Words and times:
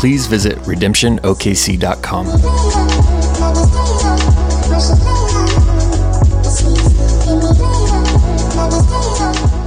please 0.00 0.26
visit 0.26 0.56
redemptionokc.com. 0.60 2.26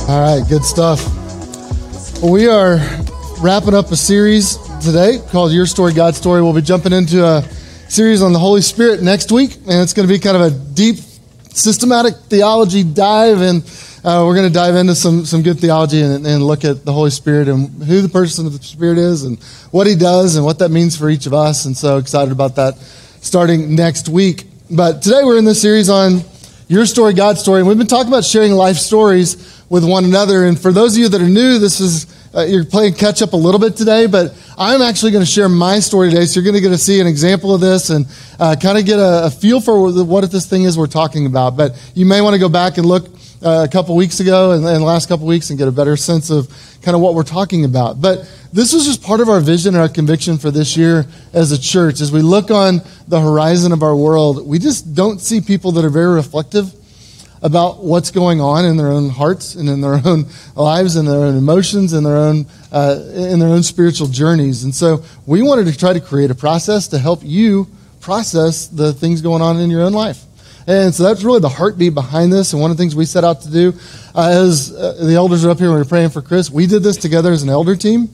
All 0.09 0.21
right, 0.21 0.43
good 0.49 0.63
stuff. 0.63 0.99
We 2.23 2.47
are 2.47 2.77
wrapping 3.41 3.75
up 3.75 3.91
a 3.91 3.95
series 3.95 4.57
today 4.83 5.19
called 5.29 5.51
Your 5.51 5.67
Story, 5.67 5.93
God's 5.93 6.17
Story. 6.17 6.41
We'll 6.41 6.53
be 6.53 6.63
jumping 6.63 6.93
into 6.93 7.23
a 7.23 7.43
series 7.87 8.23
on 8.23 8.33
the 8.33 8.39
Holy 8.39 8.61
Spirit 8.61 9.03
next 9.03 9.31
week, 9.31 9.55
and 9.55 9.83
it's 9.83 9.93
going 9.93 10.07
to 10.07 10.11
be 10.11 10.17
kind 10.17 10.35
of 10.35 10.41
a 10.41 10.49
deep, 10.49 10.95
systematic 11.51 12.15
theology 12.15 12.83
dive, 12.83 13.39
and 13.41 13.63
uh, 14.03 14.21
we're 14.25 14.35
going 14.35 14.47
to 14.47 14.53
dive 14.53 14.75
into 14.75 14.93
some, 14.95 15.23
some 15.23 15.41
good 15.41 15.59
theology 15.59 16.01
and, 16.01 16.27
and 16.27 16.45
look 16.45 16.65
at 16.65 16.83
the 16.83 16.91
Holy 16.91 17.09
Spirit 17.09 17.47
and 17.47 17.69
who 17.83 18.01
the 18.01 18.09
person 18.09 18.45
of 18.45 18.51
the 18.51 18.61
Spirit 18.61 18.97
is 18.97 19.23
and 19.23 19.41
what 19.71 19.87
he 19.87 19.95
does 19.95 20.35
and 20.35 20.43
what 20.43 20.59
that 20.59 20.69
means 20.69 20.97
for 20.97 21.09
each 21.09 21.25
of 21.25 21.33
us. 21.33 21.63
And 21.63 21.77
so 21.77 21.97
excited 21.99 22.33
about 22.33 22.57
that 22.57 22.77
starting 23.21 23.75
next 23.75 24.09
week. 24.09 24.43
But 24.69 25.01
today 25.01 25.21
we're 25.23 25.37
in 25.37 25.45
this 25.45 25.61
series 25.61 25.89
on 25.89 26.19
Your 26.67 26.85
Story, 26.85 27.13
God's 27.13 27.39
Story, 27.39 27.59
and 27.59 27.67
we've 27.67 27.77
been 27.77 27.87
talking 27.87 28.09
about 28.09 28.25
sharing 28.25 28.51
life 28.51 28.75
stories 28.75 29.63
with 29.69 29.87
one 29.89 30.03
another. 30.03 30.45
And 30.47 30.59
for 30.59 30.73
those 30.73 30.95
of 30.95 30.99
you 30.99 31.07
that 31.07 31.21
are 31.21 31.29
new, 31.29 31.57
this 31.57 31.79
is 31.79 32.05
uh, 32.35 32.41
you're 32.41 32.65
playing 32.65 32.95
catch 32.95 33.21
up 33.21 33.31
a 33.31 33.37
little 33.37 33.59
bit 33.59 33.77
today, 33.77 34.07
but 34.07 34.35
I'm 34.57 34.81
actually 34.81 35.11
going 35.11 35.23
to 35.23 35.31
share 35.31 35.47
my 35.47 35.79
story 35.79 36.09
today. 36.09 36.25
So 36.25 36.41
you're 36.41 36.51
going 36.51 36.61
to 36.61 36.67
get 36.67 36.75
to 36.75 36.77
see 36.77 36.99
an 36.99 37.07
example 37.07 37.55
of 37.55 37.61
this 37.61 37.89
and 37.89 38.05
uh, 38.37 38.55
kind 38.61 38.77
of 38.77 38.85
get 38.85 38.99
a, 38.99 39.27
a, 39.27 39.29
feel 39.29 39.61
for 39.61 40.03
what 40.03 40.29
this 40.29 40.45
thing 40.45 40.63
is 40.63 40.77
we're 40.77 40.87
talking 40.87 41.25
about. 41.25 41.55
But 41.55 41.79
you 41.93 42.05
may 42.05 42.21
want 42.21 42.33
to 42.33 42.39
go 42.39 42.49
back 42.49 42.77
and 42.77 42.85
look 42.85 43.07
uh, 43.43 43.63
a 43.63 43.67
couple 43.67 43.95
weeks 43.95 44.19
ago 44.19 44.51
and, 44.51 44.65
and 44.65 44.83
last 44.83 45.09
couple 45.09 45.25
weeks 45.25 45.49
and 45.49 45.59
get 45.59 45.67
a 45.67 45.71
better 45.71 45.97
sense 45.97 46.29
of 46.29 46.47
kind 46.81 46.95
of 46.95 47.01
what 47.01 47.13
we're 47.13 47.23
talking 47.23 47.65
about. 47.65 48.01
But 48.01 48.29
this 48.51 48.73
was 48.73 48.85
just 48.85 49.01
part 49.03 49.19
of 49.19 49.29
our 49.29 49.39
vision 49.39 49.73
and 49.73 49.81
our 49.81 49.89
conviction 49.89 50.37
for 50.37 50.51
this 50.51 50.77
year 50.77 51.05
as 51.33 51.51
a 51.51 51.59
church. 51.59 52.01
As 52.01 52.11
we 52.11 52.21
look 52.21 52.51
on 52.51 52.81
the 53.07 53.19
horizon 53.19 53.71
of 53.71 53.83
our 53.83 53.95
world, 53.95 54.47
we 54.47 54.59
just 54.59 54.93
don't 54.93 55.19
see 55.19 55.41
people 55.41 55.71
that 55.73 55.83
are 55.83 55.89
very 55.89 56.13
reflective 56.13 56.73
about 57.41 57.83
what's 57.83 58.09
going 58.09 58.39
on 58.39 58.63
in 58.63 58.77
their 58.77 58.87
own 58.87 59.09
hearts 59.09 59.55
and 59.55 59.67
in 59.67 59.81
their 59.81 59.99
own 60.05 60.25
lives 60.55 60.95
and 60.95 61.07
their 61.07 61.19
own 61.19 61.37
emotions 61.37 61.93
and 61.93 62.05
their 62.05 62.15
own 62.15 62.45
uh, 62.71 62.99
in 63.13 63.39
their 63.39 63.49
own 63.49 63.61
spiritual 63.61 64.07
journeys. 64.07 64.63
And 64.63 64.73
so 64.73 65.03
we 65.25 65.41
wanted 65.41 65.65
to 65.65 65.77
try 65.77 65.93
to 65.93 65.99
create 65.99 66.31
a 66.31 66.35
process 66.35 66.87
to 66.89 66.97
help 66.97 67.19
you 67.23 67.67
process 67.99 68.67
the 68.67 68.93
things 68.93 69.21
going 69.21 69.41
on 69.41 69.59
in 69.59 69.69
your 69.69 69.81
own 69.81 69.93
life. 69.93 70.23
And 70.65 70.93
so 70.93 71.03
that's 71.03 71.23
really 71.23 71.39
the 71.39 71.49
heartbeat 71.49 71.93
behind 71.93 72.31
this. 72.31 72.53
And 72.53 72.61
one 72.61 72.71
of 72.71 72.77
the 72.77 72.81
things 72.81 72.95
we 72.95 73.05
set 73.05 73.23
out 73.23 73.41
to 73.41 73.51
do, 73.51 73.73
uh, 74.15 74.29
as 74.29 74.73
uh, 74.73 75.03
the 75.03 75.15
elders 75.15 75.43
are 75.45 75.49
up 75.49 75.59
here, 75.59 75.71
we 75.71 75.77
were 75.77 75.85
praying 75.85 76.09
for 76.09 76.21
Chris. 76.21 76.49
We 76.49 76.67
did 76.67 76.83
this 76.83 76.97
together 76.97 77.31
as 77.31 77.43
an 77.43 77.49
elder 77.49 77.75
team. 77.75 78.09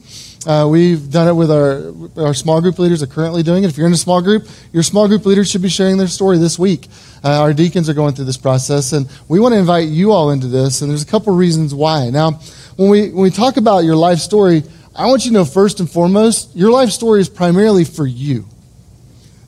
Uh, 0.46 0.66
we've 0.70 1.10
done 1.10 1.28
it 1.28 1.34
with 1.34 1.50
our 1.50 1.92
our 2.16 2.32
small 2.32 2.62
group 2.62 2.78
leaders 2.78 3.02
are 3.02 3.06
currently 3.06 3.42
doing 3.42 3.62
it. 3.62 3.68
If 3.68 3.76
you're 3.76 3.86
in 3.86 3.92
a 3.92 3.96
small 3.96 4.22
group, 4.22 4.48
your 4.72 4.82
small 4.82 5.06
group 5.06 5.26
leaders 5.26 5.50
should 5.50 5.60
be 5.60 5.68
sharing 5.68 5.98
their 5.98 6.06
story 6.06 6.38
this 6.38 6.58
week. 6.58 6.88
Uh, 7.22 7.42
our 7.42 7.52
deacons 7.52 7.90
are 7.90 7.94
going 7.94 8.14
through 8.14 8.24
this 8.24 8.38
process, 8.38 8.94
and 8.94 9.06
we 9.28 9.38
want 9.38 9.52
to 9.52 9.58
invite 9.58 9.88
you 9.88 10.12
all 10.12 10.30
into 10.30 10.46
this. 10.46 10.80
And 10.80 10.90
there's 10.90 11.02
a 11.02 11.06
couple 11.06 11.34
reasons 11.34 11.74
why. 11.74 12.08
Now, 12.08 12.40
when 12.76 12.88
we 12.88 13.10
when 13.10 13.22
we 13.22 13.30
talk 13.30 13.58
about 13.58 13.80
your 13.80 13.96
life 13.96 14.18
story, 14.18 14.62
I 14.96 15.06
want 15.06 15.26
you 15.26 15.30
to 15.30 15.34
know 15.34 15.44
first 15.44 15.78
and 15.78 15.90
foremost, 15.90 16.56
your 16.56 16.70
life 16.70 16.88
story 16.88 17.20
is 17.20 17.28
primarily 17.28 17.84
for 17.84 18.06
you. 18.06 18.46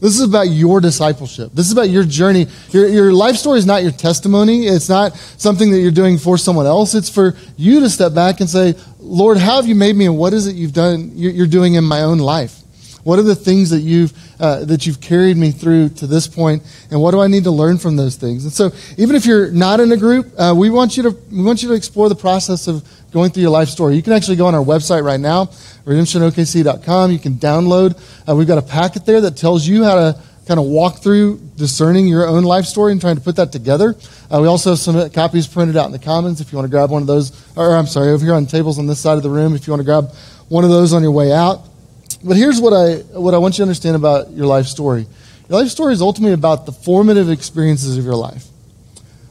This 0.02 0.18
is 0.18 0.22
about 0.22 0.50
your 0.50 0.80
discipleship. 0.80 1.52
This 1.54 1.66
is 1.66 1.72
about 1.72 1.88
your 1.88 2.02
journey. 2.02 2.48
Your, 2.70 2.88
your 2.88 3.12
life 3.12 3.36
story 3.36 3.60
is 3.60 3.66
not 3.66 3.84
your 3.84 3.92
testimony. 3.92 4.66
It's 4.66 4.88
not 4.88 5.14
something 5.14 5.70
that 5.70 5.78
you're 5.78 5.92
doing 5.92 6.18
for 6.18 6.36
someone 6.36 6.66
else. 6.66 6.96
It's 6.96 7.08
for 7.08 7.36
you 7.56 7.78
to 7.78 7.88
step 7.88 8.12
back 8.12 8.40
and 8.40 8.50
say, 8.50 8.74
Lord, 8.98 9.38
how 9.38 9.56
have 9.56 9.68
you 9.68 9.76
made 9.76 9.94
me 9.94 10.06
and 10.06 10.18
what 10.18 10.32
is 10.32 10.48
it 10.48 10.56
you've 10.56 10.72
done, 10.72 11.12
you're 11.14 11.46
doing 11.46 11.74
in 11.74 11.84
my 11.84 12.02
own 12.02 12.18
life? 12.18 12.62
What 13.04 13.20
are 13.20 13.22
the 13.22 13.36
things 13.36 13.70
that 13.70 13.82
you've, 13.82 14.12
uh, 14.40 14.64
that 14.64 14.86
you've 14.86 15.00
carried 15.00 15.36
me 15.36 15.52
through 15.52 15.90
to 15.90 16.08
this 16.08 16.26
point, 16.26 16.62
and 16.90 17.00
what 17.00 17.10
do 17.12 17.20
I 17.20 17.26
need 17.26 17.44
to 17.44 17.50
learn 17.50 17.78
from 17.78 17.96
those 17.96 18.16
things? 18.16 18.44
And 18.44 18.52
so, 18.52 18.70
even 18.96 19.16
if 19.16 19.26
you're 19.26 19.50
not 19.50 19.80
in 19.80 19.90
a 19.90 19.96
group, 19.96 20.32
uh, 20.38 20.54
we 20.56 20.70
want 20.70 20.96
you 20.96 21.02
to 21.04 21.10
we 21.32 21.42
want 21.42 21.64
you 21.64 21.68
to 21.70 21.74
explore 21.74 22.08
the 22.08 22.14
process 22.14 22.68
of 22.68 22.88
going 23.12 23.30
through 23.30 23.42
your 23.42 23.50
life 23.50 23.68
story. 23.68 23.94
You 23.94 24.02
can 24.02 24.12
actually 24.12 24.36
go 24.36 24.46
on 24.46 24.54
our 24.54 24.64
website 24.64 25.04
right 25.04 25.20
now, 25.20 25.46
redemptionokc.com. 25.84 27.12
You 27.12 27.18
can 27.18 27.34
download. 27.34 28.00
Uh, 28.28 28.34
we've 28.34 28.48
got 28.48 28.58
a 28.58 28.62
packet 28.62 29.06
there 29.06 29.20
that 29.20 29.36
tells 29.36 29.66
you 29.66 29.84
how 29.84 29.94
to 29.94 30.20
kind 30.46 30.58
of 30.58 30.66
walk 30.66 30.98
through 30.98 31.38
discerning 31.56 32.08
your 32.08 32.26
own 32.26 32.42
life 32.42 32.64
story 32.64 32.90
and 32.90 33.00
trying 33.00 33.14
to 33.14 33.20
put 33.20 33.36
that 33.36 33.52
together. 33.52 33.94
Uh, 34.30 34.40
we 34.40 34.48
also 34.48 34.70
have 34.70 34.78
some 34.78 35.08
copies 35.10 35.46
printed 35.46 35.76
out 35.76 35.86
in 35.86 35.92
the 35.92 35.98
commons 35.98 36.40
if 36.40 36.50
you 36.50 36.58
want 36.58 36.66
to 36.66 36.70
grab 36.70 36.90
one 36.90 37.02
of 37.02 37.06
those, 37.06 37.30
or 37.56 37.76
I'm 37.76 37.86
sorry, 37.86 38.10
over 38.10 38.24
here 38.24 38.34
on 38.34 38.46
tables 38.46 38.78
on 38.78 38.86
this 38.86 38.98
side 38.98 39.16
of 39.16 39.22
the 39.22 39.30
room 39.30 39.54
if 39.54 39.66
you 39.66 39.72
want 39.72 39.80
to 39.80 39.84
grab 39.84 40.10
one 40.48 40.64
of 40.64 40.70
those 40.70 40.92
on 40.92 41.02
your 41.02 41.12
way 41.12 41.32
out. 41.32 41.62
But 42.24 42.36
here's 42.36 42.60
what 42.60 42.72
I, 42.72 42.96
what 43.18 43.34
I 43.34 43.38
want 43.38 43.54
you 43.54 43.58
to 43.58 43.62
understand 43.64 43.96
about 43.96 44.30
your 44.30 44.46
life 44.46 44.66
story. 44.66 45.06
Your 45.48 45.60
life 45.60 45.68
story 45.68 45.92
is 45.92 46.02
ultimately 46.02 46.34
about 46.34 46.66
the 46.66 46.72
formative 46.72 47.30
experiences 47.30 47.96
of 47.98 48.04
your 48.04 48.14
life. 48.14 48.46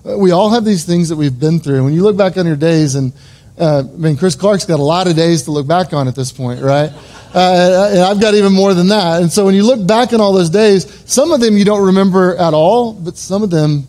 Uh, 0.05 0.17
we 0.17 0.31
all 0.31 0.49
have 0.49 0.65
these 0.65 0.85
things 0.85 1.09
that 1.09 1.15
we've 1.15 1.39
been 1.39 1.59
through. 1.59 1.83
When 1.83 1.93
you 1.93 2.03
look 2.03 2.17
back 2.17 2.37
on 2.37 2.45
your 2.45 2.55
days, 2.55 2.95
and 2.95 3.13
uh, 3.61 3.83
I 3.87 3.97
mean, 3.97 4.17
Chris 4.17 4.35
Clark's 4.35 4.65
got 4.65 4.79
a 4.79 4.83
lot 4.83 5.07
of 5.07 5.15
days 5.15 5.43
to 5.43 5.51
look 5.51 5.67
back 5.67 5.93
on 5.93 6.07
at 6.07 6.15
this 6.15 6.31
point, 6.31 6.61
right? 6.61 6.89
Uh, 7.33 7.89
and 7.91 8.01
I've 8.01 8.19
got 8.19 8.33
even 8.33 8.51
more 8.51 8.73
than 8.73 8.87
that. 8.87 9.21
And 9.21 9.31
so 9.31 9.45
when 9.45 9.53
you 9.53 9.63
look 9.63 9.85
back 9.85 10.13
on 10.13 10.19
all 10.19 10.33
those 10.33 10.49
days, 10.49 11.03
some 11.09 11.31
of 11.31 11.39
them 11.39 11.57
you 11.57 11.63
don't 11.63 11.85
remember 11.85 12.35
at 12.35 12.53
all, 12.55 12.93
but 12.93 13.17
some 13.17 13.43
of 13.43 13.51
them, 13.51 13.87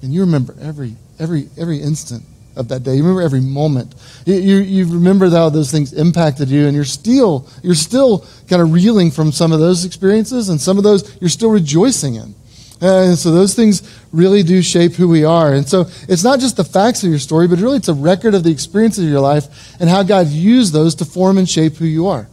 and 0.00 0.12
you 0.12 0.22
remember 0.22 0.56
every, 0.60 0.96
every, 1.18 1.48
every 1.58 1.80
instant 1.80 2.24
of 2.56 2.68
that 2.68 2.84
day. 2.84 2.94
You 2.94 3.02
remember 3.02 3.22
every 3.22 3.40
moment. 3.40 3.94
You, 4.24 4.34
you, 4.34 4.56
you, 4.58 4.94
remember 4.94 5.28
how 5.30 5.50
those 5.50 5.70
things 5.70 5.92
impacted 5.92 6.48
you, 6.48 6.66
and 6.66 6.74
you're 6.74 6.84
still, 6.84 7.46
you're 7.62 7.74
still 7.74 8.26
kind 8.48 8.62
of 8.62 8.72
reeling 8.72 9.10
from 9.10 9.30
some 9.30 9.52
of 9.52 9.60
those 9.60 9.84
experiences, 9.84 10.48
and 10.48 10.60
some 10.60 10.78
of 10.78 10.84
those 10.84 11.16
you're 11.20 11.30
still 11.30 11.50
rejoicing 11.50 12.16
in. 12.16 12.34
And 12.82 13.16
so 13.16 13.30
those 13.30 13.54
things 13.54 13.82
really 14.12 14.42
do 14.42 14.60
shape 14.60 14.94
who 14.94 15.08
we 15.08 15.24
are. 15.24 15.54
And 15.54 15.68
so 15.68 15.86
it's 16.08 16.24
not 16.24 16.40
just 16.40 16.56
the 16.56 16.64
facts 16.64 17.04
of 17.04 17.10
your 17.10 17.20
story, 17.20 17.46
but 17.46 17.60
really 17.60 17.76
it's 17.76 17.88
a 17.88 17.94
record 17.94 18.34
of 18.34 18.42
the 18.42 18.50
experiences 18.50 19.04
of 19.04 19.10
your 19.10 19.20
life 19.20 19.80
and 19.80 19.88
how 19.88 20.02
God 20.02 20.26
used 20.26 20.72
those 20.72 20.96
to 20.96 21.04
form 21.04 21.38
and 21.38 21.48
shape 21.48 21.76
who 21.76 21.84
you 21.84 22.08
are. 22.08 22.28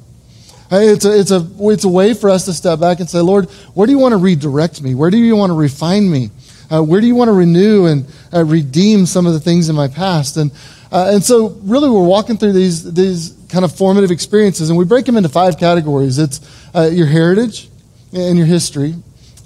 It's 0.71 1.05
a, 1.05 1.19
it's, 1.19 1.31
a, 1.31 1.47
it's 1.59 1.83
a 1.83 1.89
way 1.89 2.13
for 2.13 2.29
us 2.29 2.45
to 2.45 2.53
step 2.53 2.79
back 2.79 2.99
and 2.99 3.09
say, 3.09 3.19
Lord, 3.19 3.49
where 3.73 3.85
do 3.85 3.91
you 3.91 3.99
want 3.99 4.13
to 4.13 4.17
redirect 4.17 4.81
me? 4.81 4.95
Where 4.95 5.11
do 5.11 5.17
you 5.17 5.35
want 5.35 5.51
to 5.51 5.55
refine 5.55 6.09
me? 6.09 6.31
Uh, 6.71 6.81
where 6.81 7.01
do 7.01 7.07
you 7.07 7.15
want 7.15 7.29
to 7.29 7.33
renew 7.33 7.85
and 7.85 8.05
uh, 8.33 8.43
redeem 8.43 9.05
some 9.05 9.25
of 9.25 9.33
the 9.33 9.39
things 9.39 9.69
in 9.69 9.75
my 9.75 9.87
past? 9.87 10.37
And, 10.37 10.51
uh, 10.91 11.11
and 11.13 11.23
so, 11.23 11.49
really, 11.61 11.89
we're 11.89 12.05
walking 12.05 12.37
through 12.37 12.53
these, 12.53 12.91
these 12.93 13.35
kind 13.49 13.65
of 13.65 13.75
formative 13.75 14.11
experiences, 14.11 14.69
and 14.69 14.77
we 14.77 14.85
break 14.85 15.05
them 15.05 15.17
into 15.17 15.29
five 15.29 15.57
categories 15.57 16.19
it's 16.19 16.39
uh, 16.75 16.89
your 16.91 17.07
heritage 17.07 17.69
and 18.13 18.37
your 18.37 18.45
history, 18.45 18.95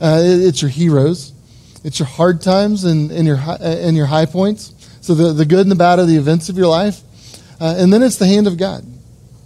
uh, 0.03 0.19
it's 0.21 0.61
your 0.61 0.69
heroes, 0.69 1.31
it's 1.85 1.97
your 1.97 2.07
hard 2.07 2.41
times 2.41 2.83
and, 2.83 3.09
and, 3.09 3.25
your, 3.25 3.37
high, 3.37 3.55
and 3.55 3.95
your 3.95 4.05
high 4.05 4.25
points. 4.25 4.73
So, 4.99 5.15
the, 5.15 5.31
the 5.31 5.45
good 5.45 5.61
and 5.61 5.71
the 5.71 5.75
bad 5.75 5.99
of 5.99 6.07
the 6.07 6.17
events 6.17 6.49
of 6.49 6.57
your 6.57 6.67
life. 6.67 7.01
Uh, 7.59 7.75
and 7.77 7.91
then 7.91 8.03
it's 8.03 8.17
the 8.17 8.27
hand 8.27 8.47
of 8.47 8.57
God. 8.57 8.85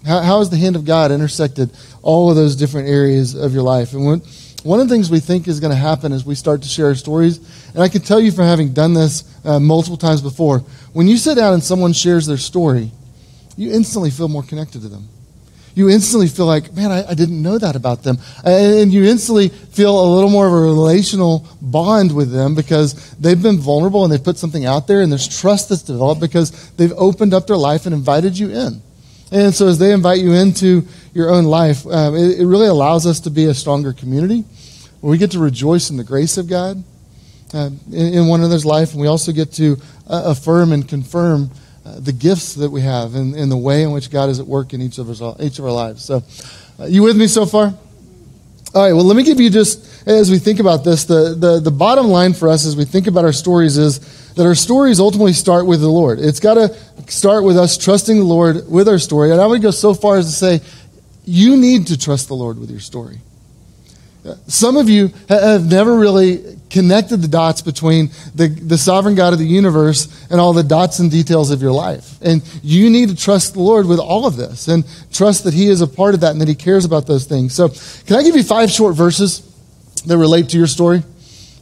How, 0.06 0.22
how 0.22 0.40
has 0.40 0.50
the 0.50 0.58
hand 0.58 0.76
of 0.76 0.84
God 0.84 1.12
intersected 1.12 1.70
all 2.02 2.30
of 2.30 2.36
those 2.36 2.56
different 2.56 2.88
areas 2.88 3.36
of 3.36 3.54
your 3.54 3.62
life? 3.62 3.94
And 3.94 4.06
when, 4.06 4.22
one 4.64 4.80
of 4.80 4.90
the 4.90 4.94
things 4.94 5.12
we 5.12 5.20
think 5.20 5.48
is 5.48 5.60
going 5.60 5.72
to 5.72 5.78
happen 5.78 6.12
as 6.12 6.26
we 6.26 6.34
start 6.34 6.64
to 6.64 6.68
share 6.68 6.88
our 6.88 6.96
stories, 6.96 7.38
and 7.74 7.84
I 7.84 7.90
can 7.90 8.02
tell 8.02 8.20
you 8.20 8.32
from 8.32 8.46
having 8.46 8.74
done 8.74 8.94
this 8.94 9.24
uh, 9.46 9.60
multiple 9.60 9.98
times 9.98 10.22
before, 10.22 10.60
when 10.94 11.08
you 11.08 11.18
sit 11.18 11.36
down 11.36 11.54
and 11.54 11.64
someone 11.64 11.94
shares 11.94 12.26
their 12.26 12.38
story, 12.38 12.92
you 13.56 13.72
instantly 13.72 14.10
feel 14.10 14.28
more 14.28 14.44
connected 14.44 14.82
to 14.82 14.88
them. 14.88 15.08
You 15.78 15.90
instantly 15.90 16.28
feel 16.28 16.48
like, 16.48 16.74
man, 16.74 16.92
I, 16.92 17.12
I 17.12 17.14
didn't 17.14 17.40
know 17.40 17.60
that 17.60 17.76
about 17.76 18.02
them. 18.02 18.18
And 18.44 18.92
you 18.92 19.04
instantly 19.04 19.50
feel 19.50 20.04
a 20.04 20.10
little 20.12 20.32
more 20.32 20.48
of 20.48 20.54
a 20.54 20.56
relational 20.56 21.48
bond 21.62 22.16
with 22.16 22.32
them 22.32 22.56
because 22.56 23.12
they've 23.18 23.40
been 23.40 23.60
vulnerable 23.60 24.04
and 24.04 24.12
they've 24.12 24.24
put 24.24 24.40
something 24.40 24.66
out 24.66 24.88
there 24.88 25.02
and 25.02 25.12
there's 25.12 25.28
trust 25.28 25.70
that's 25.70 25.84
developed 25.84 26.20
because 26.20 26.72
they've 26.72 26.94
opened 26.94 27.32
up 27.32 27.46
their 27.46 27.58
life 27.58 27.86
and 27.86 27.94
invited 27.94 28.40
you 28.40 28.50
in. 28.50 28.82
And 29.32 29.54
so 29.54 29.68
as 29.68 29.78
they 29.78 29.94
invite 29.94 30.20
you 30.20 30.34
into 30.34 30.88
your 31.14 31.30
own 31.30 31.44
life, 31.44 31.86
um, 31.86 32.16
it, 32.16 32.40
it, 32.40 32.48
really 32.48 32.66
allows 32.66 33.06
us 33.06 33.20
to 33.20 33.30
be 33.30 33.46
a 33.46 33.54
stronger 33.54 33.94
community 33.94 34.46
where 35.02 35.12
we 35.12 35.20
get 35.20 35.30
to 35.32 35.40
rejoice 35.40 35.92
in 35.92 35.98
the 35.98 36.04
grace 36.04 36.40
of 36.40 36.50
God 36.50 36.84
uh, 37.54 37.70
in, 37.92 38.14
in, 38.16 38.28
one 38.28 38.40
another's 38.40 38.66
life, 38.66 38.94
and 38.94 39.02
we 39.02 39.06
also 39.06 39.32
get 39.32 39.54
to 39.54 39.78
uh, 40.08 40.24
affirm 40.26 40.72
and 40.72 40.90
confirm 40.90 41.52
uh, 41.88 42.00
the 42.00 42.12
gifts 42.12 42.56
that 42.56 42.70
we 42.70 42.82
have 42.82 43.16
and, 43.16 43.34
in 43.36 43.48
the 43.48 43.58
way 43.58 43.84
in 43.84 43.92
which 43.92 44.12
God 44.12 44.30
is 44.30 44.40
at 44.40 44.48
work 44.48 44.74
in 44.74 44.82
each 44.82 44.98
of, 44.98 45.10
us, 45.10 45.22
each 45.40 45.58
of 45.58 45.66
our 45.66 45.72
lives. 45.72 46.04
So, 46.04 46.22
uh, 46.80 46.86
you 46.86 47.02
with 47.02 47.16
me 47.16 47.28
so 47.28 47.46
far? 47.46 47.74
All 48.76 48.84
right, 48.84 48.92
well, 48.92 49.06
let 49.06 49.16
me 49.16 49.24
give 49.24 49.40
you 49.40 49.50
just, 49.50 50.06
as 50.06 50.30
we 50.30 50.38
think 50.38 50.60
about 50.60 50.84
this, 50.84 51.06
the, 51.06 51.34
the, 51.34 51.62
the 51.62 51.72
bottom 51.72 52.08
line 52.08 52.34
for 52.34 52.50
us 52.50 52.66
as 52.66 52.76
we 52.76 52.84
think 52.84 53.08
about 53.08 53.24
our 53.24 53.32
stories 53.32 53.78
is 53.78 54.34
that 54.34 54.46
our 54.46 54.56
stories 54.56 55.00
ultimately 55.00 55.32
start 55.32 55.66
with 55.66 55.80
the 55.80 55.88
Lord. 55.88 56.20
It's 56.20 56.42
got 56.42 56.56
to 56.56 56.76
start 57.10 57.46
with 57.46 57.58
us 57.58 57.78
trusting 57.78 58.18
the 58.18 58.26
Lord 58.26 58.70
with 58.70 58.90
our 58.90 59.00
story. 59.00 59.32
And 59.32 59.40
I 59.40 59.48
would 59.48 59.62
go 59.62 59.72
so 59.72 59.94
far 59.94 60.18
as 60.18 60.26
to 60.26 60.32
say, 60.34 60.62
you 61.24 61.56
need 61.56 61.88
to 61.88 61.98
trust 61.98 62.28
the 62.28 62.36
Lord 62.36 62.60
with 62.60 62.70
your 62.70 62.82
story. 62.82 63.20
Some 64.48 64.78
of 64.78 64.90
you 64.90 65.10
have 65.30 65.70
never 65.70 65.98
really 65.98 66.58
connected 66.70 67.18
the 67.18 67.28
dots 67.28 67.62
between 67.62 68.10
the, 68.36 68.48
the 68.48 68.78
sovereign 68.78 69.16
God 69.16 69.34
of 69.34 69.40
the 69.40 69.46
universe 69.46 70.28
and 70.30 70.40
all 70.40 70.54
the 70.54 70.64
dots 70.64 71.00
and 71.00 71.10
details 71.10 71.52
of 71.52 71.62
your 71.62 71.72
life. 71.72 72.18
And 72.22 72.44
you 72.62 72.90
need 72.90 73.10
to 73.10 73.16
trust 73.16 73.54
the 73.54 73.62
Lord 73.62 73.86
with 73.86 74.00
all 74.00 74.26
of 74.26 74.36
this 74.36 74.68
and 74.68 74.86
trust 75.12 75.44
that 75.46 75.54
He 75.54 75.68
is 75.68 75.82
a 75.82 75.88
part 75.88 76.14
of 76.14 76.22
that 76.22 76.32
and 76.32 76.42
that 76.42 76.48
He 76.48 76.56
cares 76.56 76.86
about 76.86 77.08
those 77.08 77.26
things. 77.26 77.54
So, 77.54 77.70
can 78.06 78.18
I 78.18 78.24
give 78.24 78.36
you 78.36 78.44
five 78.44 78.70
short 78.70 78.96
verses 78.96 79.42
that 80.06 80.18
relate 80.18 80.50
to 80.50 80.58
your 80.58 80.68
story? 80.68 81.04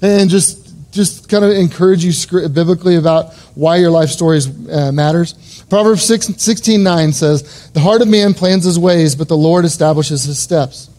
And 0.01 0.29
just 0.29 0.65
just 0.91 1.27
kind 1.27 1.43
of 1.43 1.51
encourage 1.51 2.05
you 2.05 2.49
biblically 2.49 2.95
about 2.95 3.33
why 3.53 3.75
your 3.75 3.91
life 3.91 4.09
story 4.09 4.39
uh, 4.71 4.93
matters. 4.93 5.63
Proverbs 5.69 6.05
6, 6.05 6.27
16 6.37 6.81
9 6.81 7.11
says, 7.11 7.69
The 7.71 7.81
heart 7.81 8.01
of 8.01 8.07
man 8.07 8.33
plans 8.33 8.63
his 8.63 8.79
ways, 8.79 9.13
but 9.13 9.27
the 9.27 9.37
Lord 9.37 9.65
establishes 9.65 10.23
his 10.23 10.39
steps. 10.39 10.89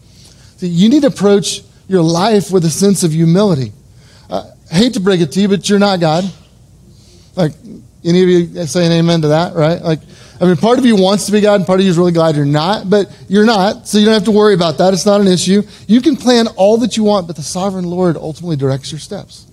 See, 0.57 0.67
you 0.67 0.89
need 0.89 1.01
to 1.01 1.07
approach 1.07 1.61
your 1.87 2.01
life 2.01 2.51
with 2.51 2.65
a 2.65 2.69
sense 2.69 3.03
of 3.03 3.11
humility. 3.11 3.71
Uh, 4.29 4.49
I 4.71 4.75
hate 4.75 4.93
to 4.93 4.99
break 4.99 5.21
it 5.21 5.31
to 5.33 5.41
you, 5.41 5.47
but 5.47 5.69
you're 5.69 5.79
not 5.79 5.99
God. 5.99 6.29
Like, 7.35 7.53
any 8.03 8.23
of 8.23 8.29
you 8.29 8.65
saying 8.65 8.91
amen 8.91 9.21
to 9.21 9.29
that, 9.29 9.53
right? 9.53 9.81
Like, 9.81 9.99
I 10.39 10.45
mean, 10.45 10.55
part 10.57 10.77
of 10.79 10.85
you 10.85 10.95
wants 10.95 11.25
to 11.27 11.31
be 11.31 11.41
God, 11.41 11.55
and 11.55 11.65
part 11.65 11.79
of 11.79 11.85
you 11.85 11.91
is 11.91 11.97
really 11.97 12.11
glad 12.11 12.35
you're 12.35 12.45
not, 12.45 12.89
but 12.89 13.15
you're 13.27 13.45
not, 13.45 13.87
so 13.87 13.97
you 13.97 14.05
don't 14.05 14.13
have 14.13 14.25
to 14.25 14.31
worry 14.31 14.53
about 14.53 14.77
that. 14.77 14.93
It's 14.93 15.05
not 15.05 15.21
an 15.21 15.27
issue. 15.27 15.63
You 15.87 16.01
can 16.01 16.15
plan 16.15 16.47
all 16.55 16.77
that 16.77 16.97
you 16.97 17.03
want, 17.03 17.27
but 17.27 17.35
the 17.35 17.43
sovereign 17.43 17.85
Lord 17.85 18.17
ultimately 18.17 18.55
directs 18.55 18.91
your 18.91 18.99
steps. 18.99 19.47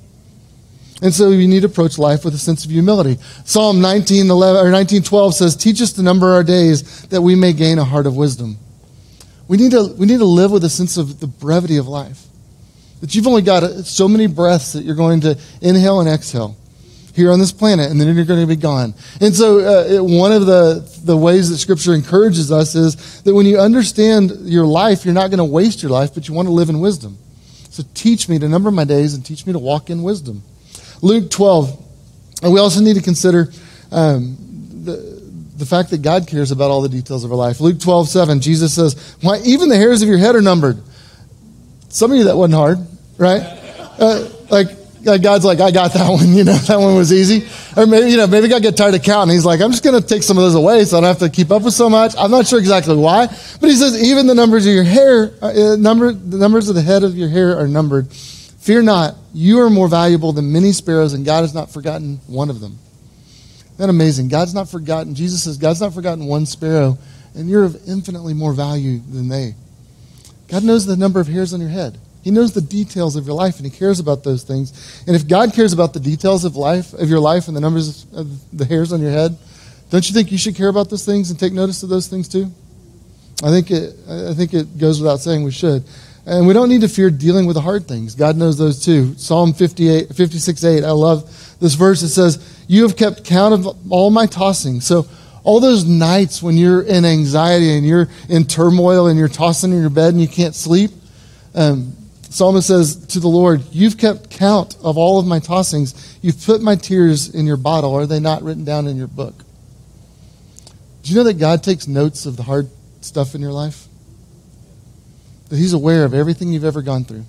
And 1.03 1.13
so 1.13 1.31
you 1.31 1.49
need 1.49 1.61
to 1.61 1.67
approach 1.67 1.99
life 1.99 2.25
with 2.25 2.35
a 2.35 2.39
sense 2.39 2.65
of 2.65 2.71
humility. 2.71 3.19
Psalm 3.45 3.81
19, 3.81 4.31
11, 4.31 4.57
or 4.57 4.71
1912 4.71 5.35
says, 5.35 5.57
Teach 5.57 5.83
us 5.83 5.93
to 5.93 6.03
number 6.03 6.33
our 6.33 6.45
days 6.45 7.03
that 7.09 7.21
we 7.21 7.35
may 7.35 7.53
gain 7.53 7.79
a 7.79 7.85
heart 7.85 8.07
of 8.07 8.17
wisdom. 8.17 8.57
We 9.47 9.57
need, 9.57 9.73
to, 9.73 9.95
we 9.99 10.07
need 10.07 10.19
to 10.19 10.25
live 10.25 10.51
with 10.51 10.65
a 10.65 10.71
sense 10.71 10.97
of 10.97 11.21
the 11.21 11.27
brevity 11.27 11.77
of 11.77 11.87
life. 11.87 12.25
That 13.01 13.15
you've 13.15 13.27
only 13.27 13.43
got 13.43 13.63
so 13.85 14.09
many 14.09 14.27
breaths 14.27 14.73
that 14.73 14.85
you're 14.85 14.95
going 14.95 15.21
to 15.23 15.39
inhale 15.61 16.01
and 16.01 16.09
exhale 16.09 16.57
here 17.15 17.31
on 17.31 17.39
this 17.39 17.53
planet, 17.53 17.91
and 17.91 18.01
then 18.01 18.15
you're 18.15 18.25
going 18.25 18.41
to 18.41 18.47
be 18.47 18.57
gone. 18.57 18.93
And 19.21 19.35
so, 19.35 19.59
uh, 19.59 19.85
it, 19.85 20.05
one 20.05 20.33
of 20.33 20.47
the, 20.47 20.89
the 21.05 21.17
ways 21.17 21.49
that 21.51 21.59
Scripture 21.59 21.95
encourages 21.95 22.51
us 22.51 22.75
is 22.75 23.23
that 23.23 23.35
when 23.35 23.47
you 23.47 23.59
understand 23.59 24.33
your 24.43 24.67
life, 24.67 25.05
you're 25.05 25.15
not 25.15 25.29
going 25.29 25.39
to 25.39 25.45
waste 25.45 25.83
your 25.83 25.93
life, 25.93 26.13
but 26.13 26.27
you 26.27 26.35
want 26.35 26.49
to 26.49 26.53
live 26.53 26.71
in 26.71 26.81
wisdom. 26.81 27.17
So, 27.71 27.85
teach 27.95 28.29
me 28.29 28.39
to 28.41 28.49
number 28.49 28.71
my 28.71 28.85
days 28.85 29.15
and 29.15 29.25
teach 29.25 29.47
me 29.47 29.53
to 29.53 29.59
walk 29.59 29.91
in 29.91 30.03
wisdom. 30.03 30.43
Luke 31.03 31.31
12, 31.31 31.85
and 32.43 32.53
we 32.53 32.59
also 32.59 32.81
need 32.81 32.97
to 32.97 33.03
consider 33.03 33.53
um, 33.93 34.37
the, 35.57 35.67
fact 35.67 35.91
that 35.91 36.03
God 36.03 36.27
cares 36.27 36.51
about 36.51 36.71
all 36.71 36.83
the 36.83 36.89
details 36.89 37.25
of 37.25 37.31
our 37.31 37.37
life. 37.37 37.61
Luke 37.61 37.81
12, 37.81 38.09
7, 38.09 38.41
Jesus 38.41 38.75
says, 38.75 39.17
Why, 39.21 39.39
even 39.45 39.69
the 39.69 39.77
hairs 39.77 40.03
of 40.03 40.09
your 40.09 40.19
head 40.19 40.35
are 40.35 40.43
numbered. 40.43 40.83
Some 41.89 42.11
of 42.11 42.19
you, 42.19 42.25
that 42.25 42.37
wasn't 42.37 42.55
hard, 42.55 42.79
right? 43.19 43.43
Uh, 43.99 44.29
like, 44.51 44.69
God's 45.05 45.45
like, 45.45 45.61
I 45.61 45.71
got 45.71 45.93
that 45.93 46.09
one, 46.09 46.29
you 46.35 46.45
know, 46.45 46.55
that 46.55 46.79
one 46.79 46.95
was 46.95 47.13
easy. 47.13 47.47
Or 47.77 47.87
maybe, 47.87 48.11
you 48.11 48.17
know, 48.17 48.27
maybe 48.27 48.49
God 48.49 48.63
get 48.63 48.77
tired 48.77 48.95
of 48.95 49.03
counting. 49.03 49.35
He's 49.35 49.45
like, 49.45 49.61
I'm 49.61 49.71
just 49.71 49.85
going 49.85 50.01
to 50.01 50.07
take 50.07 50.23
some 50.23 50.39
of 50.39 50.43
those 50.43 50.55
away 50.55 50.85
so 50.85 50.99
I 50.99 51.01
don't 51.01 51.09
have 51.09 51.19
to 51.19 51.29
keep 51.29 51.51
up 51.51 51.63
with 51.63 51.75
so 51.75 51.91
much. 51.91 52.15
I'm 52.19 52.31
not 52.31 52.47
sure 52.47 52.59
exactly 52.59 52.97
why, 52.97 53.27
but 53.27 53.71
he 53.71 53.77
says, 53.77 54.03
even 54.03 54.27
the 54.27 54.35
numbers 54.35 54.67
of 54.67 54.73
your 54.73 54.85
hair, 54.85 55.33
uh, 55.43 55.77
number, 55.79 56.13
the 56.13 56.39
numbers 56.39 56.69
of 56.69 56.75
the 56.75 56.83
head 56.83 57.05
of 57.05 57.17
your 57.17 57.29
hair 57.29 57.59
are 57.59 57.69
numbered. 57.69 58.11
Fear 58.13 58.83
not, 58.83 59.15
you 59.35 59.61
are 59.61 59.69
more 59.69 59.89
valuable 59.89 60.33
than 60.33 60.53
many 60.53 60.73
sparrows, 60.73 61.13
and 61.13 61.25
God 61.25 61.43
has 61.43 61.55
not 61.55 61.71
forgotten 61.71 62.17
one 62.27 62.49
of 62.49 62.61
them. 62.61 62.79
That 63.77 63.89
amazing? 63.89 64.29
God's 64.29 64.55
not 64.55 64.69
forgotten. 64.69 65.15
Jesus 65.15 65.45
says, 65.45 65.59
God's 65.59 65.81
not 65.81 65.95
forgotten 65.95 66.27
one 66.27 66.47
sparrow, 66.47 66.97
and 67.35 67.49
you're 67.49 67.65
of 67.65 67.77
infinitely 67.89 68.35
more 68.35 68.53
value 68.53 68.99
than 68.99 69.29
they. 69.29 69.55
God 70.49 70.63
knows 70.63 70.87
the 70.87 70.97
number 70.97 71.21
of 71.21 71.27
hairs 71.27 71.53
on 71.53 71.61
your 71.61 71.71
head. 71.71 71.99
He 72.23 72.31
knows 72.31 72.53
the 72.53 72.63
details 72.63 73.17
of 73.17 73.27
your 73.27 73.35
life, 73.35 73.57
and 73.57 73.71
He 73.71 73.77
cares 73.77 74.01
about 74.01 74.25
those 74.25 74.45
things. 74.45 75.05
And 75.07 75.15
if 75.15 75.29
God 75.29 75.53
cares 75.53 75.73
about 75.73 75.93
the 75.93 76.01
details 76.01 76.45
of 76.45 76.57
life, 76.57 76.95
of 76.95 77.11
your 77.11 77.21
life, 77.21 77.49
and 77.49 77.57
the 77.57 77.61
numbers 77.61 78.07
of 78.15 78.57
the 78.57 78.65
hairs 78.65 78.93
on 78.93 79.03
your 79.03 79.11
head, 79.11 79.37
don't 79.91 80.09
you 80.09 80.15
think 80.15 80.33
you 80.33 80.39
should 80.39 80.57
care 80.57 80.69
about 80.69 80.89
those 80.89 81.05
things 81.05 81.31
and 81.31 81.39
take 81.39 81.53
notice 81.53 81.83
of 81.83 81.89
those 81.89 82.09
things 82.09 82.29
too? 82.29 82.51
I 83.43 83.51
think 83.51 83.71
it, 83.71 83.95
I 84.09 84.33
think 84.33 84.55
it 84.55 84.79
goes 84.79 85.01
without 85.01 85.21
saying 85.21 85.43
we 85.45 85.51
should. 85.51 85.85
And 86.27 86.47
we 86.47 86.55
don't 86.55 86.71
need 86.71 86.81
to 86.81 86.89
fear 86.89 87.11
dealing 87.11 87.47
with 87.47 87.55
the 87.55 87.61
hard 87.61 87.87
things. 87.87 88.15
God 88.15 88.37
knows 88.37 88.57
those 88.57 88.83
too. 88.83 89.15
Psalm 89.19 89.53
58, 89.53 90.15
56, 90.15 90.65
8. 90.65 90.85
I 90.85 90.91
love 90.93 91.25
this 91.61 91.75
verse. 91.75 92.03
It 92.03 92.09
says, 92.09 92.54
You 92.67 92.83
have 92.83 92.97
kept 92.97 93.25
count 93.25 93.55
of 93.55 93.93
all 93.93 94.11
my 94.11 94.27
tossing. 94.27 94.81
So, 94.81 95.07
all 95.43 95.61
those 95.61 95.85
nights 95.85 96.43
when 96.43 96.57
you're 96.57 96.83
in 96.83 97.05
anxiety 97.05 97.77
and 97.77 97.87
you're 97.87 98.09
in 98.31 98.45
turmoil 98.45 99.09
and 99.09 99.19
you're 99.19 99.29
tossing 99.29 99.73
in 99.73 99.81
your 99.81 99.91
bed 99.91 100.15
and 100.15 100.23
you 100.23 100.29
can't 100.29 100.55
sleep, 100.55 100.91
um, 101.55 101.95
Psalmist 102.31 102.67
says 102.67 103.07
to 103.09 103.21
the 103.21 103.29
Lord, 103.29 103.63
You've 103.71 103.99
kept 103.99 104.31
count 104.31 104.77
of 104.83 104.97
all 104.97 105.19
of 105.19 105.27
my 105.27 105.41
tossings. 105.41 106.17
You've 106.23 106.43
put 106.43 106.63
my 106.63 106.77
tears 106.77 107.35
in 107.35 107.47
your 107.47 107.59
bottle. 107.59 107.95
Are 107.95 108.07
they 108.07 108.21
not 108.21 108.43
written 108.43 108.65
down 108.65 108.87
in 108.87 108.97
your 108.97 109.07
book? 109.07 109.35
Do 111.03 111.13
you 111.13 111.17
know 111.17 111.25
that 111.25 111.35
God 111.35 111.63
takes 111.63 111.87
notes 111.87 112.25
of 112.25 112.37
the 112.39 112.43
hard 112.43 112.71
stuff 113.03 113.35
in 113.35 113.43
your 113.43 113.53
life? 113.53 113.87
that 115.49 115.57
He's 115.57 115.73
aware 115.73 116.05
of 116.05 116.15
everything 116.15 116.53
you've 116.53 116.65
ever 116.65 116.83
gone 116.83 117.05
through. 117.05 117.25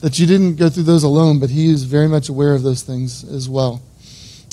That 0.00 0.18
you 0.18 0.26
didn't 0.26 0.56
go 0.56 0.68
through 0.68 0.84
those 0.84 1.02
alone, 1.02 1.40
but 1.40 1.50
He 1.50 1.70
is 1.70 1.84
very 1.84 2.08
much 2.08 2.28
aware 2.28 2.54
of 2.54 2.62
those 2.62 2.82
things 2.82 3.24
as 3.24 3.48
well. 3.48 3.82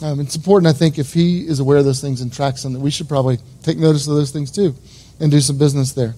Um, 0.02 0.20
it's 0.20 0.36
important, 0.36 0.68
I 0.68 0.78
think, 0.78 1.00
if 1.00 1.14
He 1.14 1.48
is 1.48 1.60
aware 1.60 1.78
of 1.78 1.86
those 1.86 2.02
things 2.02 2.22
and 2.22 2.32
tracks 2.32 2.64
them, 2.64 2.74
that 2.74 2.80
we 2.80 2.92
should 2.92 3.10
probably 3.10 3.38
take 3.64 3.78
notice 3.78 4.08
of 4.08 4.16
those 4.16 4.32
things 4.32 4.52
too 4.52 4.76
and 5.20 5.32
do 5.32 5.40
some 5.40 5.58
business 5.58 5.94
there. 5.94 6.14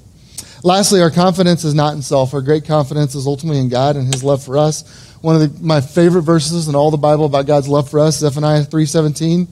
Lastly, 0.64 1.02
our 1.02 1.12
confidence 1.12 1.64
is 1.64 1.74
not 1.74 1.94
in 1.94 2.02
self. 2.02 2.34
Our 2.34 2.42
great 2.42 2.66
confidence 2.66 3.16
is 3.16 3.26
ultimately 3.26 3.62
in 3.62 3.70
God 3.70 3.96
and 3.96 4.14
His 4.14 4.24
love 4.24 4.44
for 4.44 4.58
us. 4.58 5.08
One 5.22 5.36
of 5.36 5.42
the, 5.42 5.64
my 5.64 5.80
favorite 5.80 6.24
verses 6.24 6.68
in 6.68 6.76
all 6.76 6.92
the 6.92 6.98
Bible 6.98 7.26
about 7.26 7.46
God's 7.46 7.70
love 7.70 7.90
for 7.90 8.00
us, 8.00 8.16
is 8.16 8.22
Zephaniah 8.22 8.64
3.17. 8.64 9.48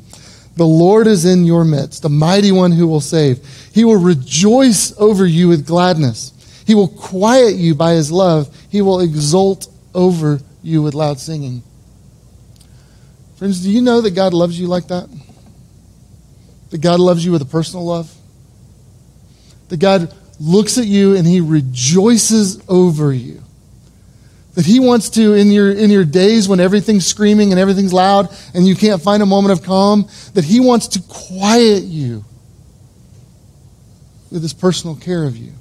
The 0.58 0.66
Lord 0.66 1.08
is 1.08 1.24
in 1.24 1.46
your 1.46 1.64
midst, 1.64 2.02
the 2.02 2.10
mighty 2.10 2.52
one 2.52 2.72
who 2.72 2.88
will 2.88 3.00
save. 3.00 3.46
He 3.74 3.86
will 3.86 4.02
rejoice 4.02 4.94
over 4.98 5.26
you 5.26 5.48
with 5.48 5.68
gladness. 5.68 6.34
He 6.66 6.76
will 6.76 6.88
quiet 6.88 7.56
you 7.56 7.76
by 7.76 7.94
his 7.94 8.12
love. 8.12 8.54
He 8.70 8.82
will 8.82 9.00
exult 9.00 9.68
over 9.94 10.40
you 10.64 10.82
with 10.82 10.96
loud 10.96 11.20
singing. 11.20 11.64
Friends, 13.38 13.62
do 13.64 13.70
you 13.70 13.82
know 13.82 14.02
that 14.02 14.12
God 14.12 14.34
loves 14.34 14.60
you 14.60 14.68
like 14.68 14.88
that? 14.88 15.08
That 16.72 16.80
God 16.80 17.00
loves 17.00 17.24
you 17.24 17.32
with 17.32 17.42
a 17.42 17.46
personal 17.46 17.86
love? 17.86 18.14
That 19.70 19.80
God 19.80 20.14
looks 20.40 20.78
at 20.78 20.86
you 20.86 21.16
and 21.16 21.26
he 21.26 21.40
rejoices 21.40 22.62
over 22.68 23.14
you. 23.14 23.42
That 24.56 24.66
he 24.66 24.80
wants 24.80 25.12
to, 25.12 25.34
in 25.34 25.52
your, 25.52 25.72
in 25.72 25.92
your 25.92 26.04
days 26.04 26.50
when 26.50 26.60
everything's 26.60 27.06
screaming 27.06 27.52
and 27.52 27.60
everything's 27.60 27.94
loud 27.94 28.36
and 28.56 28.66
you 28.66 28.76
can't 28.76 29.02
find 29.02 29.22
a 29.22 29.26
moment 29.26 29.52
of 29.52 29.64
calm, 29.64 30.10
that 30.34 30.44
he 30.44 30.60
wants 30.60 30.88
to 30.90 31.02
quiet 31.08 31.84
you 31.84 32.26
with 34.32 34.42
his 34.42 34.54
personal 34.54 34.96
care 34.96 35.26
of 35.26 35.38
you 35.38 35.54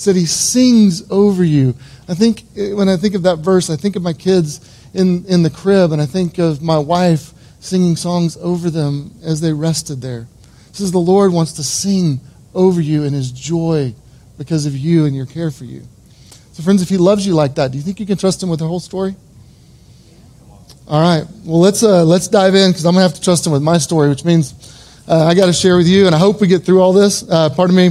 said 0.00 0.16
he 0.16 0.24
sings 0.24 1.08
over 1.10 1.44
you. 1.44 1.74
I 2.08 2.14
think 2.14 2.44
eh, 2.56 2.72
when 2.72 2.88
I 2.88 2.96
think 2.96 3.14
of 3.14 3.24
that 3.24 3.36
verse, 3.40 3.68
I 3.68 3.76
think 3.76 3.96
of 3.96 4.02
my 4.02 4.14
kids 4.14 4.60
in, 4.94 5.24
in 5.26 5.42
the 5.42 5.50
crib, 5.50 5.92
and 5.92 6.00
I 6.00 6.06
think 6.06 6.38
of 6.38 6.62
my 6.62 6.78
wife 6.78 7.32
singing 7.60 7.96
songs 7.96 8.36
over 8.38 8.70
them 8.70 9.12
as 9.22 9.40
they 9.40 9.52
rested 9.52 10.00
there. 10.00 10.26
It 10.68 10.76
says 10.76 10.92
the 10.92 10.98
Lord 10.98 11.32
wants 11.32 11.52
to 11.54 11.62
sing 11.62 12.20
over 12.54 12.80
you 12.80 13.04
in 13.04 13.12
his 13.12 13.30
joy 13.30 13.94
because 14.38 14.66
of 14.66 14.76
you 14.76 15.04
and 15.04 15.14
your 15.14 15.26
care 15.26 15.50
for 15.50 15.64
you. 15.64 15.82
So, 16.52 16.62
friends, 16.62 16.82
if 16.82 16.88
he 16.88 16.96
loves 16.96 17.26
you 17.26 17.34
like 17.34 17.54
that, 17.56 17.70
do 17.70 17.78
you 17.78 17.84
think 17.84 18.00
you 18.00 18.06
can 18.06 18.18
trust 18.18 18.42
him 18.42 18.48
with 18.48 18.60
the 18.60 18.66
whole 18.66 18.80
story? 18.80 19.14
All 20.88 21.00
right. 21.00 21.24
Well, 21.44 21.60
let's 21.60 21.82
uh, 21.82 22.04
let's 22.04 22.26
dive 22.26 22.54
in 22.54 22.70
because 22.70 22.84
I'm 22.84 22.94
gonna 22.94 23.06
have 23.06 23.14
to 23.14 23.20
trust 23.20 23.46
him 23.46 23.52
with 23.52 23.62
my 23.62 23.78
story, 23.78 24.08
which 24.08 24.24
means 24.24 24.54
uh, 25.06 25.26
I 25.26 25.34
got 25.34 25.46
to 25.46 25.52
share 25.52 25.76
with 25.76 25.86
you, 25.86 26.06
and 26.06 26.14
I 26.14 26.18
hope 26.18 26.40
we 26.40 26.48
get 26.48 26.64
through 26.64 26.80
all 26.80 26.92
this. 26.92 27.28
Uh, 27.28 27.50
pardon 27.50 27.76
me 27.76 27.90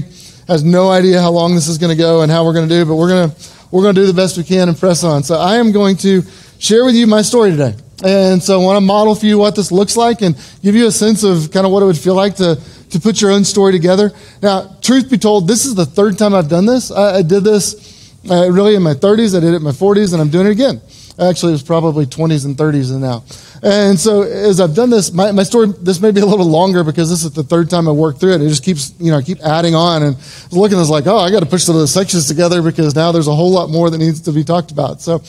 has 0.49 0.63
no 0.63 0.89
idea 0.89 1.21
how 1.21 1.29
long 1.29 1.53
this 1.53 1.67
is 1.67 1.77
going 1.77 1.95
to 1.95 2.01
go 2.01 2.23
and 2.23 2.31
how 2.31 2.43
we're 2.43 2.53
going 2.53 2.67
to 2.67 2.75
do, 2.75 2.83
but 2.83 2.95
we're 2.95 3.27
to 3.27 3.35
we're 3.71 3.83
going 3.83 3.93
to 3.93 4.01
do 4.01 4.07
the 4.07 4.13
best 4.13 4.35
we 4.35 4.43
can 4.43 4.67
and 4.67 4.77
press 4.77 5.03
on. 5.03 5.21
So 5.21 5.35
I 5.35 5.57
am 5.57 5.71
going 5.71 5.95
to 5.97 6.23
share 6.59 6.85
with 6.85 6.95
you 6.95 7.07
my 7.07 7.23
story 7.23 7.51
today. 7.51 7.73
And 8.03 8.41
so 8.41 8.61
I 8.61 8.63
want 8.63 8.77
to 8.77 8.81
model 8.81 9.15
for 9.15 9.25
you 9.25 9.37
what 9.37 9.55
this 9.55 9.71
looks 9.71 9.97
like 9.97 10.21
and 10.21 10.35
give 10.61 10.75
you 10.75 10.87
a 10.87 10.91
sense 10.91 11.23
of 11.23 11.51
kind 11.51 11.65
of 11.65 11.71
what 11.71 11.81
it 11.81 11.85
would 11.85 11.97
feel 11.97 12.15
like 12.15 12.35
to, 12.35 12.61
to 12.91 12.99
put 12.99 13.21
your 13.21 13.31
own 13.31 13.43
story 13.43 13.71
together. 13.71 14.11
Now, 14.41 14.77
truth 14.81 15.09
be 15.09 15.17
told, 15.17 15.47
this 15.47 15.65
is 15.65 15.75
the 15.75 15.85
third 15.85 16.17
time 16.17 16.33
I've 16.33 16.49
done 16.49 16.65
this. 16.65 16.91
I, 16.91 17.17
I 17.17 17.21
did 17.23 17.43
this 17.43 18.13
uh, 18.29 18.49
really 18.51 18.75
in 18.75 18.83
my 18.83 18.93
30s. 18.93 19.35
I 19.35 19.41
did 19.41 19.53
it 19.53 19.57
in 19.57 19.63
my 19.63 19.71
40s, 19.71 20.13
and 20.13 20.21
I'm 20.21 20.29
doing 20.29 20.47
it 20.47 20.51
again. 20.51 20.81
Actually, 21.19 21.51
it 21.51 21.55
was 21.55 21.63
probably 21.63 22.05
20s 22.05 22.45
and 22.45 22.55
30s 22.55 22.91
and 22.91 23.01
now. 23.01 23.23
And 23.61 23.99
so 23.99 24.21
as 24.21 24.61
I've 24.61 24.73
done 24.73 24.89
this, 24.89 25.11
my, 25.11 25.33
my 25.33 25.43
story, 25.43 25.67
this 25.81 25.99
may 25.99 26.11
be 26.11 26.21
a 26.21 26.25
little 26.25 26.45
longer 26.45 26.85
because 26.85 27.09
this 27.09 27.25
is 27.25 27.31
the 27.31 27.43
third 27.43 27.69
time 27.69 27.89
I 27.89 27.91
worked 27.91 28.21
through 28.21 28.35
it. 28.35 28.41
It 28.41 28.47
just 28.47 28.63
keeps, 28.63 28.93
you 28.99 29.11
know, 29.11 29.17
I 29.17 29.21
keep 29.21 29.41
adding 29.41 29.75
on 29.75 30.03
and 30.03 30.15
looking, 30.51 30.77
I 30.77 30.79
was 30.79 30.89
like, 30.89 31.07
oh, 31.07 31.17
I 31.17 31.29
got 31.29 31.41
to 31.41 31.45
push 31.45 31.63
some 31.63 31.75
of 31.75 31.81
the 31.81 31.87
sections 31.87 32.29
together 32.29 32.61
because 32.61 32.95
now 32.95 33.11
there's 33.11 33.27
a 33.27 33.35
whole 33.35 33.51
lot 33.51 33.69
more 33.69 33.89
that 33.89 33.97
needs 33.97 34.21
to 34.21 34.31
be 34.31 34.45
talked 34.45 34.71
about. 34.71 35.01
So, 35.01 35.21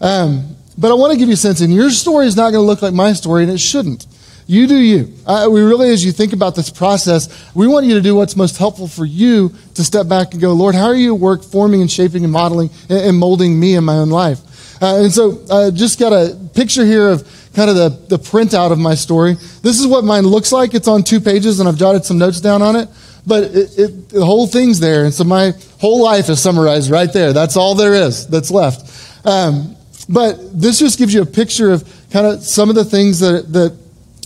um, 0.00 0.56
but 0.82 0.90
I 0.90 0.94
want 0.94 1.12
to 1.12 1.18
give 1.18 1.28
you 1.28 1.34
a 1.34 1.36
sense, 1.36 1.60
and 1.60 1.72
your 1.72 1.90
story 1.90 2.26
is 2.26 2.36
not 2.36 2.50
going 2.50 2.54
to 2.54 2.66
look 2.66 2.82
like 2.82 2.92
my 2.92 3.12
story, 3.12 3.44
and 3.44 3.52
it 3.52 3.58
shouldn't. 3.58 4.04
You 4.48 4.66
do 4.66 4.76
you. 4.76 5.14
Uh, 5.24 5.48
we 5.48 5.62
really, 5.62 5.90
as 5.90 6.04
you 6.04 6.10
think 6.10 6.32
about 6.32 6.56
this 6.56 6.70
process, 6.70 7.48
we 7.54 7.68
want 7.68 7.86
you 7.86 7.94
to 7.94 8.00
do 8.00 8.16
what's 8.16 8.34
most 8.34 8.58
helpful 8.58 8.88
for 8.88 9.04
you 9.04 9.54
to 9.76 9.84
step 9.84 10.08
back 10.08 10.32
and 10.32 10.42
go, 10.42 10.52
Lord, 10.52 10.74
how 10.74 10.86
are 10.86 10.94
you 10.96 11.14
at 11.14 11.20
work 11.20 11.44
forming 11.44 11.82
and 11.82 11.90
shaping 11.90 12.24
and 12.24 12.32
modeling 12.32 12.68
and, 12.88 13.16
molding 13.16 13.58
me 13.58 13.76
in 13.76 13.84
my 13.84 13.94
own 13.94 14.10
life? 14.10 14.40
Uh, 14.82 15.04
and 15.04 15.12
so 15.12 15.40
I 15.48 15.54
uh, 15.54 15.70
just 15.70 16.00
got 16.00 16.12
a 16.12 16.36
picture 16.52 16.84
here 16.84 17.08
of 17.08 17.22
kind 17.54 17.70
of 17.70 17.76
the, 17.76 18.16
the 18.16 18.18
printout 18.18 18.72
of 18.72 18.78
my 18.80 18.96
story. 18.96 19.34
This 19.62 19.78
is 19.78 19.86
what 19.86 20.02
mine 20.02 20.24
looks 20.24 20.50
like. 20.50 20.74
It's 20.74 20.88
on 20.88 21.04
two 21.04 21.20
pages, 21.20 21.60
and 21.60 21.68
I've 21.68 21.78
jotted 21.78 22.04
some 22.04 22.18
notes 22.18 22.40
down 22.40 22.60
on 22.60 22.74
it. 22.74 22.88
But 23.24 23.44
it, 23.44 23.78
it, 23.78 24.08
the 24.08 24.24
whole 24.24 24.48
thing's 24.48 24.80
there. 24.80 25.04
And 25.04 25.14
so 25.14 25.22
my 25.22 25.52
whole 25.80 26.02
life 26.02 26.28
is 26.28 26.42
summarized 26.42 26.90
right 26.90 27.12
there. 27.12 27.32
That's 27.32 27.56
all 27.56 27.76
there 27.76 27.94
is 27.94 28.26
that's 28.26 28.50
left. 28.50 29.24
Um, 29.24 29.76
but 30.08 30.60
this 30.60 30.78
just 30.78 30.98
gives 30.98 31.14
you 31.14 31.22
a 31.22 31.26
picture 31.26 31.72
of 31.72 31.84
kind 32.10 32.26
of 32.26 32.42
some 32.42 32.68
of 32.68 32.74
the 32.74 32.84
things 32.84 33.20
that, 33.20 33.52
that 33.52 33.76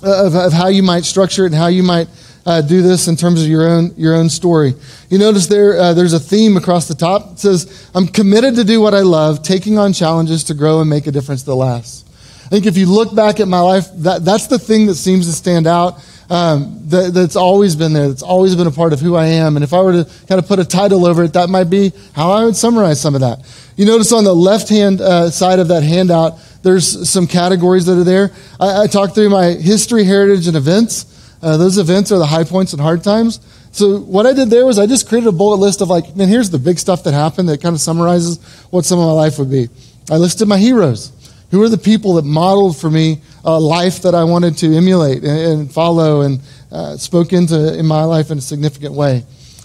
of, 0.03 0.35
of 0.35 0.53
how 0.53 0.69
you 0.69 0.83
might 0.83 1.05
structure 1.05 1.45
it 1.45 1.49
and 1.49 1.55
how 1.55 1.69
you 1.69 1.83
might 1.83 2.09
uh, 2.45 2.61
do 2.63 2.81
this 2.81 3.09
in 3.09 3.17
terms 3.17 3.43
of 3.43 3.49
your 3.49 3.69
own 3.69 3.93
your 3.97 4.15
own 4.15 4.29
story. 4.29 4.75
You 5.11 5.19
notice 5.19 5.49
there 5.49 5.79
uh, 5.79 5.95
there's 5.95 6.13
a 6.13 6.21
theme 6.21 6.57
across 6.57 6.87
the 6.87 6.95
top. 6.95 7.33
It 7.33 7.39
says, 7.41 7.91
"I'm 7.95 8.07
committed 8.07 8.55
to 8.57 8.65
do 8.65 8.81
what 8.81 8.95
I 8.95 9.01
love, 9.01 9.43
taking 9.43 9.79
on 9.79 9.93
challenges 9.93 10.45
to 10.45 10.55
grow 10.55 10.81
and 10.81 10.89
make 10.89 11.07
a 11.07 11.13
difference 11.13 11.43
that 11.43 11.55
lasts." 11.55 12.05
I 12.47 12.49
think 12.49 12.67
if 12.67 12.77
you 12.77 12.87
look 12.87 13.13
back 13.13 13.41
at 13.41 13.49
my 13.49 13.59
life, 13.59 13.87
that, 13.97 14.25
that's 14.25 14.47
the 14.47 14.59
thing 14.59 14.87
that 14.87 14.95
seems 14.95 15.27
to 15.27 15.33
stand 15.33 15.67
out. 15.67 15.99
Um, 16.31 16.81
that, 16.89 17.13
that's 17.13 17.35
always 17.35 17.75
been 17.75 17.93
there. 17.93 18.07
That's 18.07 18.23
always 18.23 18.55
been 18.55 18.69
a 18.69 18.73
part 18.73 18.93
of 18.93 19.01
who 19.01 19.17
I 19.17 19.27
am. 19.27 19.57
And 19.57 19.65
if 19.65 19.73
I 19.73 19.81
were 19.81 20.05
to 20.05 20.11
kind 20.29 20.39
of 20.39 20.47
put 20.47 20.61
a 20.61 20.65
title 20.65 21.07
over 21.07 21.25
it, 21.25 21.33
that 21.33 21.49
might 21.49 21.71
be 21.71 21.93
how 22.15 22.31
I 22.31 22.45
would 22.45 22.55
summarize 22.55 23.01
some 23.01 23.17
of 23.17 23.21
that. 23.23 23.41
You 23.77 23.85
notice 23.85 24.11
on 24.11 24.25
the 24.25 24.35
left 24.35 24.71
hand 24.71 25.03
uh, 25.03 25.31
side 25.31 25.59
of 25.59 25.69
that 25.69 25.83
handout, 25.83 26.39
there's 26.63 27.09
some 27.09 27.27
categories 27.27 27.85
that 27.87 27.99
are 27.99 28.05
there. 28.05 28.33
I, 28.59 28.85
I 28.85 28.87
talked 28.87 29.15
through 29.15 29.29
my 29.29 29.51
history, 29.53 30.05
heritage, 30.05 30.47
and 30.49 30.57
events. 30.57 31.05
Uh, 31.43 31.59
those 31.59 31.77
events 31.77 32.11
are 32.11 32.19
the 32.19 32.27
high 32.27 32.45
points 32.45 32.73
and 32.73 32.81
hard 32.81 33.05
times. 33.05 33.39
So 33.73 33.99
what 33.99 34.25
I 34.25 34.33
did 34.33 34.49
there 34.49 34.65
was 34.65 34.79
I 34.79 34.87
just 34.87 35.07
created 35.07 35.29
a 35.29 35.33
bullet 35.33 35.57
list 35.57 35.83
of 35.83 35.89
like, 35.89 36.17
man, 36.17 36.29
here's 36.29 36.49
the 36.49 36.59
big 36.59 36.79
stuff 36.79 37.05
that 37.05 37.13
happened 37.13 37.51
that 37.51 37.61
kind 37.61 37.75
of 37.75 37.81
summarizes 37.83 38.43
what 38.71 38.87
some 38.87 38.99
of 38.99 39.07
my 39.07 39.13
life 39.13 39.39
would 39.39 39.51
be. 39.51 39.69
I 40.11 40.17
listed 40.17 40.49
my 40.49 40.57
heroes. 40.57 41.13
Who 41.51 41.63
are 41.63 41.69
the 41.69 41.79
people 41.79 42.15
that 42.15 42.25
modeled 42.25 42.79
for 42.79 42.91
me 42.91 43.21
a 43.45 43.61
life 43.61 44.03
that 44.03 44.15
I 44.15 44.25
wanted 44.25 44.57
to 44.59 44.75
emulate 44.75 45.23
and, 45.23 45.61
and 45.61 45.73
follow 45.73 46.23
and 46.23 46.41
uh, 46.73 46.97
spoke 46.97 47.35
into 47.35 47.79
in 47.79 47.85
my 47.85 48.05
life 48.05 48.31
in 48.31 48.39
a 48.39 48.41
significant 48.41 48.95
way? 48.95 49.25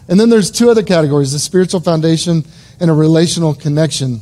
And 0.10 0.20
then 0.20 0.30
there's 0.30 0.52
two 0.52 0.70
other 0.70 0.84
categories: 0.84 1.32
the 1.32 1.40
spiritual 1.40 1.80
foundation 1.80 2.44
and 2.82 2.90
a 2.90 2.94
relational 2.94 3.54
connection. 3.54 4.20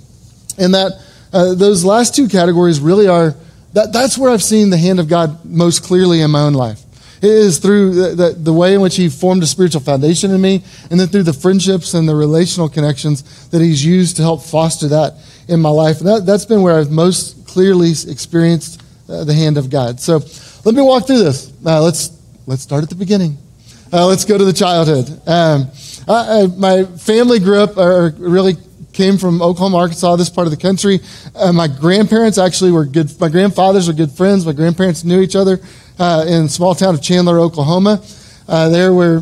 And 0.58 0.74
that 0.76 1.02
uh, 1.34 1.56
those 1.56 1.84
last 1.84 2.16
two 2.16 2.28
categories 2.28 2.80
really 2.80 3.08
are 3.08 3.34
that, 3.74 3.94
that's 3.94 4.18
where 4.18 4.32
I've 4.32 4.44
seen 4.44 4.70
the 4.70 4.78
hand 4.78 5.00
of 5.00 5.08
God 5.08 5.46
most 5.46 5.84
clearly 5.84 6.22
in 6.22 6.32
my 6.32 6.42
own 6.42 6.54
life. 6.54 6.84
It 7.22 7.30
is 7.30 7.60
through 7.60 7.94
the, 7.96 8.16
the, 8.16 8.30
the, 8.32 8.54
way 8.54 8.74
in 8.74 8.82
which 8.82 8.96
He 8.96 9.10
formed 9.10 9.44
a 9.44 9.48
spiritual 9.48 9.82
foundation 9.82 10.32
in 10.32 10.40
me, 10.40 10.64
and 10.90 11.00
then 11.00 11.08
through 11.08 11.24
the 11.24 11.34
friendships 11.34 11.94
and 11.94 12.08
the 12.08 12.16
relational 12.16 12.70
connections 12.70 13.50
that 13.50 13.62
He's 13.62 13.84
used 13.84 14.16
to 14.18 14.22
help 14.22 14.42
foster 14.42 14.88
that 14.88 15.16
in 15.48 15.60
my 15.60 15.70
life. 15.70 16.00
And 16.00 16.08
that, 16.08 16.26
that's 16.26 16.46
been 16.46 16.62
where 16.62 16.80
I've 16.80 16.92
most 16.92 17.46
clearly 17.46 17.92
experienced 17.92 18.82
uh, 19.10 19.26
the 19.26 19.34
hand 19.34 19.58
of 19.58 19.70
God. 19.70 20.00
So 20.00 20.20
let 20.64 20.76
me 20.76 20.82
walk 20.82 21.08
through 21.08 21.24
this. 21.24 21.52
Uh, 21.66 21.82
let's, 21.82 22.18
let's 22.48 22.62
start 22.62 22.84
at 22.84 22.90
the 22.90 22.96
beginning. 22.96 23.38
Uh, 23.92 24.08
let's 24.08 24.24
go 24.24 24.38
to 24.38 24.46
the 24.46 24.54
childhood. 24.54 25.22
Um, 25.28 25.68
I, 26.10 26.42
I, 26.42 26.48
my 26.48 26.84
family 26.86 27.40
grew 27.40 27.60
up, 27.60 27.78
or 27.78 28.14
really 28.18 28.56
came 28.94 29.18
from 29.18 29.42
Oklahoma, 29.42 29.78
Arkansas, 29.78 30.16
this 30.16 30.30
part 30.30 30.48
of 30.48 30.52
the 30.52 30.58
country. 30.58 31.00
Uh, 31.36 31.54
my 31.54 31.68
grandparents 31.68 32.40
actually 32.40 32.72
were 32.72 32.86
good. 32.86 33.18
My 33.20 33.30
grandfathers 33.30 33.88
were 33.88 33.94
good 33.94 34.12
friends. 34.12 34.46
My 34.46 34.54
grandparents 34.54 35.04
knew 35.04 35.22
each 35.22 35.36
other 35.36 35.60
uh, 36.00 36.26
in 36.28 36.50
small 36.50 36.74
town 36.74 36.96
of 36.96 37.02
Chandler, 37.02 37.40
Oklahoma. 37.40 38.04
Uh, 38.48 38.70
there 38.70 38.92
where 38.94 39.22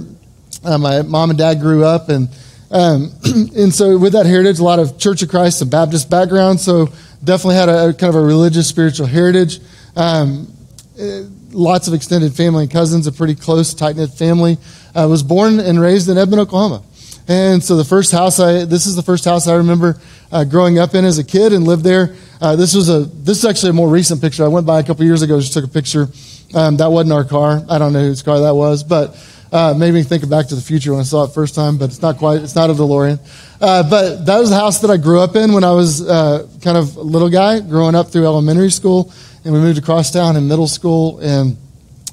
uh, 0.64 0.78
my 0.78 1.02
mom 1.02 1.30
and 1.30 1.38
dad 1.38 1.60
grew 1.60 1.84
up, 1.84 2.08
and 2.08 2.30
um, 2.72 3.12
and 3.56 3.74
so 3.74 3.98
with 3.98 4.14
that 4.14 4.26
heritage, 4.26 4.60
a 4.60 4.64
lot 4.64 4.80
of 4.80 4.98
Church 4.98 5.22
of 5.22 5.30
Christ 5.30 5.62
and 5.62 5.70
Baptist 5.70 6.10
background. 6.10 6.62
So 6.62 6.88
definitely 7.22 7.56
had 7.56 7.68
a, 7.68 7.90
a 7.90 7.94
kind 7.94 8.10
of 8.10 8.16
a 8.16 8.26
religious, 8.26 8.68
spiritual 8.70 9.08
heritage. 9.08 9.60
Um, 9.98 10.54
uh, 11.00 11.24
lots 11.52 11.88
of 11.88 11.94
extended 11.94 12.34
family 12.34 12.64
and 12.64 12.72
cousins, 12.72 13.08
a 13.08 13.12
pretty 13.12 13.36
close, 13.36 13.74
tight 13.74 13.98
knit 13.98 14.12
family. 14.12 14.58
I 14.98 15.06
was 15.06 15.22
born 15.22 15.60
and 15.60 15.80
raised 15.80 16.10
in 16.10 16.18
Edmond, 16.18 16.42
Oklahoma. 16.42 16.84
And 17.28 17.64
so 17.64 17.78
the 17.78 17.86
first 17.86 18.12
house 18.12 18.40
I, 18.40 18.66
this 18.66 18.88
is 18.88 18.96
the 18.96 19.04
first 19.04 19.26
house 19.26 19.48
I 19.48 19.54
remember 19.54 20.02
uh, 20.32 20.44
growing 20.44 20.80
up 20.80 20.96
in 20.96 21.06
as 21.06 21.20
a 21.20 21.24
kid 21.24 21.54
and 21.54 21.66
lived 21.66 21.84
there. 21.84 22.16
Uh, 22.42 22.56
this 22.56 22.74
was 22.74 22.90
a, 22.90 23.02
this 23.02 23.38
is 23.38 23.46
actually 23.46 23.70
a 23.70 23.74
more 23.74 23.90
recent 23.90 24.22
picture. 24.22 24.44
I 24.44 24.48
went 24.48 24.66
by 24.66 24.80
a 24.80 24.84
couple 24.84 25.06
years 25.06 25.22
ago, 25.22 25.40
just 25.40 25.54
took 25.54 25.66
a 25.66 25.68
picture. 25.68 26.08
Um, 26.56 26.78
that 26.78 26.90
wasn't 26.90 27.14
our 27.14 27.24
car. 27.24 27.64
I 27.70 27.78
don't 27.78 27.94
know 27.94 28.02
whose 28.02 28.24
car 28.24 28.40
that 28.40 28.56
was, 28.56 28.84
but 28.84 29.16
uh, 29.52 29.76
made 29.78 29.94
me 29.94 30.02
think 30.02 30.24
of 30.24 30.32
Back 30.32 30.48
to 30.48 30.56
the 30.56 30.62
Future 30.62 30.94
when 30.94 31.02
I 31.02 31.04
saw 31.04 31.26
it 31.26 31.28
first 31.28 31.54
time, 31.54 31.78
but 31.78 31.92
it's 31.92 32.02
not 32.02 32.18
quite, 32.18 32.42
it's 32.42 32.56
not 32.56 32.72
a 32.72 32.74
DeLorean. 32.74 33.20
Uh, 33.62 33.88
but 33.88 34.26
that 34.26 34.40
was 34.40 34.50
the 34.50 34.56
house 34.56 34.80
that 34.80 34.90
I 34.90 34.98
grew 34.98 35.20
up 35.20 35.36
in 35.36 35.54
when 35.54 35.64
I 35.64 35.74
was 35.74 36.02
uh, 36.02 36.48
kind 36.64 36.76
of 36.76 36.98
a 36.98 37.02
little 37.02 37.30
guy, 37.30 37.60
growing 37.60 37.94
up 37.94 38.08
through 38.08 38.26
elementary 38.26 38.72
school. 38.72 39.14
And 39.46 39.54
we 39.54 39.60
moved 39.60 39.78
across 39.78 40.10
town 40.10 40.38
in 40.38 40.48
middle 40.48 40.68
school 40.68 41.20
and 41.20 41.56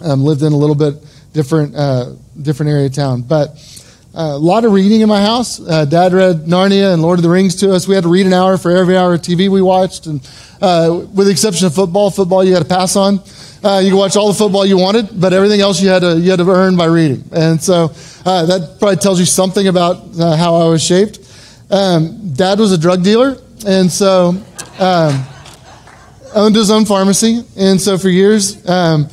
um, 0.03 0.23
lived 0.23 0.43
in 0.43 0.53
a 0.53 0.57
little 0.57 0.76
bit 0.76 0.97
different, 1.35 1.75
uh, 1.76 2.12
different 2.41 2.73
area 2.73 2.87
of 2.87 2.95
town. 2.95 3.21
But 3.23 3.59
a 4.14 4.38
lot 4.38 4.64
of 4.64 4.73
reading 4.73 5.00
in 5.00 5.09
my 5.09 5.21
house. 5.21 5.61
Uh, 5.61 5.85
Dad 5.85 6.12
read 6.12 6.45
Narnia 6.47 6.95
and 6.95 7.03
Lord 7.03 7.19
of 7.19 7.25
the 7.25 7.29
Rings 7.29 7.57
to 7.57 7.73
us. 7.73 7.88
We 7.88 7.97
had 7.97 8.05
to 8.05 8.09
read 8.09 8.26
an 8.26 8.33
hour 8.33 8.57
for 8.57 8.71
every 8.71 8.97
hour 8.97 9.14
of 9.14 9.23
TV 9.23 9.49
we 9.49 9.61
watched. 9.61 10.07
And 10.07 10.21
uh, 10.62 11.05
with 11.12 11.26
the 11.26 11.33
exception 11.33 11.67
of 11.67 11.75
football, 11.75 12.11
football 12.11 12.45
you 12.45 12.55
had 12.55 12.62
to 12.62 12.69
pass 12.69 12.97
on. 12.97 13.21
Uh, 13.64 13.81
you 13.83 13.91
could 13.91 13.99
watch 13.99 14.14
all 14.14 14.29
the 14.29 14.38
football 14.38 14.64
you 14.64 14.79
wanted, 14.79 15.21
but 15.21 15.33
everything 15.33 15.61
else 15.61 15.81
you 15.81 15.88
had 15.88 16.00
to, 16.00 16.19
you 16.19 16.31
had 16.31 16.38
to 16.38 16.49
earn 16.49 16.76
by 16.76 16.85
reading. 16.85 17.25
And 17.33 17.61
so 17.61 17.91
uh, 18.25 18.47
that 18.47 18.76
probably 18.79 18.97
tells 18.97 19.19
you 19.19 19.26
something 19.26 19.67
about 19.69 19.97
uh, 20.19 20.37
how 20.37 20.55
I 20.57 20.69
was 20.69 20.83
shaped. 20.85 21.19
Um, 21.71 22.35
Dad 22.35 22.61
was 22.61 22.73
a 22.73 22.79
drug 22.79 23.03
dealer, 23.03 23.38
and 23.67 23.91
so 23.91 24.37
um, 24.79 25.25
owned 26.35 26.55
his 26.55 26.71
own 26.71 26.85
pharmacy. 26.85 27.43
And 27.57 27.81
so 27.81 27.97
for 27.97 28.11
years, 28.11 28.69
um, 28.69 29.09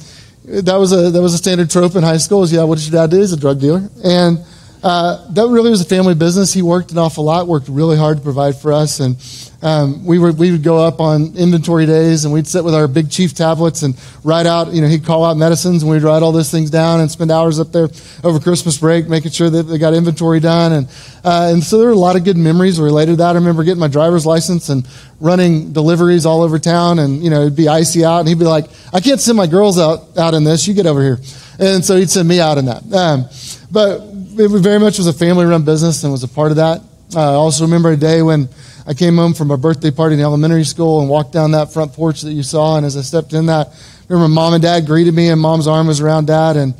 that 0.51 0.75
was 0.75 0.91
a 0.91 1.09
that 1.09 1.21
was 1.21 1.33
a 1.33 1.37
standard 1.37 1.69
trope 1.69 1.95
in 1.95 2.03
high 2.03 2.17
school. 2.17 2.43
Is 2.43 2.51
yeah, 2.51 2.63
what 2.63 2.77
did 2.77 2.87
your 2.87 3.01
dad 3.01 3.11
do? 3.11 3.19
He's 3.19 3.31
a 3.31 3.37
drug 3.37 3.59
dealer, 3.59 3.89
and 4.03 4.39
uh, 4.83 5.31
that 5.33 5.47
really 5.47 5.69
was 5.69 5.81
a 5.81 5.85
family 5.85 6.15
business. 6.15 6.53
He 6.53 6.61
worked 6.61 6.91
an 6.91 6.97
awful 6.97 7.23
lot, 7.23 7.47
worked 7.47 7.67
really 7.67 7.97
hard 7.97 8.17
to 8.17 8.23
provide 8.23 8.55
for 8.55 8.73
us, 8.73 8.99
and 8.99 9.15
um, 9.61 10.03
we 10.05 10.17
were 10.17 10.31
we 10.31 10.51
would 10.51 10.63
go 10.63 10.77
up 10.77 10.99
on 10.99 11.35
inventory 11.35 11.85
days 11.85 12.25
and 12.25 12.33
we'd 12.33 12.47
sit 12.47 12.63
with 12.63 12.73
our 12.73 12.87
big 12.87 13.11
chief 13.11 13.35
tablets 13.35 13.83
and 13.83 13.95
write 14.23 14.47
out. 14.47 14.73
You 14.73 14.81
know, 14.81 14.87
he'd 14.87 15.05
call 15.05 15.23
out 15.23 15.37
medicines 15.37 15.83
and 15.83 15.91
we'd 15.91 16.01
write 16.01 16.23
all 16.23 16.31
those 16.31 16.49
things 16.49 16.71
down 16.71 16.99
and 16.99 17.11
spend 17.11 17.29
hours 17.29 17.59
up 17.59 17.71
there 17.71 17.89
over 18.23 18.39
Christmas 18.39 18.79
break 18.79 19.07
making 19.07 19.31
sure 19.31 19.51
that 19.51 19.63
they 19.63 19.77
got 19.77 19.93
inventory 19.93 20.39
done. 20.39 20.73
And 20.73 20.87
uh, 21.23 21.49
and 21.53 21.63
so 21.63 21.77
there 21.77 21.87
were 21.87 21.93
a 21.93 21.97
lot 21.97 22.15
of 22.15 22.23
good 22.23 22.37
memories 22.37 22.79
related 22.79 23.11
to 23.11 23.17
that. 23.17 23.31
I 23.31 23.33
remember 23.33 23.63
getting 23.63 23.79
my 23.79 23.87
driver's 23.87 24.25
license 24.25 24.69
and 24.69 24.87
running 25.19 25.73
deliveries 25.73 26.25
all 26.25 26.41
over 26.41 26.57
town, 26.57 26.97
and 26.97 27.23
you 27.23 27.29
know 27.29 27.41
it'd 27.41 27.55
be 27.55 27.67
icy 27.67 28.03
out, 28.03 28.21
and 28.21 28.27
he'd 28.27 28.39
be 28.39 28.45
like, 28.45 28.65
"I 28.91 28.99
can't 28.99 29.21
send 29.21 29.37
my 29.37 29.47
girls 29.47 29.77
out 29.77 30.17
out 30.17 30.33
in 30.33 30.43
this. 30.43 30.67
You 30.67 30.73
get 30.73 30.87
over 30.87 31.01
here." 31.03 31.19
And 31.59 31.85
so 31.85 31.97
he'd 31.97 32.09
send 32.09 32.27
me 32.27 32.39
out 32.39 32.57
in 32.57 32.65
that. 32.65 32.81
Um, 32.91 33.29
but 33.69 34.10
it 34.37 34.61
very 34.61 34.79
much 34.79 34.97
was 34.97 35.07
a 35.07 35.13
family 35.13 35.45
run 35.45 35.63
business 35.63 36.03
and 36.03 36.11
was 36.11 36.23
a 36.23 36.27
part 36.27 36.51
of 36.51 36.57
that. 36.57 36.81
I 37.15 37.33
also 37.33 37.65
remember 37.65 37.91
a 37.91 37.97
day 37.97 38.21
when 38.21 38.47
I 38.87 38.93
came 38.93 39.17
home 39.17 39.33
from 39.33 39.51
a 39.51 39.57
birthday 39.57 39.91
party 39.91 40.15
in 40.15 40.21
elementary 40.21 40.63
school 40.63 41.01
and 41.01 41.09
walked 41.09 41.33
down 41.33 41.51
that 41.51 41.73
front 41.73 41.93
porch 41.93 42.21
that 42.21 42.31
you 42.31 42.43
saw. 42.43 42.77
And 42.77 42.85
as 42.85 42.95
I 42.95 43.01
stepped 43.01 43.33
in 43.33 43.47
that, 43.47 43.67
I 43.67 43.73
remember 44.07 44.33
mom 44.33 44.53
and 44.53 44.63
dad 44.63 44.85
greeted 44.85 45.13
me, 45.13 45.29
and 45.29 45.39
mom's 45.39 45.67
arm 45.67 45.87
was 45.87 45.99
around 45.99 46.27
dad, 46.27 46.55
and 46.55 46.73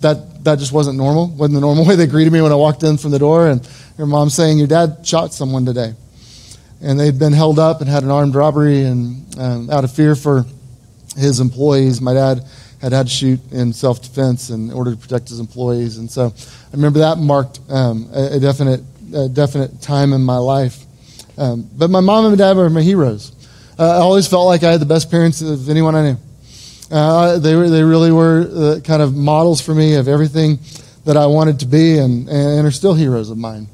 that 0.00 0.44
that 0.44 0.58
just 0.58 0.72
wasn't 0.72 0.96
normal. 0.96 1.28
wasn't 1.28 1.54
the 1.54 1.60
normal 1.60 1.84
way 1.88 1.96
they 1.96 2.06
greeted 2.06 2.32
me 2.32 2.40
when 2.40 2.52
I 2.52 2.56
walked 2.56 2.82
in 2.82 2.96
from 2.96 3.10
the 3.10 3.18
door. 3.18 3.48
And 3.48 3.68
your 3.98 4.06
mom 4.06 4.30
saying, 4.30 4.58
"Your 4.58 4.66
dad 4.66 4.98
shot 5.04 5.34
someone 5.34 5.66
today," 5.66 5.94
and 6.80 6.98
they'd 6.98 7.18
been 7.18 7.32
held 7.32 7.58
up 7.58 7.80
and 7.80 7.90
had 7.90 8.02
an 8.02 8.10
armed 8.10 8.34
robbery, 8.34 8.84
and 8.84 9.38
um, 9.38 9.70
out 9.70 9.84
of 9.84 9.92
fear 9.92 10.14
for 10.14 10.46
his 11.16 11.40
employees, 11.40 12.00
my 12.00 12.14
dad 12.14 12.42
had 12.80 12.92
had 12.92 13.06
to 13.06 13.12
shoot 13.12 13.40
in 13.52 13.72
self 13.72 14.00
defense 14.02 14.50
in 14.50 14.72
order 14.72 14.92
to 14.92 14.96
protect 14.96 15.28
his 15.28 15.40
employees. 15.40 15.98
And 15.98 16.10
so 16.10 16.32
I 16.68 16.76
remember 16.76 16.98
that 17.00 17.18
marked 17.18 17.60
um, 17.70 18.10
a, 18.12 18.36
a, 18.36 18.40
definite, 18.40 18.80
a 19.14 19.28
definite 19.28 19.80
time 19.80 20.12
in 20.12 20.20
my 20.22 20.36
life. 20.36 20.84
Um, 21.38 21.68
but 21.76 21.88
my 21.88 22.00
mom 22.00 22.26
and 22.26 22.32
my 22.32 22.38
dad 22.38 22.56
were 22.56 22.68
my 22.68 22.82
heroes. 22.82 23.32
Uh, 23.78 23.84
I 23.84 24.00
always 24.00 24.26
felt 24.26 24.46
like 24.46 24.64
I 24.64 24.72
had 24.72 24.80
the 24.80 24.86
best 24.86 25.10
parents 25.10 25.40
of 25.40 25.70
anyone 25.70 25.94
I 25.94 26.10
knew. 26.10 26.16
Uh, 26.90 27.38
they, 27.38 27.54
were, 27.54 27.70
they 27.70 27.82
really 27.82 28.12
were 28.12 28.80
kind 28.84 29.00
of 29.00 29.14
models 29.14 29.60
for 29.60 29.74
me 29.74 29.94
of 29.94 30.08
everything 30.08 30.58
that 31.04 31.16
I 31.16 31.26
wanted 31.26 31.60
to 31.60 31.66
be 31.66 31.98
and, 31.98 32.28
and 32.28 32.66
are 32.66 32.70
still 32.70 32.94
heroes 32.94 33.30
of 33.30 33.38
mine. 33.38 33.66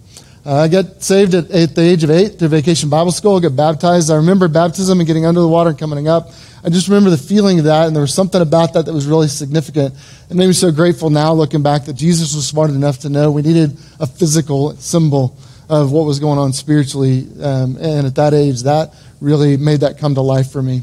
Uh, 0.46 0.56
I 0.56 0.68
got 0.68 1.02
saved 1.02 1.34
at, 1.34 1.50
at, 1.50 1.74
the 1.74 1.80
age 1.80 2.04
of 2.04 2.10
eight 2.10 2.38
through 2.38 2.48
vacation 2.48 2.90
Bible 2.90 3.12
school. 3.12 3.38
I 3.38 3.40
got 3.40 3.56
baptized. 3.56 4.10
I 4.10 4.16
remember 4.16 4.46
baptism 4.46 5.00
and 5.00 5.06
getting 5.06 5.24
under 5.24 5.40
the 5.40 5.48
water 5.48 5.70
and 5.70 5.78
coming 5.78 6.06
up. 6.06 6.30
I 6.64 6.70
just 6.70 6.88
remember 6.88 7.10
the 7.10 7.18
feeling 7.18 7.58
of 7.58 7.66
that, 7.66 7.86
and 7.86 7.94
there 7.94 8.00
was 8.00 8.14
something 8.14 8.40
about 8.40 8.72
that 8.72 8.86
that 8.86 8.92
was 8.94 9.06
really 9.06 9.28
significant. 9.28 9.94
It 10.30 10.34
made 10.34 10.46
me 10.46 10.54
so 10.54 10.72
grateful 10.72 11.10
now, 11.10 11.34
looking 11.34 11.62
back, 11.62 11.84
that 11.84 11.92
Jesus 11.92 12.34
was 12.34 12.46
smart 12.46 12.70
enough 12.70 13.00
to 13.00 13.10
know 13.10 13.30
we 13.30 13.42
needed 13.42 13.76
a 14.00 14.06
physical 14.06 14.74
symbol 14.76 15.36
of 15.68 15.92
what 15.92 16.06
was 16.06 16.18
going 16.18 16.38
on 16.38 16.54
spiritually. 16.54 17.28
Um, 17.42 17.76
and 17.76 18.06
at 18.06 18.14
that 18.14 18.32
age, 18.32 18.62
that 18.62 18.94
really 19.20 19.58
made 19.58 19.80
that 19.80 19.98
come 19.98 20.14
to 20.14 20.22
life 20.22 20.50
for 20.50 20.62
me. 20.62 20.82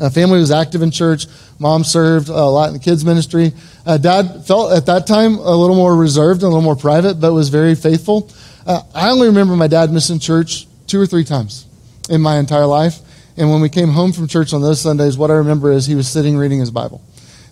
Uh, 0.00 0.10
family 0.10 0.40
was 0.40 0.50
active 0.50 0.82
in 0.82 0.90
church. 0.90 1.26
Mom 1.60 1.84
served 1.84 2.28
a 2.28 2.32
lot 2.32 2.66
in 2.66 2.74
the 2.74 2.80
kids' 2.80 3.04
ministry. 3.04 3.52
Uh, 3.86 3.96
Dad 3.96 4.44
felt 4.44 4.72
at 4.72 4.86
that 4.86 5.06
time 5.06 5.34
a 5.34 5.54
little 5.54 5.76
more 5.76 5.94
reserved 5.94 6.42
and 6.42 6.46
a 6.46 6.48
little 6.48 6.62
more 6.62 6.74
private, 6.74 7.20
but 7.20 7.32
was 7.32 7.50
very 7.50 7.76
faithful. 7.76 8.32
Uh, 8.66 8.82
I 8.92 9.10
only 9.10 9.28
remember 9.28 9.54
my 9.54 9.68
dad 9.68 9.92
missing 9.92 10.18
church 10.18 10.66
two 10.88 11.00
or 11.00 11.06
three 11.06 11.24
times 11.24 11.66
in 12.10 12.20
my 12.20 12.38
entire 12.38 12.66
life. 12.66 12.98
And 13.36 13.50
when 13.50 13.60
we 13.60 13.68
came 13.68 13.88
home 13.88 14.12
from 14.12 14.28
church 14.28 14.52
on 14.52 14.62
those 14.62 14.80
Sundays, 14.80 15.18
what 15.18 15.30
I 15.30 15.34
remember 15.34 15.72
is 15.72 15.86
he 15.86 15.94
was 15.94 16.08
sitting 16.08 16.36
reading 16.36 16.60
his 16.60 16.70
Bible. 16.70 17.02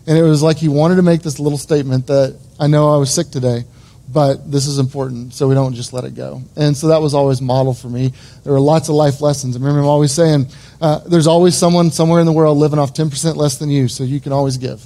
And 0.07 0.17
it 0.17 0.23
was 0.23 0.43
like 0.43 0.57
he 0.57 0.69
wanted 0.69 0.97
to 0.97 1.03
make 1.03 1.23
this 1.23 1.39
little 1.39 1.59
statement 1.59 2.07
that 2.07 2.39
I 2.59 2.67
know 2.67 2.93
I 2.93 2.97
was 2.97 3.13
sick 3.13 3.31
today, 3.31 3.65
but 4.09 4.51
this 4.51 4.67
is 4.67 4.79
important, 4.79 5.33
so 5.35 5.49
we 5.49 5.55
don't 5.55 5.75
just 5.75 5.93
let 5.93 6.05
it 6.05 6.15
go. 6.15 6.43
And 6.57 6.77
so 6.77 6.89
that 6.89 7.01
was 7.01 7.15
always 7.15 7.41
model 7.41 7.73
for 7.73 7.89
me. 7.89 8.13
There 8.45 8.53
were 8.53 8.61
lots 8.61 8.89
of 8.89 8.95
life 8.95 9.21
lessons. 9.21 9.57
I 9.57 9.59
remember 9.59 9.81
him 9.81 9.87
always 9.87 10.13
saying, 10.13 10.47
uh, 10.81 11.01
There's 11.01 11.27
always 11.27 11.57
someone 11.57 11.91
somewhere 11.91 12.21
in 12.21 12.27
the 12.27 12.33
world 12.33 12.59
living 12.59 12.79
off 12.79 12.95
10% 12.95 13.37
less 13.37 13.59
than 13.59 13.71
you, 13.71 13.89
so 13.89 14.05
you 14.05 14.21
can 14.21 14.33
always 14.33 14.57
give. 14.57 14.85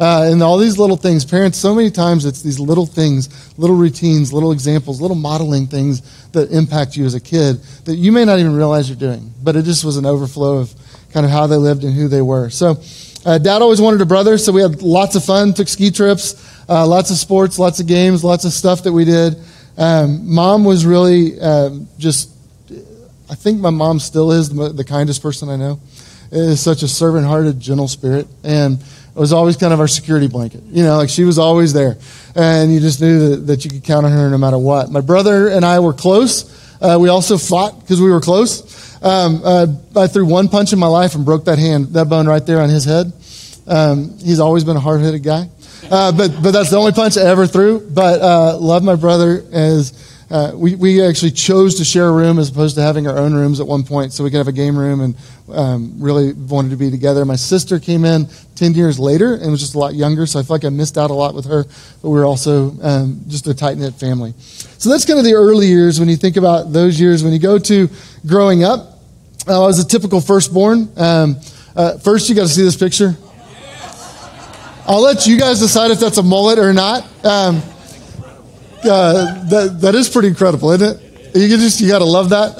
Uh, 0.00 0.30
and 0.32 0.42
all 0.42 0.56
these 0.56 0.78
little 0.78 0.96
things, 0.96 1.26
parents, 1.26 1.58
so 1.58 1.74
many 1.74 1.90
times 1.90 2.24
it's 2.24 2.40
these 2.40 2.58
little 2.58 2.86
things, 2.86 3.52
little 3.58 3.76
routines, 3.76 4.32
little 4.32 4.50
examples, 4.50 4.98
little 4.98 5.16
modeling 5.16 5.66
things 5.66 6.30
that 6.30 6.50
impact 6.50 6.96
you 6.96 7.04
as 7.04 7.14
a 7.14 7.20
kid 7.20 7.56
that 7.84 7.96
you 7.96 8.10
may 8.10 8.24
not 8.24 8.38
even 8.38 8.56
realize 8.56 8.88
you're 8.88 8.98
doing. 8.98 9.30
But 9.42 9.56
it 9.56 9.66
just 9.66 9.84
was 9.84 9.98
an 9.98 10.06
overflow 10.06 10.56
of 10.56 10.74
kind 11.12 11.26
of 11.26 11.30
how 11.30 11.46
they 11.46 11.56
lived 11.56 11.84
and 11.84 11.92
who 11.92 12.08
they 12.08 12.22
were. 12.22 12.48
So, 12.48 12.80
uh, 13.26 13.36
dad 13.36 13.60
always 13.60 13.82
wanted 13.82 14.00
a 14.00 14.06
brother, 14.06 14.38
so 14.38 14.52
we 14.52 14.62
had 14.62 14.80
lots 14.80 15.16
of 15.16 15.24
fun, 15.24 15.52
took 15.52 15.68
ski 15.68 15.90
trips, 15.90 16.34
uh, 16.70 16.86
lots 16.86 17.10
of 17.10 17.18
sports, 17.18 17.58
lots 17.58 17.78
of 17.78 17.86
games, 17.86 18.24
lots 18.24 18.46
of 18.46 18.52
stuff 18.52 18.84
that 18.84 18.92
we 18.92 19.04
did. 19.04 19.36
Um, 19.76 20.32
mom 20.34 20.64
was 20.64 20.86
really 20.86 21.38
um, 21.38 21.86
just, 21.98 22.30
I 23.28 23.34
think 23.34 23.60
my 23.60 23.68
mom 23.68 24.00
still 24.00 24.32
is 24.32 24.48
the, 24.48 24.70
the 24.70 24.84
kindest 24.84 25.20
person 25.20 25.50
I 25.50 25.56
know. 25.56 25.78
Is 26.32 26.60
such 26.60 26.84
a 26.84 26.88
servant 26.88 27.26
hearted, 27.26 27.58
gentle 27.58 27.88
spirit. 27.88 28.28
And 28.44 28.78
was 29.14 29.32
always 29.32 29.56
kind 29.56 29.72
of 29.72 29.80
our 29.80 29.88
security 29.88 30.28
blanket. 30.28 30.62
You 30.64 30.84
know, 30.84 30.96
like 30.96 31.08
she 31.08 31.24
was 31.24 31.38
always 31.38 31.72
there. 31.72 31.96
And 32.34 32.72
you 32.72 32.80
just 32.80 33.00
knew 33.00 33.30
that, 33.30 33.36
that 33.46 33.64
you 33.64 33.70
could 33.70 33.84
count 33.84 34.06
on 34.06 34.12
her 34.12 34.30
no 34.30 34.38
matter 34.38 34.58
what. 34.58 34.90
My 34.90 35.00
brother 35.00 35.48
and 35.48 35.64
I 35.64 35.80
were 35.80 35.92
close. 35.92 36.58
Uh, 36.80 36.98
we 37.00 37.08
also 37.08 37.36
fought 37.36 37.80
because 37.80 38.00
we 38.00 38.10
were 38.10 38.20
close. 38.20 39.02
Um, 39.02 39.40
uh, 39.44 39.66
I 39.96 40.06
threw 40.06 40.26
one 40.26 40.48
punch 40.48 40.72
in 40.72 40.78
my 40.78 40.86
life 40.86 41.14
and 41.14 41.24
broke 41.24 41.46
that 41.46 41.58
hand, 41.58 41.88
that 41.88 42.08
bone 42.08 42.26
right 42.26 42.44
there 42.44 42.60
on 42.60 42.68
his 42.68 42.84
head. 42.84 43.12
Um, 43.66 44.18
he's 44.18 44.40
always 44.40 44.64
been 44.64 44.76
a 44.76 44.80
hard 44.80 45.00
headed 45.00 45.22
guy. 45.22 45.48
Uh, 45.90 46.12
but, 46.12 46.42
but 46.42 46.50
that's 46.52 46.70
the 46.70 46.76
only 46.76 46.92
punch 46.92 47.16
I 47.16 47.22
ever 47.22 47.46
threw. 47.46 47.80
But 47.80 48.20
uh, 48.20 48.58
love 48.58 48.82
my 48.82 48.96
brother 48.96 49.44
as 49.52 50.26
uh, 50.30 50.52
we, 50.54 50.76
we 50.76 51.02
actually 51.02 51.32
chose 51.32 51.76
to 51.76 51.84
share 51.84 52.06
a 52.06 52.12
room 52.12 52.38
as 52.38 52.50
opposed 52.50 52.76
to 52.76 52.82
having 52.82 53.08
our 53.08 53.18
own 53.18 53.34
rooms 53.34 53.58
at 53.58 53.66
one 53.66 53.82
point 53.82 54.12
so 54.12 54.22
we 54.22 54.30
could 54.30 54.38
have 54.38 54.48
a 54.48 54.52
game 54.52 54.78
room 54.78 55.00
and 55.00 55.16
um, 55.52 55.94
really 55.98 56.32
wanted 56.32 56.70
to 56.70 56.76
be 56.76 56.90
together. 56.90 57.24
My 57.24 57.36
sister 57.36 57.78
came 57.78 58.04
in 58.04 58.28
10 58.56 58.74
years 58.74 58.98
later 58.98 59.34
and 59.34 59.50
was 59.50 59.60
just 59.60 59.74
a 59.74 59.78
lot 59.78 59.94
younger, 59.94 60.26
so 60.26 60.38
I 60.38 60.42
feel 60.42 60.54
like 60.54 60.64
I 60.64 60.68
missed 60.68 60.98
out 60.98 61.10
a 61.10 61.14
lot 61.14 61.34
with 61.34 61.46
her, 61.46 61.64
but 61.64 62.08
we 62.08 62.18
were 62.18 62.24
also 62.24 62.76
um, 62.82 63.22
just 63.28 63.46
a 63.46 63.54
tight 63.54 63.78
knit 63.78 63.94
family. 63.94 64.34
So 64.38 64.90
that's 64.90 65.04
kind 65.04 65.18
of 65.18 65.24
the 65.24 65.34
early 65.34 65.66
years 65.66 65.98
when 65.98 66.08
you 66.08 66.16
think 66.16 66.36
about 66.36 66.72
those 66.72 67.00
years. 67.00 67.22
When 67.22 67.32
you 67.32 67.38
go 67.38 67.58
to 67.58 67.88
growing 68.26 68.64
up, 68.64 68.98
uh, 69.48 69.62
I 69.62 69.66
was 69.66 69.78
a 69.78 69.86
typical 69.86 70.20
firstborn. 70.20 70.88
Um, 70.96 71.36
uh, 71.74 71.98
first, 71.98 72.28
you 72.28 72.34
got 72.34 72.42
to 72.42 72.48
see 72.48 72.62
this 72.62 72.76
picture. 72.76 73.16
I'll 74.86 75.02
let 75.02 75.26
you 75.26 75.38
guys 75.38 75.60
decide 75.60 75.90
if 75.90 76.00
that's 76.00 76.18
a 76.18 76.22
mullet 76.22 76.58
or 76.58 76.72
not. 76.72 77.04
Um, 77.24 77.62
uh, 78.82 79.48
that, 79.48 79.78
that 79.80 79.94
is 79.94 80.08
pretty 80.08 80.28
incredible, 80.28 80.72
isn't 80.72 80.96
it? 80.96 81.36
You 81.36 81.48
just, 81.56 81.80
you 81.80 81.88
got 81.88 82.00
to 82.00 82.04
love 82.04 82.30
that. 82.30 82.58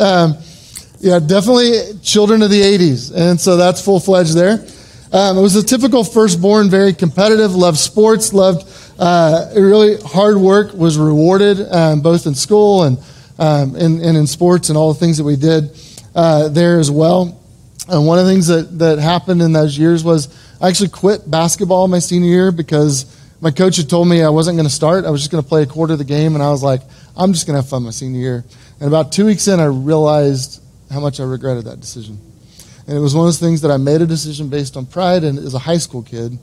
Yeah, 1.00 1.19
definitely 1.19 1.99
children 2.02 2.43
of 2.43 2.50
the 2.50 2.60
80s. 2.60 3.10
And 3.15 3.41
so 3.41 3.56
that's 3.56 3.82
full 3.82 4.00
fledged 4.00 4.34
there. 4.34 4.65
Um, 5.13 5.39
it 5.39 5.41
was 5.41 5.56
a 5.56 5.63
typical 5.63 6.04
firstborn, 6.04 6.69
very 6.69 6.93
competitive, 6.93 7.54
loved 7.54 7.78
sports, 7.78 8.34
loved 8.34 8.69
uh, 8.99 9.50
really 9.56 9.97
hard 10.02 10.36
work, 10.36 10.75
was 10.75 10.99
rewarded 10.99 11.58
um, 11.73 12.02
both 12.02 12.26
in 12.26 12.34
school 12.34 12.82
and, 12.82 12.99
um, 13.39 13.75
and, 13.76 14.02
and, 14.02 14.17
in 14.17 14.26
sports 14.26 14.69
and 14.69 14.76
all 14.76 14.93
the 14.93 15.00
things 15.00 15.17
that 15.17 15.25
we 15.25 15.36
did 15.36 15.71
uh, 16.15 16.49
there 16.49 16.78
as 16.78 16.91
well. 16.91 17.41
And 17.89 18.06
one 18.06 18.19
of 18.19 18.26
the 18.26 18.30
things 18.30 18.47
that, 18.49 18.78
that 18.78 18.99
happened 18.99 19.41
in 19.41 19.54
those 19.54 19.78
years 19.78 20.04
was 20.04 20.28
I 20.60 20.69
actually 20.69 20.91
quit 20.91 21.28
basketball 21.28 21.89
my 21.89 21.99
senior 21.99 22.28
year 22.28 22.52
because 22.52 23.17
my 23.41 23.50
coach 23.50 23.78
had 23.78 23.89
told 23.89 24.06
me 24.06 24.23
I 24.23 24.28
wasn't 24.28 24.58
going 24.58 24.69
to 24.69 24.75
start. 24.75 25.06
I 25.06 25.10
was 25.10 25.23
just 25.23 25.32
going 25.32 25.43
to 25.43 25.49
play 25.49 25.63
a 25.63 25.67
quarter 25.67 25.95
of 25.95 25.99
the 25.99 26.04
game, 26.04 26.34
and 26.34 26.43
I 26.43 26.50
was 26.50 26.63
like, 26.63 26.82
I'm 27.17 27.32
just 27.32 27.47
going 27.47 27.56
to 27.56 27.63
have 27.63 27.71
fun 27.71 27.84
my 27.84 27.91
senior 27.91 28.21
year. 28.21 28.45
And 28.78 28.86
about 28.86 29.13
two 29.13 29.25
weeks 29.25 29.49
in, 29.49 29.60
I 29.60 29.65
realized 29.65 30.63
how 30.90 31.00
much 31.00 31.20
I 31.20 31.24
regretted 31.24 31.64
that 31.64 31.80
decision. 31.80 32.18
And 32.86 32.96
it 32.96 33.00
was 33.00 33.14
one 33.14 33.24
of 33.24 33.28
those 33.28 33.38
things 33.38 33.60
that 33.60 33.70
I 33.70 33.76
made 33.76 34.00
a 34.02 34.06
decision 34.06 34.48
based 34.48 34.76
on 34.76 34.86
pride 34.86 35.22
and 35.22 35.38
as 35.38 35.54
a 35.54 35.58
high 35.58 35.78
school 35.78 36.02
kid. 36.02 36.38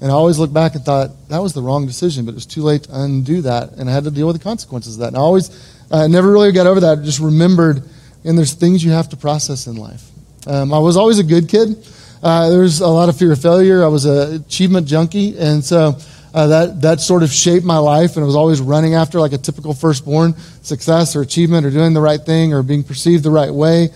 And 0.00 0.10
I 0.10 0.14
always 0.14 0.38
look 0.38 0.52
back 0.52 0.74
and 0.74 0.84
thought, 0.84 1.10
that 1.28 1.38
was 1.38 1.52
the 1.52 1.62
wrong 1.62 1.86
decision, 1.86 2.24
but 2.24 2.32
it 2.32 2.34
was 2.34 2.46
too 2.46 2.62
late 2.62 2.84
to 2.84 3.02
undo 3.02 3.42
that. 3.42 3.72
And 3.72 3.88
I 3.88 3.92
had 3.92 4.04
to 4.04 4.10
deal 4.10 4.26
with 4.26 4.36
the 4.36 4.42
consequences 4.42 4.94
of 4.94 5.00
that. 5.00 5.08
And 5.08 5.16
I 5.16 5.20
always, 5.20 5.50
I 5.92 6.06
never 6.08 6.32
really 6.32 6.50
got 6.50 6.66
over 6.66 6.80
that. 6.80 6.98
I 6.98 7.02
just 7.02 7.20
remembered, 7.20 7.84
and 8.24 8.36
there's 8.36 8.54
things 8.54 8.82
you 8.82 8.90
have 8.90 9.10
to 9.10 9.16
process 9.16 9.66
in 9.66 9.76
life. 9.76 10.08
Um, 10.46 10.72
I 10.72 10.78
was 10.78 10.96
always 10.96 11.18
a 11.18 11.24
good 11.24 11.48
kid. 11.48 11.86
Uh, 12.22 12.50
there 12.50 12.60
was 12.60 12.80
a 12.80 12.88
lot 12.88 13.08
of 13.08 13.16
fear 13.16 13.32
of 13.32 13.42
failure. 13.42 13.84
I 13.84 13.88
was 13.88 14.04
an 14.04 14.42
achievement 14.42 14.88
junkie. 14.88 15.38
And 15.38 15.64
so 15.64 15.98
uh, 16.34 16.46
that, 16.46 16.80
that 16.80 17.00
sort 17.00 17.22
of 17.22 17.30
shaped 17.30 17.64
my 17.64 17.76
life, 17.76 18.16
and 18.16 18.22
I 18.22 18.26
was 18.26 18.36
always 18.36 18.60
running 18.60 18.94
after 18.94 19.20
like 19.20 19.32
a 19.32 19.38
typical 19.38 19.74
firstborn 19.74 20.34
success 20.62 21.14
or 21.14 21.20
achievement 21.20 21.66
or 21.66 21.70
doing 21.70 21.92
the 21.92 22.00
right 22.00 22.20
thing 22.20 22.54
or 22.54 22.62
being 22.62 22.82
perceived 22.82 23.22
the 23.22 23.30
right 23.30 23.52
way. 23.52 23.90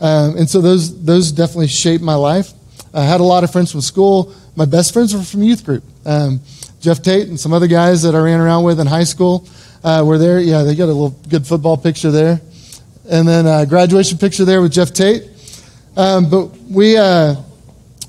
Um, 0.00 0.36
and 0.36 0.48
so 0.48 0.60
those, 0.60 1.04
those 1.04 1.32
definitely 1.32 1.68
shaped 1.68 2.02
my 2.02 2.14
life. 2.14 2.52
I 2.94 3.02
had 3.02 3.20
a 3.20 3.24
lot 3.24 3.44
of 3.44 3.52
friends 3.52 3.70
from 3.70 3.82
school. 3.82 4.34
My 4.56 4.64
best 4.64 4.92
friends 4.92 5.14
were 5.14 5.22
from 5.22 5.42
youth 5.42 5.64
group. 5.64 5.84
Um, 6.04 6.40
Jeff 6.80 7.02
Tate 7.02 7.28
and 7.28 7.38
some 7.38 7.52
other 7.52 7.68
guys 7.68 8.02
that 8.02 8.14
I 8.14 8.18
ran 8.18 8.40
around 8.40 8.64
with 8.64 8.80
in 8.80 8.86
high 8.86 9.04
school 9.04 9.46
uh, 9.84 10.02
were 10.04 10.18
there. 10.18 10.40
Yeah, 10.40 10.62
they 10.62 10.74
got 10.74 10.86
a 10.86 10.86
little 10.86 11.14
good 11.28 11.46
football 11.46 11.76
picture 11.76 12.10
there. 12.10 12.40
And 13.08 13.26
then 13.28 13.46
a 13.46 13.66
graduation 13.66 14.18
picture 14.18 14.44
there 14.44 14.62
with 14.62 14.72
Jeff 14.72 14.92
Tate. 14.92 15.24
Um, 15.96 16.30
but 16.30 16.46
we, 16.70 16.96
uh, 16.96 17.36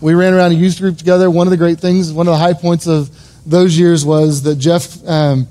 we 0.02 0.14
ran 0.14 0.34
around 0.34 0.54
a 0.54 0.56
youth 0.56 0.80
group 0.80 0.98
together. 0.98 1.30
One 1.30 1.48
of 1.48 1.52
the 1.52 1.58
great 1.58 1.80
things, 1.80 2.12
one 2.12 2.28
of 2.28 2.32
the 2.32 2.38
high 2.38 2.54
points 2.54 2.88
of 2.88 3.10
those 3.46 3.78
years 3.78 4.06
was 4.06 4.44
that 4.44 4.56
Jeff 4.56 5.06
um, 5.08 5.48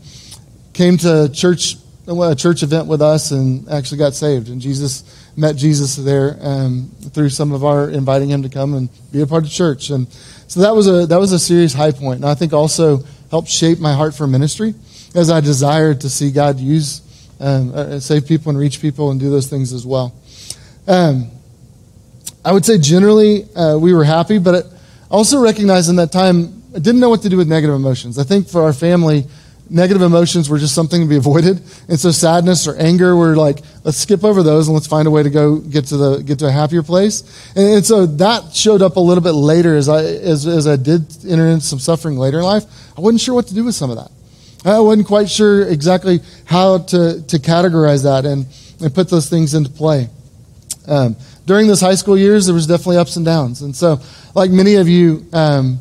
came 0.73 0.97
to 0.99 1.31
church 1.33 1.77
a 2.09 2.35
church 2.35 2.63
event 2.63 2.89
with 2.89 3.01
us 3.01 3.31
and 3.31 3.69
actually 3.69 3.99
got 3.99 4.15
saved. 4.15 4.49
And 4.49 4.61
Jesus 4.61 5.05
met 5.37 5.57
Jesus 5.57 5.97
there 5.97 6.37
um, 6.41 6.91
through 7.13 7.29
some 7.29 7.53
of 7.53 7.65
our 7.65 7.89
inviting 7.91 8.29
him 8.29 8.43
to 8.43 8.49
come 8.49 8.75
and 8.75 8.89
be 9.13 9.23
a 9.23 9.27
part 9.27 9.45
of 9.45 9.51
church. 9.51 9.91
And 9.91 10.11
so 10.49 10.61
that 10.61 10.75
was 10.75 10.89
a 10.89 11.07
that 11.07 11.19
was 11.19 11.33
a 11.33 11.39
serious 11.39 11.73
high. 11.73 11.89
And 11.91 12.25
I 12.25 12.35
think 12.35 12.53
also 12.53 13.05
helped 13.31 13.49
shape 13.49 13.79
my 13.79 13.93
heart 13.93 14.15
for 14.15 14.27
ministry 14.27 14.75
as 15.15 15.31
I 15.31 15.41
desired 15.41 16.01
to 16.03 16.11
see 16.11 16.31
God 16.31 16.59
use 16.59 17.03
um, 17.41 17.75
uh, 17.75 18.01
save 18.01 18.27
people 18.27 18.51
and 18.51 18.59
reach 18.59 18.81
people 18.81 19.11
and 19.11 19.19
do 19.19 19.31
those 19.31 19.49
things 19.49 19.73
as 19.73 19.87
well. 19.87 20.15
Um, 20.87 21.31
I 22.45 22.53
would 22.53 22.65
say 22.65 22.79
generally 22.79 23.45
uh, 23.55 23.79
we 23.79 23.95
were 23.95 24.05
happy, 24.05 24.39
but 24.39 24.67
I 24.67 24.69
also 25.11 25.41
recognized 25.41 25.89
in 25.91 25.97
that 25.97 26.13
time 26.13 26.62
I 26.75 26.79
didn't 26.79 27.01
know 27.01 27.11
what 27.11 27.23
to 27.23 27.29
do 27.29 27.37
with 27.37 27.49
negative 27.49 27.75
emotions. 27.75 28.19
I 28.19 28.25
think 28.25 28.49
for 28.49 28.63
our 28.63 28.73
family, 28.73 29.27
negative 29.69 30.03
emotions 30.03 30.49
were 30.49 30.59
just 30.59 30.75
something 30.75 31.03
to 31.03 31.07
be 31.07 31.17
avoided. 31.25 31.61
And 31.89 31.99
so 31.99 32.11
sadness 32.11 32.67
or 32.67 32.77
anger 32.77 33.17
were 33.17 33.37
like, 33.37 33.61
let's 33.85 33.99
skip 33.99 34.25
over 34.25 34.43
those 34.43 34.69
and 34.69 34.75
let's 34.75 34.87
find 34.87 35.07
a 35.07 35.11
way 35.11 35.23
to 35.23 35.31
go 35.31 35.57
get 35.57 35.87
to 35.87 35.97
the 35.97 36.23
get 36.23 36.39
to 36.41 36.47
a 36.47 36.51
happier 36.51 36.83
place. 36.83 37.23
And, 37.57 37.67
and 37.75 37.87
so 37.87 38.07
that 38.07 38.55
showed 38.55 38.83
up 38.83 38.97
a 38.97 39.01
little 39.01 39.23
bit 39.23 39.33
later 39.33 39.77
as 39.77 39.89
I 39.89 40.03
as, 40.03 40.47
as 40.47 40.67
I 40.67 40.77
did 40.77 41.03
enter 41.27 41.47
into 41.47 41.65
some 41.65 41.79
suffering 41.79 42.17
later 42.17 42.39
in 42.39 42.45
life. 42.45 42.65
I 42.97 43.01
wasn't 43.01 43.21
sure 43.21 43.35
what 43.35 43.47
to 43.49 43.55
do 43.55 43.65
with 43.65 43.75
some 43.75 43.91
of 43.91 43.97
that. 43.97 44.11
I 44.65 44.79
wasn't 44.79 45.09
quite 45.09 45.29
sure 45.29 45.67
exactly 45.69 46.21
how 46.45 46.79
to, 46.79 47.23
to 47.27 47.39
categorize 47.39 48.05
that 48.05 48.25
and, 48.25 48.47
and 48.81 48.95
put 48.95 49.11
those 49.11 49.29
things 49.29 49.55
into 49.55 49.71
play. 49.71 50.09
Um, 50.87 51.17
during 51.47 51.67
those 51.67 51.81
high 51.81 51.97
school 51.97 52.17
years, 52.17 52.47
there 52.47 52.55
was 52.55 52.67
definitely 52.67 52.99
ups 52.99 53.17
and 53.17 53.27
downs. 53.27 53.63
And 53.63 53.75
so, 53.75 53.99
like 54.35 54.51
many 54.51 54.77
of 54.77 54.89
you, 54.89 55.27
um, 55.33 55.81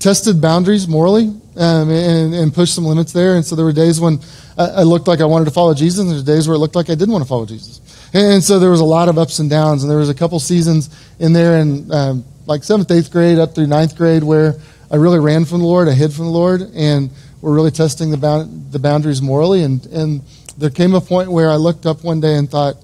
tested 0.00 0.40
boundaries 0.40 0.88
morally 0.88 1.26
um, 1.56 1.90
and, 1.90 2.34
and, 2.34 2.54
pushed 2.54 2.74
some 2.74 2.84
limits 2.84 3.12
there. 3.12 3.36
And 3.36 3.44
so 3.44 3.54
there 3.54 3.66
were 3.66 3.72
days 3.72 4.00
when 4.00 4.18
I, 4.56 4.82
looked 4.82 5.06
like 5.06 5.20
I 5.20 5.26
wanted 5.26 5.44
to 5.44 5.50
follow 5.50 5.74
Jesus, 5.74 6.00
and 6.00 6.08
there 6.08 6.16
were 6.16 6.24
days 6.24 6.48
where 6.48 6.54
it 6.54 6.58
looked 6.58 6.74
like 6.74 6.90
I 6.90 6.94
didn't 6.94 7.12
want 7.12 7.22
to 7.22 7.28
follow 7.28 7.46
Jesus. 7.46 7.80
And, 8.12 8.34
and 8.34 8.44
so 8.44 8.58
there 8.58 8.70
was 8.70 8.80
a 8.80 8.84
lot 8.84 9.08
of 9.08 9.18
ups 9.18 9.38
and 9.38 9.48
downs, 9.48 9.84
and 9.84 9.90
there 9.90 9.98
was 9.98 10.08
a 10.08 10.14
couple 10.14 10.40
seasons 10.40 10.90
in 11.18 11.32
there 11.32 11.58
in 11.58 11.92
um, 11.92 12.24
like 12.46 12.64
seventh, 12.64 12.90
eighth 12.90 13.12
grade 13.12 13.38
up 13.38 13.54
through 13.54 13.66
ninth 13.66 13.96
grade 13.96 14.24
where 14.24 14.54
I 14.90 14.96
really 14.96 15.20
ran 15.20 15.44
from 15.44 15.60
the 15.60 15.66
Lord, 15.66 15.86
I 15.86 15.92
hid 15.92 16.12
from 16.12 16.24
the 16.24 16.32
Lord, 16.32 16.62
and 16.74 17.10
we're 17.42 17.54
really 17.54 17.70
testing 17.70 18.10
the, 18.10 18.16
bound, 18.16 18.72
the 18.72 18.78
boundaries 18.78 19.22
morally. 19.22 19.62
And, 19.62 19.84
and 19.86 20.22
there 20.58 20.70
came 20.70 20.94
a 20.94 21.00
point 21.00 21.30
where 21.30 21.50
I 21.50 21.56
looked 21.56 21.86
up 21.86 22.02
one 22.02 22.20
day 22.20 22.36
and 22.36 22.50
thought, 22.50 22.76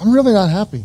I'm 0.00 0.12
really 0.12 0.32
not 0.32 0.48
happy. 0.48 0.84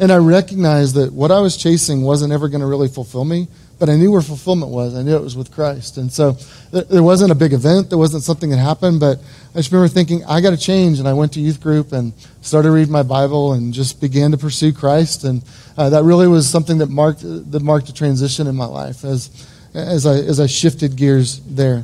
And 0.00 0.10
I 0.10 0.16
recognized 0.16 0.94
that 0.94 1.12
what 1.12 1.30
I 1.30 1.40
was 1.40 1.56
chasing 1.56 2.02
wasn't 2.02 2.32
ever 2.32 2.48
going 2.48 2.62
to 2.62 2.66
really 2.66 2.88
fulfill 2.88 3.24
me, 3.24 3.48
but 3.80 3.88
I 3.88 3.96
knew 3.96 4.12
where 4.12 4.20
fulfillment 4.20 4.70
was. 4.70 4.94
I 4.94 5.02
knew 5.02 5.16
it 5.16 5.22
was 5.22 5.36
with 5.36 5.50
Christ. 5.50 5.96
And 5.96 6.12
so 6.12 6.32
there 6.70 7.02
wasn't 7.02 7.32
a 7.32 7.34
big 7.34 7.54
event, 7.54 7.88
there 7.88 7.98
wasn't 7.98 8.22
something 8.22 8.50
that 8.50 8.58
happened, 8.58 9.00
but 9.00 9.18
I 9.54 9.58
just 9.58 9.72
remember 9.72 9.88
thinking, 9.88 10.22
I 10.26 10.42
got 10.42 10.50
to 10.50 10.58
change. 10.58 10.98
And 10.98 11.08
I 11.08 11.14
went 11.14 11.32
to 11.32 11.40
youth 11.40 11.62
group 11.62 11.92
and 11.92 12.12
started 12.42 12.70
reading 12.70 12.92
my 12.92 13.02
Bible 13.02 13.54
and 13.54 13.72
just 13.72 13.98
began 13.98 14.32
to 14.32 14.36
pursue 14.36 14.74
Christ. 14.74 15.24
And 15.24 15.42
uh, 15.78 15.88
that 15.88 16.04
really 16.04 16.28
was 16.28 16.46
something 16.46 16.76
that 16.78 16.90
marked, 16.90 17.22
that 17.22 17.62
marked 17.62 17.88
a 17.88 17.94
transition 17.94 18.46
in 18.46 18.54
my 18.54 18.66
life 18.66 19.02
as, 19.02 19.48
as, 19.72 20.04
I, 20.04 20.16
as 20.16 20.38
I 20.38 20.46
shifted 20.46 20.94
gears 20.94 21.40
there. 21.40 21.82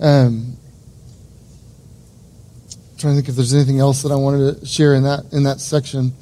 Um, 0.00 0.56
trying 2.98 3.14
to 3.14 3.20
think 3.20 3.28
if 3.28 3.36
there's 3.36 3.54
anything 3.54 3.78
else 3.78 4.02
that 4.02 4.10
I 4.10 4.16
wanted 4.16 4.60
to 4.60 4.66
share 4.66 4.94
in 4.94 5.04
that, 5.04 5.32
in 5.32 5.44
that 5.44 5.60
section. 5.60 6.12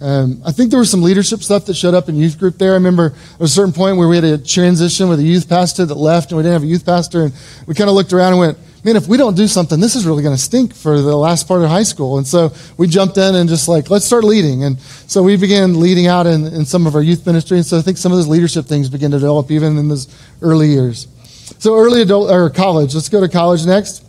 Um, 0.00 0.40
I 0.46 0.52
think 0.52 0.70
there 0.70 0.78
was 0.78 0.90
some 0.90 1.02
leadership 1.02 1.42
stuff 1.42 1.66
that 1.66 1.74
showed 1.74 1.94
up 1.94 2.08
in 2.08 2.14
youth 2.14 2.38
group 2.38 2.56
there. 2.56 2.72
I 2.72 2.74
remember 2.74 3.14
at 3.34 3.40
a 3.40 3.48
certain 3.48 3.72
point 3.72 3.96
where 3.96 4.06
we 4.06 4.14
had 4.14 4.24
a 4.24 4.38
transition 4.38 5.08
with 5.08 5.18
a 5.18 5.24
youth 5.24 5.48
pastor 5.48 5.84
that 5.84 5.94
left 5.94 6.30
and 6.30 6.36
we 6.36 6.42
didn't 6.44 6.52
have 6.52 6.62
a 6.62 6.66
youth 6.66 6.86
pastor 6.86 7.24
and 7.24 7.34
we 7.66 7.74
kind 7.74 7.90
of 7.90 7.96
looked 7.96 8.12
around 8.12 8.34
and 8.34 8.40
went, 8.40 8.58
man, 8.84 8.94
if 8.94 9.08
we 9.08 9.16
don't 9.16 9.36
do 9.36 9.48
something, 9.48 9.80
this 9.80 9.96
is 9.96 10.06
really 10.06 10.22
going 10.22 10.34
to 10.34 10.40
stink 10.40 10.72
for 10.72 11.00
the 11.00 11.16
last 11.16 11.48
part 11.48 11.62
of 11.62 11.68
high 11.68 11.82
school. 11.82 12.18
And 12.18 12.26
so 12.26 12.52
we 12.76 12.86
jumped 12.86 13.16
in 13.18 13.34
and 13.34 13.48
just 13.48 13.66
like, 13.66 13.90
let's 13.90 14.04
start 14.04 14.22
leading. 14.22 14.62
And 14.62 14.78
so 14.80 15.22
we 15.22 15.36
began 15.36 15.80
leading 15.80 16.06
out 16.06 16.26
in, 16.26 16.46
in 16.46 16.64
some 16.64 16.86
of 16.86 16.94
our 16.94 17.02
youth 17.02 17.26
ministry. 17.26 17.56
And 17.56 17.66
so 17.66 17.78
I 17.78 17.82
think 17.82 17.98
some 17.98 18.12
of 18.12 18.18
those 18.18 18.28
leadership 18.28 18.66
things 18.66 18.88
began 18.88 19.10
to 19.10 19.18
develop 19.18 19.50
even 19.50 19.76
in 19.78 19.88
those 19.88 20.06
early 20.42 20.68
years. 20.68 21.08
So 21.58 21.76
early 21.76 22.02
adult 22.02 22.30
or 22.30 22.50
college, 22.50 22.94
let's 22.94 23.08
go 23.08 23.20
to 23.20 23.28
college 23.28 23.66
next. 23.66 24.07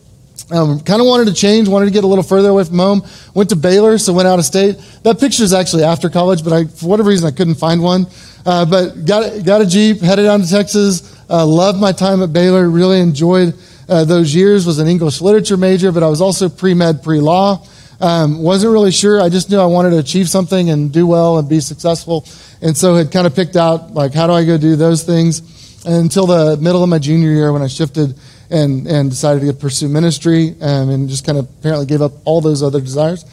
Um, 0.51 0.79
kind 0.79 0.99
of 0.99 1.05
wanted 1.05 1.25
to 1.25 1.33
change, 1.33 1.67
wanted 1.67 1.85
to 1.85 1.91
get 1.91 2.03
a 2.03 2.07
little 2.07 2.23
further 2.23 2.49
away 2.49 2.63
from 2.63 2.79
home. 2.79 3.03
Went 3.35 3.49
to 3.49 3.55
Baylor, 3.55 3.99
so 3.99 4.13
went 4.13 4.27
out 4.27 4.39
of 4.39 4.45
state. 4.45 4.77
That 5.03 5.19
picture 5.19 5.43
is 5.43 5.53
actually 5.53 5.83
after 5.83 6.09
college, 6.09 6.43
but 6.43 6.53
I, 6.53 6.65
for 6.65 6.88
whatever 6.88 7.09
reason, 7.09 7.27
I 7.27 7.31
couldn't 7.31 7.55
find 7.55 7.83
one. 7.83 8.07
Uh, 8.45 8.65
but 8.65 9.05
got 9.05 9.43
got 9.45 9.62
a 9.62 9.65
Jeep, 9.65 10.01
headed 10.01 10.25
down 10.25 10.41
to 10.41 10.49
Texas. 10.49 11.15
Uh, 11.29 11.45
loved 11.45 11.79
my 11.79 11.91
time 11.91 12.23
at 12.23 12.33
Baylor. 12.33 12.67
Really 12.67 12.99
enjoyed 12.99 13.53
uh, 13.88 14.05
those 14.05 14.33
years. 14.33 14.65
Was 14.65 14.79
an 14.79 14.88
English 14.88 15.21
literature 15.21 15.57
major, 15.57 15.91
but 15.91 16.01
I 16.01 16.07
was 16.07 16.19
also 16.19 16.49
pre 16.49 16.73
med, 16.73 17.03
pre 17.03 17.19
law. 17.19 17.63
Um, 18.01 18.41
wasn't 18.41 18.71
really 18.71 18.91
sure. 18.91 19.21
I 19.21 19.29
just 19.29 19.51
knew 19.51 19.59
I 19.59 19.65
wanted 19.65 19.91
to 19.91 19.99
achieve 19.99 20.29
something 20.29 20.71
and 20.71 20.91
do 20.91 21.05
well 21.05 21.38
and 21.38 21.47
be 21.47 21.59
successful, 21.59 22.25
and 22.62 22.75
so 22.75 22.95
had 22.95 23.12
kind 23.12 23.27
of 23.27 23.35
picked 23.35 23.55
out 23.55 23.93
like 23.93 24.15
how 24.15 24.25
do 24.25 24.33
I 24.33 24.45
go 24.45 24.57
do 24.57 24.75
those 24.75 25.03
things. 25.03 25.59
And 25.85 25.95
until 25.95 26.25
the 26.25 26.57
middle 26.57 26.81
of 26.83 26.89
my 26.89 26.99
junior 26.99 27.29
year, 27.29 27.53
when 27.53 27.62
I 27.62 27.67
shifted 27.67 28.15
and, 28.49 28.88
and 28.88 29.09
decided 29.09 29.45
to 29.45 29.53
pursue 29.53 29.88
ministry 29.88 30.55
um, 30.62 30.89
and 30.89 31.09
just 31.09 31.25
kind 31.25 31.38
of 31.38 31.49
apparently 31.59 31.85
gave 31.85 32.01
up 32.01 32.13
all 32.25 32.41
those 32.41 32.63
other 32.63 32.81
desires. 32.81 33.25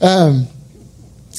Um, 0.00 0.46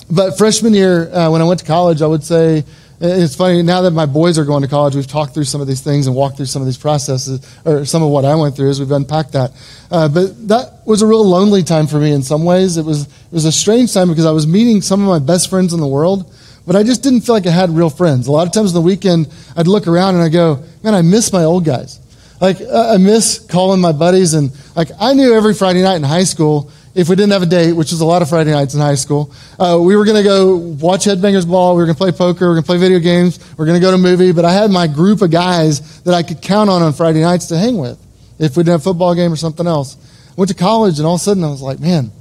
but 0.09 0.37
freshman 0.37 0.73
year, 0.73 1.13
uh, 1.13 1.29
when 1.31 1.41
I 1.41 1.45
went 1.45 1.59
to 1.61 1.65
college, 1.65 2.01
I 2.01 2.07
would 2.07 2.23
say 2.23 2.63
it's 3.01 3.35
funny 3.35 3.61
now 3.61 3.81
that 3.81 3.91
my 3.91 4.05
boys 4.05 4.39
are 4.39 4.45
going 4.45 4.61
to 4.61 4.67
college. 4.67 4.95
We've 4.95 5.07
talked 5.07 5.33
through 5.33 5.43
some 5.43 5.59
of 5.59 5.67
these 5.67 5.81
things 5.81 6.07
and 6.07 6.15
walked 6.15 6.37
through 6.37 6.45
some 6.45 6.61
of 6.61 6.65
these 6.65 6.77
processes, 6.77 7.45
or 7.65 7.85
some 7.85 8.01
of 8.01 8.09
what 8.09 8.23
I 8.23 8.35
went 8.35 8.55
through 8.55 8.69
as 8.69 8.79
we've 8.79 8.91
unpacked 8.91 9.33
that. 9.33 9.51
Uh, 9.91 10.07
but 10.07 10.47
that 10.47 10.81
was 10.85 11.01
a 11.01 11.07
real 11.07 11.23
lonely 11.25 11.63
time 11.63 11.87
for 11.87 11.99
me 11.99 12.13
in 12.13 12.23
some 12.23 12.45
ways. 12.45 12.77
It 12.77 12.85
was 12.85 13.03
it 13.03 13.31
was 13.31 13.45
a 13.45 13.51
strange 13.51 13.93
time 13.93 14.07
because 14.07 14.25
I 14.25 14.31
was 14.31 14.47
meeting 14.47 14.81
some 14.81 15.01
of 15.01 15.07
my 15.07 15.19
best 15.19 15.49
friends 15.49 15.73
in 15.73 15.79
the 15.81 15.87
world, 15.87 16.33
but 16.65 16.75
I 16.75 16.83
just 16.83 17.03
didn't 17.03 17.21
feel 17.21 17.35
like 17.35 17.47
I 17.47 17.51
had 17.51 17.69
real 17.69 17.89
friends. 17.89 18.27
A 18.27 18.31
lot 18.31 18.47
of 18.47 18.53
times 18.53 18.69
on 18.73 18.81
the 18.81 18.87
weekend, 18.87 19.27
I'd 19.57 19.67
look 19.67 19.87
around 19.87 20.15
and 20.15 20.23
I 20.23 20.29
go, 20.29 20.63
"Man, 20.81 20.95
I 20.95 21.01
miss 21.01 21.33
my 21.33 21.43
old 21.43 21.65
guys." 21.65 21.99
Like, 22.41 22.57
I 22.61 22.97
miss 22.97 23.39
calling 23.39 23.79
my 23.79 23.91
buddies. 23.91 24.33
And, 24.33 24.51
like, 24.75 24.89
I 24.99 25.13
knew 25.13 25.33
every 25.33 25.53
Friday 25.53 25.81
night 25.81 25.95
in 25.95 26.03
high 26.03 26.25
school, 26.25 26.71
if 26.93 27.09
we 27.09 27.15
didn't 27.15 27.31
have 27.31 27.43
a 27.43 27.45
date, 27.45 27.73
which 27.73 27.91
was 27.91 28.01
a 28.01 28.05
lot 28.05 28.21
of 28.21 28.29
Friday 28.29 28.51
nights 28.51 28.73
in 28.73 28.79
high 28.79 28.95
school, 28.95 29.33
uh, 29.59 29.77
we 29.81 29.95
were 29.95 30.05
going 30.05 30.17
to 30.17 30.23
go 30.23 30.55
watch 30.55 31.05
Headbangers 31.05 31.47
Ball. 31.47 31.75
We 31.75 31.81
were 31.81 31.85
going 31.85 31.95
to 31.95 32.01
play 32.01 32.11
poker. 32.11 32.45
We 32.45 32.49
were 32.49 32.53
going 32.55 32.63
to 32.63 32.67
play 32.67 32.77
video 32.77 32.99
games. 32.99 33.39
We 33.57 33.63
are 33.63 33.65
going 33.65 33.79
to 33.79 33.81
go 33.81 33.91
to 33.91 33.95
a 33.95 33.97
movie. 33.97 34.31
But 34.31 34.45
I 34.45 34.53
had 34.53 34.71
my 34.71 34.87
group 34.87 35.21
of 35.21 35.31
guys 35.31 36.01
that 36.03 36.13
I 36.13 36.23
could 36.23 36.41
count 36.41 36.69
on 36.69 36.81
on 36.81 36.93
Friday 36.93 37.21
nights 37.21 37.47
to 37.47 37.57
hang 37.57 37.77
with 37.77 37.99
if 38.39 38.57
we 38.57 38.63
didn't 38.63 38.73
have 38.73 38.81
a 38.81 38.83
football 38.83 39.15
game 39.15 39.31
or 39.31 39.37
something 39.37 39.67
else. 39.67 39.97
I 40.29 40.33
went 40.35 40.49
to 40.49 40.55
college, 40.55 40.97
and 40.97 41.07
all 41.07 41.15
of 41.15 41.21
a 41.21 41.23
sudden 41.23 41.43
I 41.43 41.49
was 41.49 41.61
like, 41.61 41.79
man, 41.79 42.11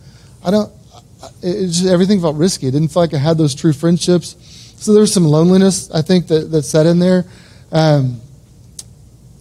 I 0.45 0.51
don't, 0.51 0.73
it 1.43 1.67
just, 1.67 1.87
everything 1.87 2.21
felt 2.21 2.37
risky. 2.37 2.69
It 2.69 2.73
didn't 2.73 2.89
feel 2.89 3.03
like 3.03 3.15
I 3.15 3.19
had 3.19 3.37
those 3.37 3.55
true 3.55 3.73
friendships. 3.73 4.37
So 4.79 4.93
there 4.93 5.01
was 5.01 5.13
some 5.13 5.25
loneliness, 5.25 5.91
I 5.91 6.03
think, 6.03 6.29
that, 6.29 6.51
that 6.51 6.63
set 6.63 6.87
in 6.87 6.99
there. 6.99 7.25
Um, 7.73 8.21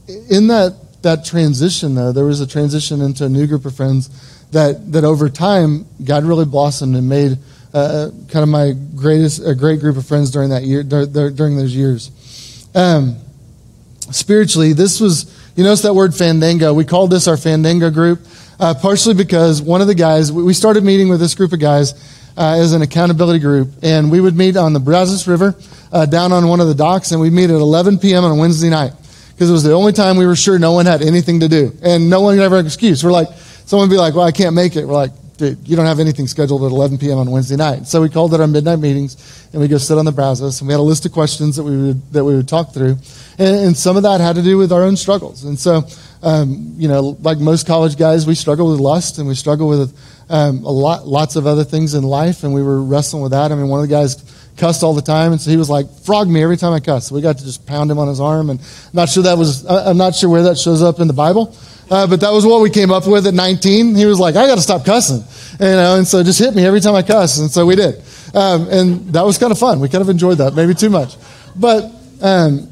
in 0.08 0.48
that 0.48 0.76
that 1.02 1.26
transition 1.26 1.96
though 1.96 2.12
there 2.12 2.26
was 2.26 2.40
a 2.40 2.48
transition 2.48 3.02
into 3.02 3.26
a 3.26 3.30
new 3.30 3.46
group 3.46 3.66
of 3.66 3.76
friends 3.76 4.10
that 4.52 4.92
that 4.92 5.04
over 5.04 5.30
time 5.30 5.86
god 6.04 6.24
really 6.24 6.46
blossomed 6.46 6.96
and 6.96 7.08
made 7.10 7.38
uh, 7.74 7.78
uh 7.78 8.10
kind 8.30 8.44
of 8.44 8.50
my 8.50 8.74
greatest 8.96 9.46
a 9.46 9.54
great 9.56 9.80
group 9.80 9.98
of 9.98 10.06
friends 10.06 10.32
during 10.32 10.50
that 10.50 10.64
year 10.64 10.84
during 10.84 11.58
those 11.58 11.76
years. 11.76 12.68
Um, 12.76 13.18
spiritually 14.12 14.74
this 14.74 15.00
was 15.00 15.32
you 15.56 15.64
notice 15.64 15.82
that 15.82 15.94
word 15.94 16.16
fandango? 16.16 16.74
We 16.74 16.86
called 16.86 17.12
this 17.12 17.28
our 17.28 17.38
fandango 17.38 17.90
group 17.90 18.22
uh, 18.60 18.74
partially 18.80 19.14
because 19.14 19.62
one 19.62 19.82
of 19.82 19.88
the 19.88 19.96
guys 19.96 20.32
we 20.32 20.54
started 20.54 20.84
meeting 20.84 21.10
with 21.10 21.20
this 21.20 21.36
group 21.36 21.52
of 21.52 21.60
guys 21.60 21.94
uh, 22.38 22.58
as 22.60 22.74
an 22.74 22.82
accountability 22.82 23.40
group 23.40 23.70
and 23.82 24.10
we 24.10 24.20
would 24.20 24.36
meet 24.36 24.56
on 24.56 24.74
the 24.74 24.80
brazos 24.80 25.28
river 25.28 25.56
uh, 25.92 26.06
down 26.06 26.32
on 26.32 26.48
one 26.48 26.60
of 26.60 26.68
the 26.68 26.76
docks 26.76 27.12
and 27.12 27.22
we'd 27.22 27.34
meet 27.34 27.50
at 27.50 27.52
11 27.52 28.00
p.m 28.00 28.24
on 28.24 28.32
a 28.32 28.36
wednesday 28.36 28.70
night 28.70 28.94
because 29.34 29.50
it 29.50 29.54
was 29.54 29.64
the 29.64 29.74
only 29.74 29.92
time 29.94 30.18
we 30.18 30.26
were 30.26 30.36
sure 30.36 30.60
no 30.60 30.72
one 30.72 30.86
had 30.86 31.02
anything 31.02 31.40
to 31.42 31.50
do. 31.50 31.72
And 31.82 32.10
no 32.10 32.22
one 32.22 32.38
ever 32.40 32.56
had 32.56 32.62
an 32.62 32.66
excuse. 32.68 33.04
We're 33.04 33.12
like, 33.12 33.30
someone 33.66 33.90
would 33.90 33.94
be 33.94 34.00
like, 34.00 34.14
well, 34.14 34.26
I 34.26 34.32
can't 34.32 34.56
make 34.56 34.76
it. 34.76 34.86
We're 34.86 34.94
like, 34.94 35.12
dude, 35.38 35.68
you 35.68 35.76
don't 35.76 35.86
have 35.86 36.00
anything 36.00 36.28
scheduled 36.28 36.64
at 36.64 36.72
11 36.72 36.98
p.m. 37.00 37.18
on 37.18 37.30
Wednesday 37.30 37.56
night. 37.56 37.88
So 37.88 38.02
we 38.02 38.10
called 38.10 38.34
it 38.34 38.42
our 38.42 38.48
midnight 38.48 38.80
meetings, 38.80 39.48
and 39.52 39.62
we 39.62 39.68
go 39.68 39.78
sit 39.78 39.98
on 39.98 40.06
the 40.06 40.12
Brazos, 40.12 40.62
and 40.62 40.68
we 40.68 40.74
had 40.74 40.80
a 40.80 40.84
list 40.84 41.06
of 41.06 41.12
questions 41.12 41.56
that 41.56 41.64
we 41.64 41.76
would, 41.76 42.12
that 42.14 42.24
we 42.24 42.36
would 42.36 42.48
talk 42.48 42.74
through. 42.74 42.98
And, 43.38 43.56
and 43.66 43.78
some 43.78 43.98
of 43.98 44.04
that 44.04 44.22
had 44.22 44.36
to 44.36 44.44
do 44.44 44.58
with 44.58 44.72
our 44.72 44.84
own 44.84 44.96
struggles. 44.96 45.44
And 45.44 45.58
so, 45.58 45.84
um, 46.22 46.74
you 46.78 46.88
know, 46.88 47.18
like 47.22 47.40
most 47.40 47.66
college 47.66 47.98
guys, 47.98 48.28
we 48.28 48.36
struggle 48.36 48.70
with 48.70 48.80
lust, 48.80 49.18
and 49.18 49.28
we 49.28 49.36
struggle 49.36 49.68
with 49.68 49.98
um, 50.30 50.64
a 50.64 50.72
lot, 50.72 51.08
lots 51.08 51.36
of 51.36 51.48
other 51.48 51.64
things 51.64 51.96
in 51.96 52.04
life, 52.04 52.44
and 52.44 52.54
we 52.54 52.64
were 52.64 52.82
wrestling 52.82 53.24
with 53.24 53.32
that. 53.32 53.52
I 53.52 53.56
mean, 53.56 53.68
one 53.68 53.82
of 53.82 53.90
the 53.90 53.94
guys 53.94 54.16
cussed 54.58 54.84
all 54.84 54.94
the 54.94 55.02
time, 55.02 55.32
and 55.32 55.42
so 55.42 55.50
he 55.50 55.58
was 55.58 55.70
like, 55.70 55.90
"Frog 56.02 56.28
me 56.28 56.42
every 56.42 56.58
time 56.58 56.74
I 56.74 56.80
cuss." 56.80 57.08
So 57.08 57.16
we 57.16 57.22
got 57.22 57.38
to 57.38 57.46
just 57.46 57.66
pound 57.66 57.90
him 57.90 58.00
on 58.00 58.08
his 58.08 58.20
arm, 58.20 58.50
and 58.50 58.60
I'm 58.60 58.94
not 58.94 59.10
sure 59.10 59.24
that 59.24 59.38
was. 59.38 59.66
I'm 59.66 59.98
not 59.98 60.16
sure 60.16 60.30
where 60.30 60.44
that 60.44 60.58
shows 60.58 60.82
up 60.82 61.00
in 61.00 61.08
the 61.08 61.14
Bible, 61.14 61.56
uh, 61.90 62.08
but 62.08 62.20
that 62.22 62.32
was 62.32 62.46
what 62.46 62.62
we 62.62 62.70
came 62.70 62.92
up 62.92 63.08
with 63.08 63.28
at 63.28 63.34
19. 63.34 63.96
He 63.96 64.06
was 64.06 64.20
like, 64.20 64.36
"I 64.36 64.48
got 64.48 64.56
to 64.56 64.62
stop 64.62 64.86
cussing," 64.86 65.24
you 65.60 65.66
know, 65.66 65.96
and 65.96 66.08
so 66.08 66.24
just 66.24 66.40
hit 66.40 66.56
me 66.56 66.66
every 66.66 66.80
time 66.80 66.96
I 66.96 67.02
cuss, 67.02 67.40
and 67.40 67.50
so 67.50 67.66
we 67.66 67.76
did, 67.76 68.02
um, 68.34 68.68
and 68.70 69.14
that 69.14 69.26
was 69.26 69.38
kind 69.38 69.52
of 69.52 69.60
fun. 69.60 69.80
We 69.80 69.90
kind 69.90 70.02
of 70.02 70.10
enjoyed 70.10 70.38
that, 70.40 70.54
maybe 70.54 70.74
too 70.74 70.90
much, 70.90 71.16
but. 71.56 71.92
Um, 72.22 72.70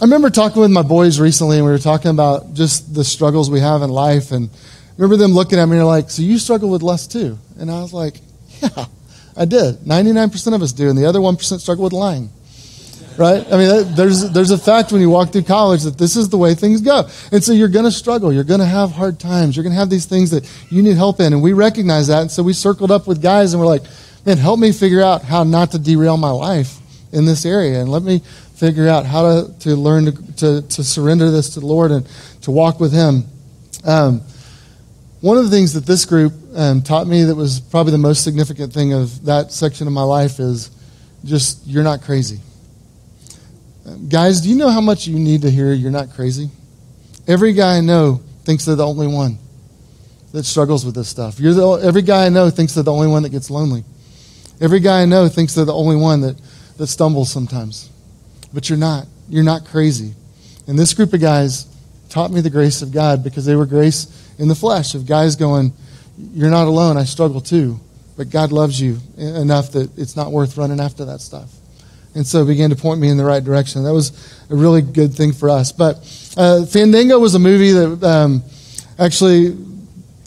I 0.00 0.04
remember 0.04 0.30
talking 0.30 0.62
with 0.62 0.70
my 0.70 0.82
boys 0.82 1.18
recently, 1.18 1.56
and 1.56 1.66
we 1.66 1.72
were 1.72 1.78
talking 1.78 2.12
about 2.12 2.54
just 2.54 2.94
the 2.94 3.02
struggles 3.02 3.50
we 3.50 3.58
have 3.58 3.82
in 3.82 3.90
life. 3.90 4.30
And 4.30 4.48
remember 4.96 5.16
them 5.16 5.32
looking 5.32 5.58
at 5.58 5.66
me 5.66 5.72
and 5.72 5.80
they're 5.80 5.84
like, 5.84 6.08
So 6.08 6.22
you 6.22 6.38
struggle 6.38 6.70
with 6.70 6.82
lust 6.82 7.10
too? 7.10 7.36
And 7.58 7.68
I 7.68 7.82
was 7.82 7.92
like, 7.92 8.20
Yeah. 8.62 8.86
I 9.38 9.44
did. 9.44 9.76
99% 9.76 10.54
of 10.54 10.62
us 10.62 10.72
do, 10.72 10.90
and 10.90 10.98
the 10.98 11.06
other 11.06 11.20
1% 11.20 11.60
struggle 11.60 11.84
with 11.84 11.92
lying. 11.92 12.30
Right? 13.16 13.44
I 13.52 13.56
mean, 13.56 13.94
there's, 13.94 14.30
there's 14.30 14.50
a 14.50 14.58
fact 14.58 14.92
when 14.92 15.00
you 15.00 15.10
walk 15.10 15.32
through 15.32 15.42
college 15.42 15.82
that 15.82 15.98
this 15.98 16.16
is 16.16 16.28
the 16.28 16.38
way 16.38 16.54
things 16.54 16.80
go. 16.80 17.08
And 17.32 17.42
so 17.42 17.52
you're 17.52 17.68
going 17.68 17.84
to 17.84 17.90
struggle. 17.90 18.32
You're 18.32 18.44
going 18.44 18.60
to 18.60 18.66
have 18.66 18.92
hard 18.92 19.18
times. 19.18 19.56
You're 19.56 19.64
going 19.64 19.72
to 19.72 19.78
have 19.78 19.90
these 19.90 20.06
things 20.06 20.30
that 20.30 20.48
you 20.70 20.82
need 20.82 20.96
help 20.96 21.18
in. 21.18 21.32
And 21.32 21.42
we 21.42 21.52
recognize 21.52 22.06
that. 22.08 22.22
And 22.22 22.30
so 22.30 22.44
we 22.44 22.52
circled 22.52 22.92
up 22.92 23.08
with 23.08 23.20
guys 23.20 23.54
and 23.54 23.60
we're 23.60 23.66
like, 23.66 23.82
man, 24.24 24.36
help 24.36 24.60
me 24.60 24.70
figure 24.70 25.02
out 25.02 25.22
how 25.22 25.42
not 25.42 25.72
to 25.72 25.80
derail 25.80 26.16
my 26.16 26.30
life 26.30 26.78
in 27.12 27.24
this 27.24 27.44
area. 27.44 27.80
And 27.80 27.90
let 27.90 28.04
me 28.04 28.20
figure 28.54 28.88
out 28.88 29.04
how 29.04 29.22
to, 29.22 29.58
to 29.60 29.70
learn 29.74 30.04
to, 30.04 30.12
to, 30.36 30.62
to 30.68 30.84
surrender 30.84 31.32
this 31.32 31.54
to 31.54 31.60
the 31.60 31.66
Lord 31.66 31.90
and 31.90 32.06
to 32.42 32.52
walk 32.52 32.78
with 32.78 32.92
Him. 32.92 33.24
Um, 33.84 34.20
one 35.20 35.36
of 35.36 35.44
the 35.44 35.50
things 35.50 35.72
that 35.72 35.86
this 35.86 36.04
group 36.04 36.32
um, 36.58 36.82
taught 36.82 37.06
me 37.06 37.22
that 37.22 37.36
was 37.36 37.60
probably 37.60 37.92
the 37.92 37.98
most 37.98 38.24
significant 38.24 38.72
thing 38.72 38.92
of 38.92 39.24
that 39.24 39.52
section 39.52 39.86
of 39.86 39.92
my 39.92 40.02
life 40.02 40.40
is 40.40 40.70
just 41.24 41.64
you're 41.64 41.84
not 41.84 42.02
crazy. 42.02 42.40
Um, 43.86 44.08
guys, 44.08 44.40
do 44.40 44.48
you 44.48 44.56
know 44.56 44.68
how 44.68 44.80
much 44.80 45.06
you 45.06 45.16
need 45.20 45.42
to 45.42 45.50
hear 45.50 45.72
you're 45.72 45.92
not 45.92 46.10
crazy? 46.10 46.50
Every 47.28 47.52
guy 47.52 47.76
I 47.76 47.80
know 47.80 48.20
thinks 48.42 48.64
they're 48.64 48.74
the 48.74 48.84
only 48.86 49.06
one 49.06 49.38
that 50.32 50.44
struggles 50.44 50.84
with 50.84 50.96
this 50.96 51.08
stuff. 51.08 51.38
You're 51.38 51.54
the, 51.54 51.68
every 51.84 52.02
guy 52.02 52.26
I 52.26 52.28
know 52.28 52.50
thinks 52.50 52.74
they're 52.74 52.82
the 52.82 52.92
only 52.92 53.06
one 53.06 53.22
that 53.22 53.30
gets 53.30 53.50
lonely. 53.50 53.84
Every 54.60 54.80
guy 54.80 55.02
I 55.02 55.04
know 55.04 55.28
thinks 55.28 55.54
they're 55.54 55.64
the 55.64 55.72
only 55.72 55.94
one 55.94 56.22
that, 56.22 56.40
that 56.76 56.88
stumbles 56.88 57.30
sometimes. 57.30 57.88
But 58.52 58.68
you're 58.68 58.78
not. 58.78 59.06
You're 59.28 59.44
not 59.44 59.64
crazy. 59.64 60.14
And 60.66 60.76
this 60.76 60.92
group 60.92 61.12
of 61.12 61.20
guys 61.20 61.66
taught 62.08 62.32
me 62.32 62.40
the 62.40 62.50
grace 62.50 62.82
of 62.82 62.90
God 62.90 63.22
because 63.22 63.46
they 63.46 63.54
were 63.54 63.66
grace 63.66 64.28
in 64.40 64.48
the 64.48 64.56
flesh 64.56 64.96
of 64.96 65.06
guys 65.06 65.36
going, 65.36 65.72
You're 66.32 66.50
not 66.50 66.66
alone, 66.66 66.96
I 66.96 67.04
struggle 67.04 67.40
too. 67.40 67.78
But 68.16 68.30
God 68.30 68.50
loves 68.50 68.80
you 68.80 68.98
enough 69.16 69.72
that 69.72 69.96
it's 69.96 70.16
not 70.16 70.32
worth 70.32 70.56
running 70.56 70.80
after 70.80 71.04
that 71.04 71.20
stuff. 71.20 71.52
And 72.14 72.26
so 72.26 72.44
began 72.44 72.70
to 72.70 72.76
point 72.76 73.00
me 73.00 73.10
in 73.10 73.16
the 73.16 73.24
right 73.24 73.42
direction. 73.42 73.84
That 73.84 73.92
was 73.92 74.10
a 74.50 74.56
really 74.56 74.82
good 74.82 75.14
thing 75.14 75.32
for 75.32 75.48
us. 75.48 75.70
But 75.70 75.98
uh, 76.36 76.66
Fandango 76.66 77.20
was 77.20 77.36
a 77.36 77.38
movie 77.38 77.70
that 77.72 78.02
um, 78.02 78.42
actually 78.98 79.56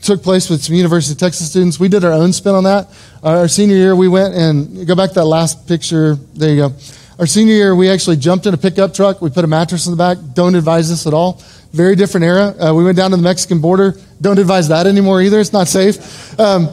took 0.01 0.23
place 0.23 0.49
with 0.49 0.63
some 0.63 0.75
University 0.75 1.13
of 1.13 1.19
Texas 1.19 1.49
students. 1.49 1.79
We 1.79 1.89
did 1.89 2.05
our 2.05 2.13
own 2.13 2.31
spin 2.31 2.55
on 2.55 2.63
that. 2.63 2.87
Our 3.23 3.47
senior 3.49 3.75
year, 3.75 3.95
we 3.95 4.07
went 4.07 4.35
and 4.35 4.87
go 4.87 4.95
back 4.95 5.09
to 5.09 5.15
that 5.15 5.25
last 5.25 5.67
picture. 5.67 6.15
There 6.33 6.49
you 6.49 6.69
go. 6.69 6.75
Our 7.19 7.27
senior 7.27 7.53
year, 7.53 7.75
we 7.75 7.89
actually 7.89 8.15
jumped 8.15 8.47
in 8.47 8.53
a 8.53 8.57
pickup 8.57 8.93
truck. 8.93 9.21
We 9.21 9.29
put 9.29 9.43
a 9.43 9.47
mattress 9.47 9.85
in 9.85 9.91
the 9.91 9.97
back. 9.97 10.17
Don't 10.33 10.55
advise 10.55 10.89
this 10.89 11.05
at 11.05 11.13
all. 11.13 11.41
Very 11.73 11.95
different 11.95 12.25
era. 12.25 12.53
Uh, 12.59 12.73
we 12.73 12.83
went 12.83 12.97
down 12.97 13.11
to 13.11 13.17
the 13.17 13.23
Mexican 13.23 13.61
border. 13.61 13.95
Don't 14.19 14.39
advise 14.39 14.67
that 14.67 14.87
anymore 14.87 15.21
either. 15.21 15.39
It's 15.39 15.53
not 15.53 15.67
safe. 15.67 16.37
Um, 16.39 16.69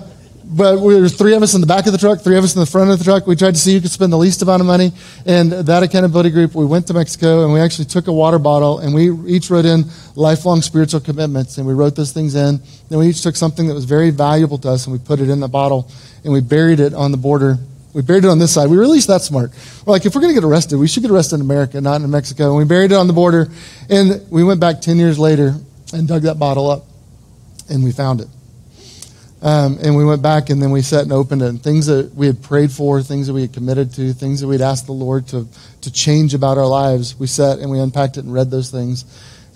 but 0.50 0.80
we 0.80 0.98
were 0.98 1.08
three 1.10 1.34
of 1.34 1.42
us 1.42 1.54
in 1.54 1.60
the 1.60 1.66
back 1.66 1.86
of 1.86 1.92
the 1.92 1.98
truck, 1.98 2.20
three 2.20 2.38
of 2.38 2.42
us 2.42 2.54
in 2.54 2.60
the 2.60 2.66
front 2.66 2.90
of 2.90 2.98
the 2.98 3.04
truck. 3.04 3.26
We 3.26 3.36
tried 3.36 3.54
to 3.54 3.60
see 3.60 3.74
who 3.74 3.82
could 3.82 3.90
spend 3.90 4.12
the 4.12 4.18
least 4.18 4.40
amount 4.40 4.60
of 4.60 4.66
money. 4.66 4.92
And 5.26 5.52
that 5.52 5.82
accountability 5.82 6.30
group, 6.30 6.54
we 6.54 6.64
went 6.64 6.86
to 6.86 6.94
Mexico 6.94 7.44
and 7.44 7.52
we 7.52 7.60
actually 7.60 7.84
took 7.84 8.06
a 8.06 8.12
water 8.12 8.38
bottle 8.38 8.78
and 8.78 8.94
we 8.94 9.10
each 9.30 9.50
wrote 9.50 9.66
in 9.66 9.84
lifelong 10.16 10.62
spiritual 10.62 11.00
commitments. 11.00 11.58
And 11.58 11.66
we 11.66 11.74
wrote 11.74 11.94
those 11.96 12.12
things 12.12 12.34
in. 12.34 12.60
Then 12.88 12.98
we 12.98 13.08
each 13.08 13.22
took 13.22 13.36
something 13.36 13.68
that 13.68 13.74
was 13.74 13.84
very 13.84 14.10
valuable 14.10 14.56
to 14.58 14.70
us 14.70 14.86
and 14.86 14.92
we 14.92 14.98
put 14.98 15.20
it 15.20 15.28
in 15.28 15.38
the 15.38 15.48
bottle 15.48 15.90
and 16.24 16.32
we 16.32 16.40
buried 16.40 16.80
it 16.80 16.94
on 16.94 17.10
the 17.12 17.18
border. 17.18 17.58
We 17.98 18.02
buried 18.02 18.24
it 18.24 18.30
on 18.30 18.38
this 18.38 18.54
side. 18.54 18.70
We 18.70 18.76
were 18.76 18.84
at 18.84 18.90
least 18.90 19.08
that 19.08 19.22
smart. 19.22 19.50
We're 19.84 19.90
like, 19.90 20.06
if 20.06 20.14
we're 20.14 20.20
going 20.20 20.32
to 20.32 20.40
get 20.40 20.46
arrested, 20.46 20.78
we 20.78 20.86
should 20.86 21.02
get 21.02 21.10
arrested 21.10 21.34
in 21.34 21.40
America, 21.40 21.80
not 21.80 22.00
in 22.00 22.08
Mexico. 22.08 22.50
And 22.50 22.56
we 22.56 22.62
buried 22.62 22.92
it 22.92 22.94
on 22.94 23.08
the 23.08 23.12
border. 23.12 23.48
And 23.90 24.24
we 24.30 24.44
went 24.44 24.60
back 24.60 24.80
10 24.80 24.98
years 24.98 25.18
later 25.18 25.54
and 25.92 26.06
dug 26.06 26.22
that 26.22 26.38
bottle 26.38 26.70
up 26.70 26.84
and 27.68 27.82
we 27.82 27.90
found 27.90 28.20
it. 28.20 28.28
Um, 29.42 29.78
and 29.82 29.96
we 29.96 30.04
went 30.04 30.22
back 30.22 30.48
and 30.48 30.62
then 30.62 30.70
we 30.70 30.80
sat 30.80 31.02
and 31.02 31.12
opened 31.12 31.42
it. 31.42 31.46
And 31.46 31.60
things 31.60 31.86
that 31.86 32.14
we 32.14 32.28
had 32.28 32.40
prayed 32.40 32.70
for, 32.70 33.02
things 33.02 33.26
that 33.26 33.32
we 33.32 33.40
had 33.40 33.52
committed 33.52 33.92
to, 33.94 34.12
things 34.12 34.42
that 34.42 34.46
we'd 34.46 34.60
asked 34.60 34.86
the 34.86 34.92
Lord 34.92 35.26
to, 35.30 35.48
to 35.80 35.92
change 35.92 36.34
about 36.34 36.56
our 36.56 36.68
lives, 36.68 37.18
we 37.18 37.26
sat 37.26 37.58
and 37.58 37.68
we 37.68 37.80
unpacked 37.80 38.16
it 38.16 38.20
and 38.20 38.32
read 38.32 38.48
those 38.48 38.70
things. 38.70 39.06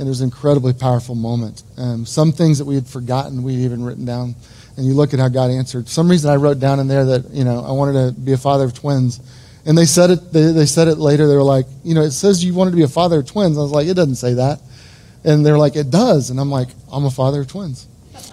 And 0.00 0.09
it 0.09 0.11
was 0.11 0.20
an 0.20 0.31
incredibly 0.31 0.72
powerful 0.72 1.14
moment. 1.14 1.62
Um, 1.76 2.07
some 2.07 2.33
things 2.33 2.59
that 2.59 2.64
we 2.64 2.74
had 2.74 2.88
forgotten, 2.88 3.44
we'd 3.44 3.61
even 3.61 3.85
written 3.85 4.05
down. 4.05 4.35
And 4.76 4.87
you 4.87 4.94
look 4.94 5.12
at 5.12 5.20
how 5.20 5.28
God 5.28 5.50
answered. 5.50 5.88
Some 5.88 6.11
reason, 6.11 6.30
I 6.30 6.37
wrote 6.37 6.58
down 6.58 6.80
in 6.80 6.88
there 6.88 7.04
that, 7.04 7.30
you 7.30 7.44
know, 7.44 7.64
I 7.64 7.72
wanted 7.72 8.14
to 8.14 8.20
be 8.20 8.32
a 8.32 8.38
father 8.38 8.64
of 8.64 8.74
twins. 8.74 9.20
And 9.64 9.76
they 9.76 9.85
said 9.85 10.11
it, 10.11 10.32
they, 10.32 10.52
they 10.52 10.66
said 10.66 10.88
it 10.88 10.96
later. 10.96 11.28
They 11.28 11.37
were 11.37 11.42
like, 11.42 11.66
you 11.85 11.94
know, 11.94 12.02
it 12.02 12.12
says 12.12 12.44
you 12.44 12.54
wanted 12.54 12.72
to 12.72 12.76
be 12.76 12.82
a 12.82 12.88
father 12.88 13.20
of 13.20 13.26
twins. 13.26 13.58
I 13.58 13.61
was 13.61 13.70
like, 13.70 13.87
it 13.87 13.94
doesn't 13.94 14.16
say 14.16 14.35
that. 14.35 14.61
And 15.24 15.46
they're 15.46 15.58
like, 15.58 15.76
it 15.76 15.90
does. 15.90 16.30
And 16.30 16.40
I'm 16.40 16.50
like, 16.50 16.68
I'm 16.90 17.04
a 17.04 17.11
father 17.11 17.42
of 17.42 17.48
twins. 17.48 17.87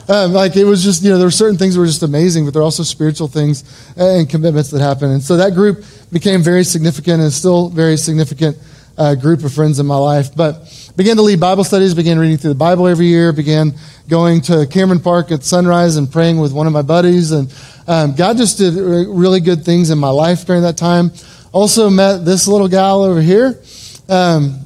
Um, 0.07 0.33
like 0.33 0.55
it 0.55 0.65
was 0.65 0.83
just, 0.83 1.03
you 1.03 1.11
know, 1.11 1.17
there 1.17 1.27
were 1.27 1.31
certain 1.31 1.57
things 1.57 1.75
that 1.75 1.79
were 1.79 1.85
just 1.85 2.01
amazing, 2.01 2.45
but 2.45 2.53
there 2.53 2.61
are 2.61 2.65
also 2.65 2.83
spiritual 2.83 3.27
things 3.27 3.63
and 3.95 4.27
commitments 4.27 4.71
that 4.71 4.81
happen. 4.81 5.11
And 5.11 5.21
so 5.21 5.37
that 5.37 5.53
group 5.53 5.83
became 6.11 6.41
very 6.41 6.63
significant 6.63 7.21
and 7.21 7.31
still 7.31 7.69
very 7.69 7.95
significant 7.95 8.57
uh, 8.99 9.15
group 9.15 9.43
of 9.43 9.53
friends 9.53 9.79
in 9.79 9.85
my 9.85 9.95
life. 9.95 10.35
But 10.35 10.91
began 10.95 11.15
to 11.15 11.21
lead 11.21 11.39
Bible 11.39 11.63
studies, 11.63 11.95
began 11.95 12.19
reading 12.19 12.37
through 12.37 12.51
the 12.51 12.55
Bible 12.55 12.87
every 12.87 13.07
year, 13.07 13.31
began 13.31 13.73
going 14.09 14.41
to 14.41 14.67
Cameron 14.67 14.99
Park 14.99 15.31
at 15.31 15.43
sunrise 15.43 15.95
and 15.95 16.11
praying 16.11 16.39
with 16.39 16.51
one 16.51 16.67
of 16.67 16.73
my 16.73 16.81
buddies. 16.81 17.31
And 17.31 17.53
um, 17.87 18.13
God 18.13 18.37
just 18.37 18.57
did 18.57 18.75
really 18.75 19.39
good 19.39 19.63
things 19.63 19.89
in 19.89 19.97
my 19.97 20.09
life 20.09 20.45
during 20.45 20.63
that 20.63 20.77
time. 20.77 21.11
Also 21.51 21.89
met 21.89 22.25
this 22.25 22.47
little 22.47 22.67
gal 22.67 23.03
over 23.03 23.21
here. 23.21 23.59
Um, 24.09 24.59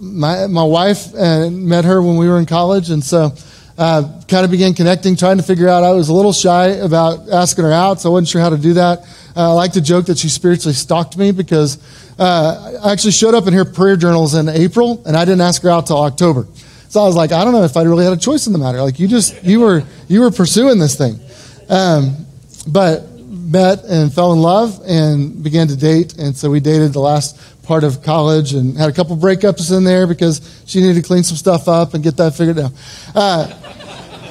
my, 0.00 0.46
my 0.46 0.62
wife 0.62 1.12
uh, 1.14 1.50
met 1.50 1.84
her 1.84 2.00
when 2.00 2.16
we 2.16 2.28
were 2.28 2.38
in 2.38 2.46
college. 2.46 2.90
And 2.90 3.02
so 3.02 3.34
uh, 3.78 4.20
kind 4.26 4.44
of 4.44 4.50
began 4.50 4.74
connecting, 4.74 5.14
trying 5.14 5.36
to 5.36 5.42
figure 5.42 5.68
out. 5.68 5.84
I 5.84 5.92
was 5.92 6.08
a 6.08 6.12
little 6.12 6.32
shy 6.32 6.66
about 6.66 7.28
asking 7.30 7.64
her 7.64 7.72
out, 7.72 8.00
so 8.00 8.10
I 8.10 8.12
wasn't 8.12 8.28
sure 8.28 8.40
how 8.40 8.50
to 8.50 8.58
do 8.58 8.74
that. 8.74 9.02
Uh, 9.36 9.50
I 9.50 9.52
like 9.52 9.72
to 9.74 9.80
joke 9.80 10.06
that 10.06 10.18
she 10.18 10.28
spiritually 10.28 10.74
stalked 10.74 11.16
me 11.16 11.30
because 11.30 11.78
uh, 12.18 12.80
I 12.84 12.92
actually 12.92 13.12
showed 13.12 13.34
up 13.34 13.46
in 13.46 13.54
her 13.54 13.64
prayer 13.64 13.96
journals 13.96 14.34
in 14.34 14.48
April, 14.48 15.00
and 15.06 15.16
I 15.16 15.24
didn't 15.24 15.42
ask 15.42 15.62
her 15.62 15.70
out 15.70 15.86
till 15.86 15.98
October. 15.98 16.48
So 16.88 17.00
I 17.00 17.04
was 17.04 17.14
like, 17.14 17.30
I 17.30 17.44
don't 17.44 17.52
know 17.52 17.62
if 17.62 17.76
I 17.76 17.82
really 17.82 18.04
had 18.04 18.12
a 18.12 18.20
choice 18.20 18.48
in 18.48 18.52
the 18.52 18.58
matter. 18.58 18.82
Like 18.82 18.98
you 18.98 19.06
just 19.06 19.44
you 19.44 19.60
were 19.60 19.84
you 20.08 20.22
were 20.22 20.32
pursuing 20.32 20.80
this 20.80 20.96
thing, 20.96 21.20
um, 21.68 22.26
but 22.66 23.08
met 23.28 23.84
and 23.84 24.12
fell 24.12 24.32
in 24.32 24.40
love 24.40 24.80
and 24.86 25.40
began 25.42 25.68
to 25.68 25.76
date, 25.76 26.18
and 26.18 26.36
so 26.36 26.50
we 26.50 26.58
dated 26.58 26.92
the 26.92 27.00
last 27.00 27.38
part 27.62 27.84
of 27.84 28.02
college 28.02 28.54
and 28.54 28.76
had 28.78 28.88
a 28.88 28.92
couple 28.92 29.14
breakups 29.16 29.76
in 29.76 29.84
there 29.84 30.06
because 30.06 30.62
she 30.66 30.80
needed 30.80 30.94
to 30.94 31.06
clean 31.06 31.22
some 31.22 31.36
stuff 31.36 31.68
up 31.68 31.92
and 31.92 32.02
get 32.02 32.16
that 32.16 32.34
figured 32.34 32.58
out. 32.58 32.72
Uh, 33.14 33.67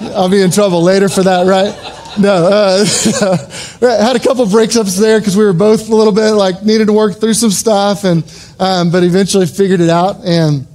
I'll 0.01 0.29
be 0.29 0.41
in 0.41 0.51
trouble 0.51 0.81
later 0.83 1.09
for 1.09 1.23
that, 1.23 1.47
right? 1.47 1.73
No, 2.19 2.47
uh, 2.47 2.85
had 4.03 4.15
a 4.15 4.19
couple 4.19 4.45
breakups 4.45 4.99
there 4.99 5.19
because 5.19 5.37
we 5.37 5.43
were 5.43 5.53
both 5.53 5.89
a 5.89 5.95
little 5.95 6.13
bit 6.13 6.31
like 6.31 6.63
needed 6.63 6.87
to 6.87 6.93
work 6.93 7.19
through 7.19 7.33
some 7.33 7.51
stuff, 7.51 8.03
and 8.03 8.23
um, 8.59 8.91
but 8.91 9.03
eventually 9.03 9.45
figured 9.45 9.81
it 9.81 9.89
out 9.89 10.17
and 10.25 10.67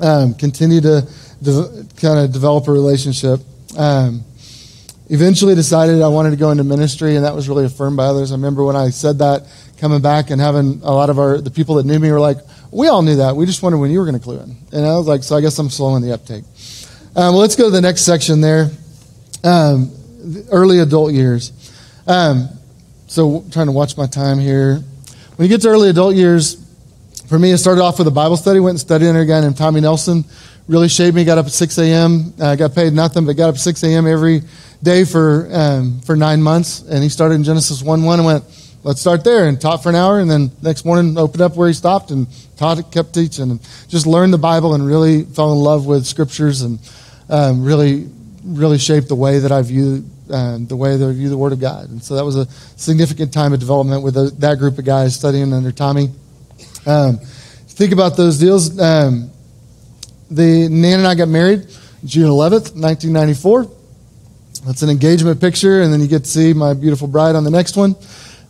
um, 0.00 0.34
continued 0.34 0.84
to 0.84 1.08
de- 1.42 1.86
kind 2.00 2.18
of 2.20 2.32
develop 2.32 2.68
a 2.68 2.72
relationship. 2.72 3.40
Um, 3.76 4.24
eventually 5.08 5.54
decided 5.54 6.00
I 6.00 6.08
wanted 6.08 6.30
to 6.30 6.36
go 6.36 6.50
into 6.50 6.64
ministry, 6.64 7.16
and 7.16 7.24
that 7.24 7.34
was 7.34 7.48
really 7.48 7.64
affirmed 7.64 7.96
by 7.96 8.04
others. 8.04 8.30
I 8.30 8.36
remember 8.36 8.64
when 8.64 8.76
I 8.76 8.90
said 8.90 9.18
that, 9.18 9.46
coming 9.78 10.00
back 10.00 10.30
and 10.30 10.40
having 10.40 10.80
a 10.82 10.92
lot 10.92 11.10
of 11.10 11.18
our 11.18 11.40
the 11.40 11.50
people 11.50 11.76
that 11.76 11.86
knew 11.86 11.98
me 11.98 12.10
were 12.12 12.20
like, 12.20 12.38
"We 12.70 12.88
all 12.88 13.02
knew 13.02 13.16
that. 13.16 13.34
We 13.34 13.46
just 13.46 13.62
wondered 13.62 13.78
when 13.78 13.90
you 13.90 13.98
were 13.98 14.06
going 14.06 14.18
to 14.18 14.22
clue 14.22 14.38
in." 14.38 14.56
And 14.72 14.86
I 14.86 14.96
was 14.96 15.06
like, 15.06 15.22
"So 15.22 15.36
I 15.36 15.40
guess 15.40 15.58
I'm 15.58 15.70
slowing 15.70 16.02
the 16.02 16.12
uptake." 16.12 16.44
Um, 17.16 17.36
let's 17.36 17.54
go 17.54 17.66
to 17.66 17.70
the 17.70 17.80
next 17.80 18.02
section 18.02 18.40
there. 18.40 18.70
Um, 19.44 19.92
early 20.50 20.80
adult 20.80 21.12
years. 21.12 21.52
Um, 22.08 22.48
so 23.06 23.44
trying 23.52 23.66
to 23.66 23.72
watch 23.72 23.96
my 23.96 24.06
time 24.06 24.40
here. 24.40 24.82
When 25.36 25.48
you 25.48 25.54
get 25.54 25.62
to 25.62 25.68
early 25.68 25.90
adult 25.90 26.16
years, 26.16 26.56
for 27.28 27.38
me, 27.38 27.52
it 27.52 27.58
started 27.58 27.82
off 27.82 27.98
with 27.98 28.08
a 28.08 28.10
Bible 28.10 28.36
study. 28.36 28.58
Went 28.58 28.72
and 28.72 28.80
studied 28.80 29.06
under 29.06 29.20
a 29.20 29.26
guy 29.26 29.40
named 29.40 29.56
Tommy 29.56 29.80
Nelson. 29.80 30.24
Really 30.66 30.88
shaped 30.88 31.14
me. 31.14 31.24
Got 31.24 31.38
up 31.38 31.46
at 31.46 31.52
6 31.52 31.78
a.m. 31.78 32.34
Uh, 32.40 32.56
got 32.56 32.74
paid 32.74 32.92
nothing, 32.92 33.26
but 33.26 33.36
got 33.36 33.50
up 33.50 33.54
at 33.54 33.60
6 33.60 33.82
a.m. 33.84 34.08
every 34.08 34.42
day 34.82 35.04
for 35.04 35.48
um, 35.52 36.00
for 36.00 36.16
nine 36.16 36.42
months. 36.42 36.80
And 36.80 37.00
he 37.00 37.08
started 37.08 37.36
in 37.36 37.44
Genesis 37.44 37.80
1 37.80 38.02
1 38.02 38.18
and 38.18 38.26
went, 38.26 38.44
let's 38.82 39.00
start 39.00 39.22
there 39.22 39.46
and 39.46 39.60
taught 39.60 39.82
for 39.82 39.88
an 39.88 39.94
hour 39.94 40.20
and 40.20 40.30
then 40.30 40.50
next 40.60 40.84
morning 40.84 41.16
opened 41.16 41.40
up 41.40 41.56
where 41.56 41.68
he 41.68 41.72
stopped 41.72 42.10
and 42.10 42.26
taught 42.58 42.92
kept 42.92 43.14
teaching 43.14 43.50
and 43.50 43.60
just 43.88 44.06
learned 44.06 44.30
the 44.30 44.38
bible 44.38 44.74
and 44.74 44.86
really 44.86 45.22
fell 45.22 45.52
in 45.52 45.58
love 45.58 45.86
with 45.86 46.04
scriptures 46.04 46.60
and 46.60 46.78
um, 47.28 47.64
really 47.64 48.08
really 48.44 48.78
shaped 48.78 49.08
the 49.08 49.14
way 49.14 49.38
that 49.38 49.50
i 49.50 49.62
view 49.62 50.04
uh, 50.30 50.58
the 50.60 50.76
way 50.76 50.96
that 50.96 51.08
i 51.08 51.12
view 51.12 51.28
the 51.28 51.36
word 51.36 51.52
of 51.52 51.60
god. 51.60 51.88
And 51.90 52.02
so 52.02 52.14
that 52.16 52.24
was 52.24 52.36
a 52.36 52.46
significant 52.76 53.32
time 53.32 53.52
of 53.52 53.60
development 53.60 54.02
with 54.02 54.40
that 54.40 54.58
group 54.58 54.78
of 54.78 54.84
guys 54.84 55.14
studying 55.14 55.52
under 55.52 55.72
tommy. 55.72 56.08
Um, 56.86 57.18
think 57.68 57.92
about 57.92 58.16
those 58.16 58.38
deals. 58.38 58.78
Um, 58.78 59.30
the 60.30 60.68
nan 60.68 61.00
and 61.00 61.06
i 61.06 61.14
got 61.14 61.28
married 61.28 61.66
june 62.04 62.28
11th 62.28 62.74
1994 62.74 63.70
that's 64.64 64.80
an 64.80 64.88
engagement 64.88 65.38
picture 65.40 65.82
and 65.82 65.92
then 65.92 66.00
you 66.00 66.06
get 66.08 66.24
to 66.24 66.30
see 66.30 66.54
my 66.54 66.72
beautiful 66.72 67.06
bride 67.06 67.36
on 67.36 67.44
the 67.44 67.50
next 67.50 67.76
one. 67.76 67.94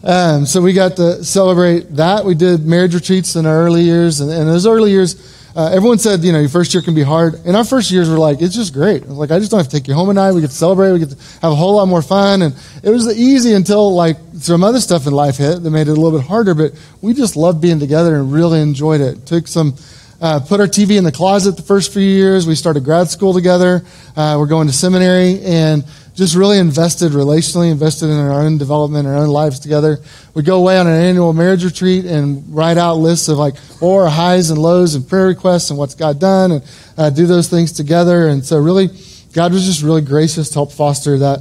Um, 0.05 0.45
so 0.45 0.61
we 0.61 0.75
got 0.75 0.97
to 0.97 1.25
celebrate 1.25 1.97
that. 1.97 2.25
We 2.25 2.35
did 2.35 2.67
marriage 2.67 2.95
retreats 2.95 3.37
in 3.37 3.47
our 3.47 3.65
early 3.65 3.83
years, 3.83 4.21
and 4.21 4.31
in 4.31 4.47
those 4.47 4.67
early 4.67 4.91
years, 4.91 5.44
uh, 5.57 5.71
everyone 5.73 5.99
said, 5.99 6.25
you 6.25 6.33
know, 6.33 6.41
your 6.41 6.49
first 6.49 6.75
year 6.75 6.83
can 6.83 6.95
be 6.95 7.03
hard. 7.03 7.35
In 7.47 7.55
our 7.55 7.65
first 7.65 7.91
years, 7.93 8.11
we're 8.11 8.19
like, 8.19 8.43
it's 8.43 8.57
just 8.57 8.73
great. 8.73 9.09
like, 9.09 9.31
I 9.31 9.39
just 9.39 9.53
don't 9.53 9.59
have 9.59 9.69
to 9.69 9.77
take 9.77 9.87
you 9.87 9.95
home 9.95 10.11
at 10.11 10.17
night. 10.17 10.33
We 10.33 10.41
get 10.41 10.51
to 10.51 10.57
celebrate. 10.57 10.93
We 10.93 10.99
get 10.99 11.11
to 11.11 11.17
have 11.43 11.53
a 11.53 11.55
whole 11.55 11.77
lot 11.77 11.87
more 11.87 12.03
fun. 12.03 12.43
And 12.43 12.57
it 12.83 12.91
was 12.91 13.07
easy 13.17 13.53
until 13.53 13.95
like 13.95 14.17
some 14.39 14.65
other 14.65 14.81
stuff 14.81 15.07
in 15.07 15.13
life 15.13 15.37
hit 15.37 15.63
that 15.63 15.71
made 15.71 15.87
it 15.87 15.93
a 15.93 15.95
little 15.95 16.19
bit 16.19 16.27
harder. 16.27 16.55
But 16.55 16.73
we 17.01 17.15
just 17.15 17.37
loved 17.37 17.61
being 17.61 17.79
together 17.79 18.17
and 18.17 18.33
really 18.33 18.61
enjoyed 18.61 19.01
it. 19.01 19.27
Took 19.27 19.47
some, 19.47 19.77
uh, 20.21 20.41
put 20.41 20.61
our 20.61 20.67
TV 20.67 20.97
in 20.97 21.05
the 21.05 21.13
closet 21.13 21.57
the 21.57 21.63
first 21.63 21.93
few 21.93 22.03
years. 22.03 22.47
We 22.47 22.55
started 22.55 22.85
grad 22.85 23.09
school 23.09 23.35
together. 23.35 23.83
Uh, 24.17 24.37
we're 24.39 24.47
going 24.47 24.67
to 24.67 24.73
seminary 24.73 25.41
and 25.43 25.85
just 26.15 26.37
really 26.37 26.59
invested 26.59 27.13
relationally, 27.13 27.73
invested 27.73 28.07
in 28.07 28.19
our 28.19 28.33
own 28.33 28.57
development, 28.57 29.07
our 29.07 29.17
own 29.17 29.29
lives 29.29 29.59
together. 29.59 29.99
We 30.35 30.43
go 30.43 30.59
away 30.59 30.79
on 30.79 30.87
an 30.87 30.95
annual 30.95 31.33
marriage 31.33 31.65
retreat 31.65 32.05
and 32.05 32.45
write 32.55 32.79
out 32.79 32.95
lists 32.95 33.29
of 33.29 33.39
like 33.39 33.55
or 33.81 34.09
highs 34.09 34.51
and 34.51 34.61
lows 34.61 34.95
and 34.95 35.07
prayer 35.09 35.27
requests 35.27 35.71
and 35.71 35.79
what's 35.79 35.95
God 35.95 36.21
done 36.21 36.53
and 36.53 36.63
uh, 36.97 37.11
do 37.11 37.27
those 37.27 37.49
things 37.49 37.73
together. 37.73 38.29
And 38.29 38.45
so 38.45 38.59
really, 38.59 38.89
God 39.33 39.53
was 39.53 39.65
just 39.65 39.83
really 39.83 40.03
gracious 40.03 40.49
to 40.51 40.55
help 40.55 40.73
foster 40.73 41.19
that 41.19 41.41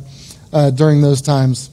uh, 0.52 0.72
during 0.72 1.02
those 1.02 1.22
times. 1.22 1.70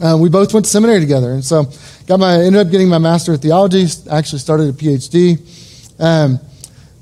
Uh, 0.00 0.16
we 0.16 0.28
both 0.28 0.54
went 0.54 0.64
to 0.64 0.70
seminary 0.70 1.00
together, 1.00 1.32
and 1.32 1.44
so 1.44 1.64
got 2.06 2.20
my 2.20 2.34
ended 2.34 2.64
up 2.64 2.70
getting 2.70 2.88
my 2.88 2.98
master 2.98 3.32
of 3.32 3.42
theology. 3.42 3.84
Actually 4.08 4.38
started 4.38 4.68
a 4.68 4.72
PhD. 4.72 5.40
Um, 5.98 6.40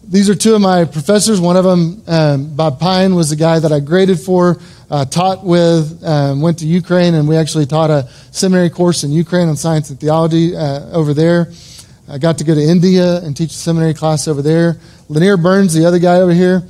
these 0.09 0.31
are 0.31 0.35
two 0.35 0.55
of 0.55 0.61
my 0.61 0.85
professors. 0.85 1.41
One 1.41 1.57
of 1.57 1.65
them, 1.65 2.03
um, 2.07 2.55
Bob 2.55 2.79
Pyne, 2.79 3.15
was 3.15 3.31
the 3.31 3.37
guy 3.37 3.59
that 3.59 3.73
I 3.73 3.81
graded 3.81 4.21
for 4.21 4.59
uh, 4.91 5.05
taught 5.05 5.45
with, 5.45 6.03
um, 6.05 6.41
went 6.41 6.61
to 6.61 6.67
Ukraine, 6.67 7.15
and 7.15 7.27
we 7.27 7.37
actually 7.37 7.67
taught 7.67 7.91
a 7.91 8.09
seminary 8.31 8.71
course 8.71 9.03
in 9.03 9.11
Ukraine 9.11 9.49
on 9.49 9.57
science 9.57 9.91
and 9.91 9.99
theology 9.99 10.57
uh, 10.57 10.91
over 10.91 11.13
there. 11.13 11.53
I 12.09 12.19
got 12.19 12.39
to 12.39 12.45
go 12.45 12.55
to 12.55 12.63
India 12.63 13.19
and 13.19 13.37
teach 13.37 13.51
a 13.51 13.55
seminary 13.55 13.95
class 13.95 14.29
over 14.29 14.43
there. 14.43 14.77
Lanier 15.09 15.37
Burns, 15.37 15.75
the 15.75 15.85
other 15.85 15.99
guy 15.99 16.17
over 16.21 16.33
here, 16.33 16.63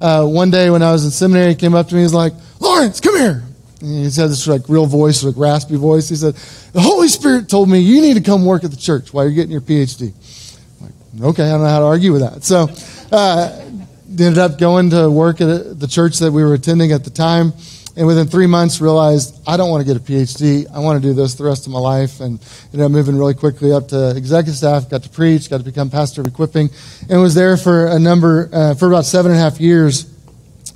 uh, 0.00 0.26
one 0.26 0.50
day 0.50 0.70
when 0.70 0.82
I 0.82 0.90
was 0.90 1.04
in 1.04 1.12
seminary, 1.12 1.50
he 1.50 1.54
came 1.54 1.74
up 1.74 1.88
to 1.88 1.94
me. 1.94 2.02
He's 2.02 2.14
like, 2.14 2.32
Lawrence, 2.58 2.98
come 2.98 3.16
here. 3.16 3.44
And 3.82 4.04
he 4.04 4.10
said 4.10 4.30
this 4.30 4.46
like 4.46 4.68
real 4.68 4.86
voice, 4.86 5.22
like 5.22 5.36
raspy 5.36 5.76
voice. 5.76 6.08
He 6.08 6.16
said, 6.16 6.34
"The 6.72 6.82
Holy 6.82 7.08
Spirit 7.08 7.48
told 7.48 7.68
me 7.68 7.78
you 7.78 8.02
need 8.02 8.14
to 8.14 8.20
come 8.20 8.44
work 8.44 8.62
at 8.62 8.70
the 8.70 8.76
church 8.76 9.14
while 9.14 9.24
you're 9.24 9.32
getting 9.32 9.52
your 9.52 9.62
PhD." 9.62 10.12
Okay, 11.18 11.42
I 11.42 11.50
don't 11.50 11.62
know 11.62 11.68
how 11.68 11.80
to 11.80 11.86
argue 11.86 12.12
with 12.12 12.22
that. 12.22 12.44
So, 12.44 12.68
uh, 13.10 13.66
ended 14.08 14.38
up 14.38 14.58
going 14.58 14.90
to 14.90 15.10
work 15.10 15.40
at 15.40 15.80
the 15.80 15.88
church 15.88 16.18
that 16.18 16.30
we 16.30 16.44
were 16.44 16.54
attending 16.54 16.92
at 16.92 17.04
the 17.04 17.10
time. 17.10 17.52
and 17.96 18.06
within 18.06 18.28
three 18.28 18.46
months 18.46 18.80
realized 18.80 19.36
I 19.46 19.56
don't 19.56 19.70
want 19.70 19.84
to 19.84 19.92
get 19.92 20.00
a 20.00 20.04
PhD. 20.04 20.64
I 20.72 20.78
want 20.78 21.02
to 21.02 21.08
do 21.08 21.12
this 21.12 21.34
the 21.34 21.42
rest 21.44 21.66
of 21.66 21.72
my 21.72 21.80
life. 21.80 22.20
And 22.20 22.38
ended 22.66 22.80
up 22.82 22.92
moving 22.92 23.16
really 23.16 23.34
quickly 23.34 23.72
up 23.72 23.88
to 23.88 24.16
executive 24.16 24.56
staff, 24.56 24.88
got 24.88 25.02
to 25.02 25.08
preach, 25.08 25.50
got 25.50 25.58
to 25.58 25.64
become 25.64 25.90
pastor 25.90 26.20
of 26.20 26.28
equipping, 26.28 26.70
and 27.08 27.20
was 27.20 27.34
there 27.34 27.56
for 27.56 27.88
a 27.88 27.98
number, 27.98 28.48
uh, 28.52 28.74
for 28.74 28.86
about 28.86 29.04
seven 29.04 29.32
and 29.32 29.40
a 29.40 29.42
half 29.42 29.60
years. 29.60 30.06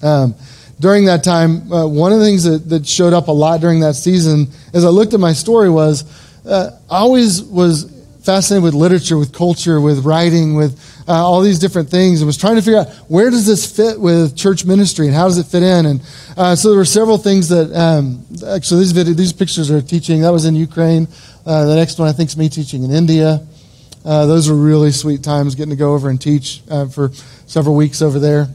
Um, 0.03 0.35
during 0.81 1.05
that 1.05 1.23
time, 1.23 1.73
uh, 1.73 1.87
one 1.87 2.13
of 2.13 2.19
the 2.19 2.25
things 2.25 2.43
that, 2.43 2.69
that 2.69 2.87
showed 2.87 3.13
up 3.13 3.29
a 3.29 3.33
lot 3.33 3.61
during 3.61 3.81
that 3.81 3.95
season, 3.95 4.49
as 4.73 4.85
I 4.85 4.89
looked 4.89 5.15
at 5.15 5.21
my 5.21 5.33
story, 5.33 5.71
was 5.71 6.05
uh, 6.45 6.73
I 6.91 6.99
always 6.99 7.43
was 7.43 7.94
fascinated 8.25 8.65
with 8.65 8.75
literature, 8.75 9.19
with 9.19 9.33
culture, 9.33 9.81
with 9.81 10.05
writing, 10.05 10.55
with 10.55 10.79
uh, 11.07 11.13
all 11.13 11.43
these 11.43 11.59
different 11.59 11.91
things, 11.91 12.21
and 12.21 12.27
was 12.27 12.39
trying 12.39 12.57
to 12.57 12.63
figure 12.63 12.81
out 12.81 12.89
where 13.09 13.31
does 13.31 13.47
this 13.47 13.65
fit 13.71 14.01
with 14.01 14.35
church 14.37 14.65
ministry 14.65 15.07
and 15.07 15.15
how 15.15 15.27
does 15.27 15.39
it 15.39 15.45
fit 15.45 15.63
in. 15.63 15.87
And 15.87 16.01
uh, 16.37 16.57
so 16.57 16.71
there 16.71 16.79
were 16.79 16.85
several 16.85 17.19
things 17.19 17.49
that 17.51 17.71
um, 17.75 18.25
actually 18.49 18.81
these 18.81 18.93
video, 18.93 19.13
these 19.13 19.33
pictures 19.33 19.71
are 19.71 19.83
teaching. 19.83 20.23
That 20.23 20.33
was 20.33 20.47
in 20.47 20.55
Ukraine. 20.55 21.07
Uh, 21.45 21.67
the 21.67 21.77
next 21.77 21.99
one 21.99 22.09
I 22.09 22.13
think 22.13 22.31
is 22.31 22.37
me 22.37 22.49
teaching 22.49 22.83
in 22.83 22.91
India. 22.91 23.47
Uh, 24.05 24.27
those 24.27 24.51
were 24.51 24.57
really 24.57 24.91
sweet 24.91 25.23
times 25.23 25.55
getting 25.55 25.71
to 25.71 25.77
go 25.77 25.95
over 25.95 26.11
and 26.11 26.21
teach 26.21 26.63
uh, 26.71 26.87
for 26.87 27.11
several 27.47 27.75
weeks 27.75 28.03
over 28.03 28.19
there. 28.19 28.49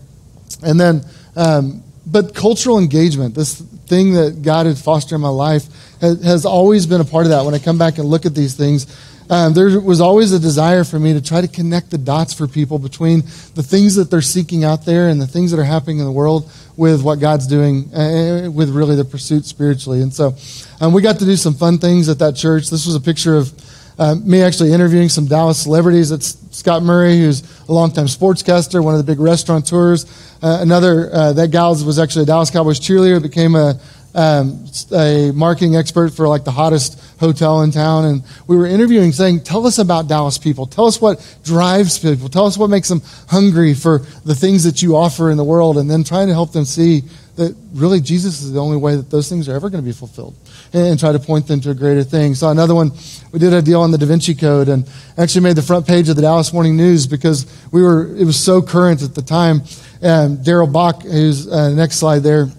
And 0.63 0.79
then, 0.79 1.01
um, 1.36 1.84
but 2.05 2.34
cultural 2.34 2.79
engagement, 2.79 3.36
this 3.36 3.60
thing 3.60 4.13
that 4.13 4.41
God 4.41 4.65
had 4.65 4.77
fostered 4.77 5.15
in 5.15 5.21
my 5.21 5.29
life, 5.29 5.65
has, 6.01 6.23
has 6.23 6.45
always 6.45 6.86
been 6.86 7.01
a 7.01 7.05
part 7.05 7.25
of 7.25 7.32
that. 7.32 7.45
When 7.45 7.53
I 7.53 7.60
come 7.60 7.77
back 7.77 7.97
and 7.97 8.08
look 8.08 8.25
at 8.25 8.36
these 8.36 8.55
things, 8.55 8.86
um, 9.30 9.54
there 9.54 9.80
was 9.80 10.02
always 10.02 10.32
a 10.32 10.39
desire 10.39 10.84
for 10.84 11.00
me 11.00 11.13
to 11.13 11.22
try 11.22 11.39
to 11.39 11.48
connect 11.48 11.92
the 11.92 11.98
dots 11.98 12.34
for 12.34 12.48
people 12.48 12.80
between 12.80 13.22
the 13.54 13.63
things 13.63 13.96
that 13.96 14.10
they're 14.10 14.22
seeking 14.22 14.63
out 14.63 14.86
there 14.86 15.10
and 15.10 15.22
the 15.22 15.28
things 15.28 15.52
that 15.52 15.60
are 15.60 15.63
happening 15.65 16.00
in 16.00 16.06
the 16.06 16.12
world 16.12 16.52
with 16.78 17.04
what 17.04 17.20
God's 17.20 17.46
doing, 17.46 17.94
uh, 17.94 18.50
with 18.52 18.70
really 18.70 18.96
the 18.96 19.06
pursuit 19.06 19.46
spiritually. 19.46 20.02
And 20.02 20.13
so 20.13 20.36
um, 20.82 20.94
we 20.94 21.02
got 21.02 21.20
to 21.20 21.26
do 21.26 21.36
some 21.36 21.54
fun 21.54 21.78
things 21.78 22.10
at 22.10 22.18
that 22.20 22.36
church. 22.36 22.70
This 22.70 22.86
was 22.86 22.96
a 22.96 23.00
picture 23.02 23.36
of 23.36 23.54
uh, 24.00 24.15
me 24.15 24.42
actually 24.42 24.72
interviewing 24.72 25.10
some 25.10 25.28
Dallas 25.28 25.62
celebrities. 25.62 26.12
It's 26.12 26.38
Scott 26.52 26.82
Murray, 26.82 27.18
who's 27.18 27.44
a 27.68 27.74
longtime 27.74 28.06
sportscaster, 28.06 28.84
one 28.84 28.96
of 28.96 28.98
the 28.98 29.04
big 29.04 29.20
restaurateurs. 29.20 30.06
Uh, 30.42 30.60
another, 30.62 31.13
uh, 31.13 31.34
that 31.34 31.52
gal 31.52 31.72
was 31.72 32.00
actually 32.00 32.24
a 32.24 32.26
Dallas 32.26 32.50
Cowboys 32.50 32.80
cheerleader, 32.80 33.22
became 33.22 33.56
a 33.56 33.80
um, 34.15 34.65
a 34.91 35.32
marketing 35.34 35.76
expert 35.76 36.10
for 36.10 36.28
like 36.28 36.43
the 36.43 36.52
hottest 36.52 37.00
hotel 37.19 37.62
in 37.62 37.72
town, 37.72 38.06
and 38.06 38.24
we 38.48 38.58
were 38.58 38.65
interviewing, 38.65 39.12
saying, 39.12 39.41
"Tell 39.41 39.67
us 39.67 39.78
about 39.78 40.08
Dallas 40.08 40.38
people. 40.38 40.65
Tell 40.65 40.86
us 40.86 41.00
what 41.00 41.19
drives 41.43 42.00
people. 42.00 42.30
Tell 42.30 42.45
us 42.45 42.58
what 42.58 42.69
makes 42.69 42.88
them 42.88 43.02
hungry 43.28 43.74
for 43.74 44.00
the 44.26 44.36
things 44.36 44.63
that 44.63 44.82
you 44.82 44.95
offer 44.95 45.30
in 45.30 45.38
the 45.38 45.43
world," 45.43 45.78
and 45.78 45.89
then 45.89 46.04
trying 46.04 46.28
to 46.28 46.34
help 46.34 46.52
them 46.52 46.65
see 46.65 47.04
that 47.36 47.56
really 47.74 48.02
Jesus 48.02 48.41
is 48.41 48.52
the 48.52 48.60
only 48.60 48.76
way 48.78 48.95
that 48.98 49.10
those 49.10 49.30
things 49.30 49.48
are 49.48 49.56
ever 49.56 49.69
going 49.69 49.82
to 49.82 49.88
be 49.88 49.93
fulfilled, 49.93 50.36
and, 50.74 51.00
try 51.00 51.12
to 51.12 51.19
point 51.19 51.48
them 51.48 51.62
to 51.62 51.69
a 51.69 51.76
greater 51.76 52.04
thing. 52.04 52.36
So 52.36 52.50
another 52.50 52.76
one, 52.76 52.91
we 53.32 53.39
did 53.39 53.54
a 53.54 53.62
deal 53.62 53.82
on 53.82 53.91
the 53.91 53.98
Da 53.98 54.08
Vinci 54.08 54.36
Code, 54.36 54.69
and 54.69 54.89
actually 55.17 55.41
made 55.41 55.56
the 55.56 55.62
front 55.62 55.88
page 55.88 56.10
of 56.10 56.15
the 56.15 56.22
Dallas 56.22 56.52
Morning 56.52 56.76
News 56.76 57.06
because 57.06 57.45
we 57.72 57.84
were 57.84 58.15
it 58.15 58.26
was 58.26 58.38
so 58.38 58.62
current 58.62 59.04
at 59.04 59.13
the 59.13 59.22
time. 59.22 59.62
Darrell 60.02 60.67
Bock, 60.67 61.04
who's 61.04 61.48
uh, 61.48 61.69
next 61.69 61.98
slide 61.98 62.24
there. 62.24 62.50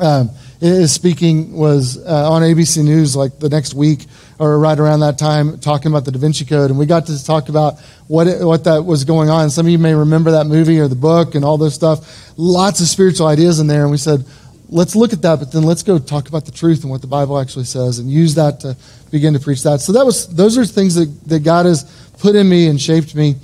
Um, 0.00 0.30
his 0.60 0.92
speaking 0.92 1.52
was 1.52 1.98
uh, 2.04 2.30
on 2.30 2.42
ABC 2.42 2.82
News 2.84 3.14
like 3.14 3.38
the 3.38 3.48
next 3.48 3.74
week 3.74 4.06
or 4.38 4.58
right 4.58 4.78
around 4.78 5.00
that 5.00 5.18
time, 5.18 5.58
talking 5.58 5.90
about 5.90 6.04
the 6.04 6.12
Da 6.12 6.18
Vinci 6.18 6.44
Code, 6.44 6.70
and 6.70 6.78
we 6.78 6.86
got 6.86 7.06
to 7.06 7.24
talk 7.24 7.48
about 7.48 7.78
what 8.06 8.26
it, 8.26 8.44
what 8.44 8.64
that 8.64 8.84
was 8.84 9.04
going 9.04 9.28
on. 9.28 9.50
Some 9.50 9.66
of 9.66 9.72
you 9.72 9.78
may 9.78 9.94
remember 9.94 10.32
that 10.32 10.46
movie 10.46 10.78
or 10.78 10.88
the 10.88 10.94
book 10.94 11.34
and 11.34 11.44
all 11.44 11.58
this 11.58 11.74
stuff. 11.74 12.32
Lots 12.36 12.80
of 12.80 12.86
spiritual 12.86 13.26
ideas 13.26 13.60
in 13.60 13.66
there, 13.66 13.82
and 13.82 13.90
we 13.90 13.96
said, 13.96 14.24
let's 14.68 14.94
look 14.94 15.12
at 15.12 15.22
that, 15.22 15.38
but 15.38 15.52
then 15.52 15.62
let's 15.62 15.82
go 15.82 15.98
talk 15.98 16.28
about 16.28 16.44
the 16.44 16.52
truth 16.52 16.82
and 16.82 16.90
what 16.90 17.00
the 17.00 17.06
Bible 17.06 17.38
actually 17.38 17.64
says, 17.64 17.98
and 17.98 18.10
use 18.10 18.34
that 18.34 18.60
to 18.60 18.76
begin 19.10 19.34
to 19.34 19.40
preach 19.40 19.62
that. 19.62 19.80
So 19.80 19.92
that 19.92 20.04
was 20.04 20.28
those 20.28 20.58
are 20.58 20.64
things 20.64 20.94
that, 20.94 21.06
that 21.28 21.40
God 21.40 21.66
has 21.66 21.84
put 22.18 22.34
in 22.34 22.48
me 22.48 22.68
and 22.68 22.80
shaped 22.80 23.14
me 23.14 23.36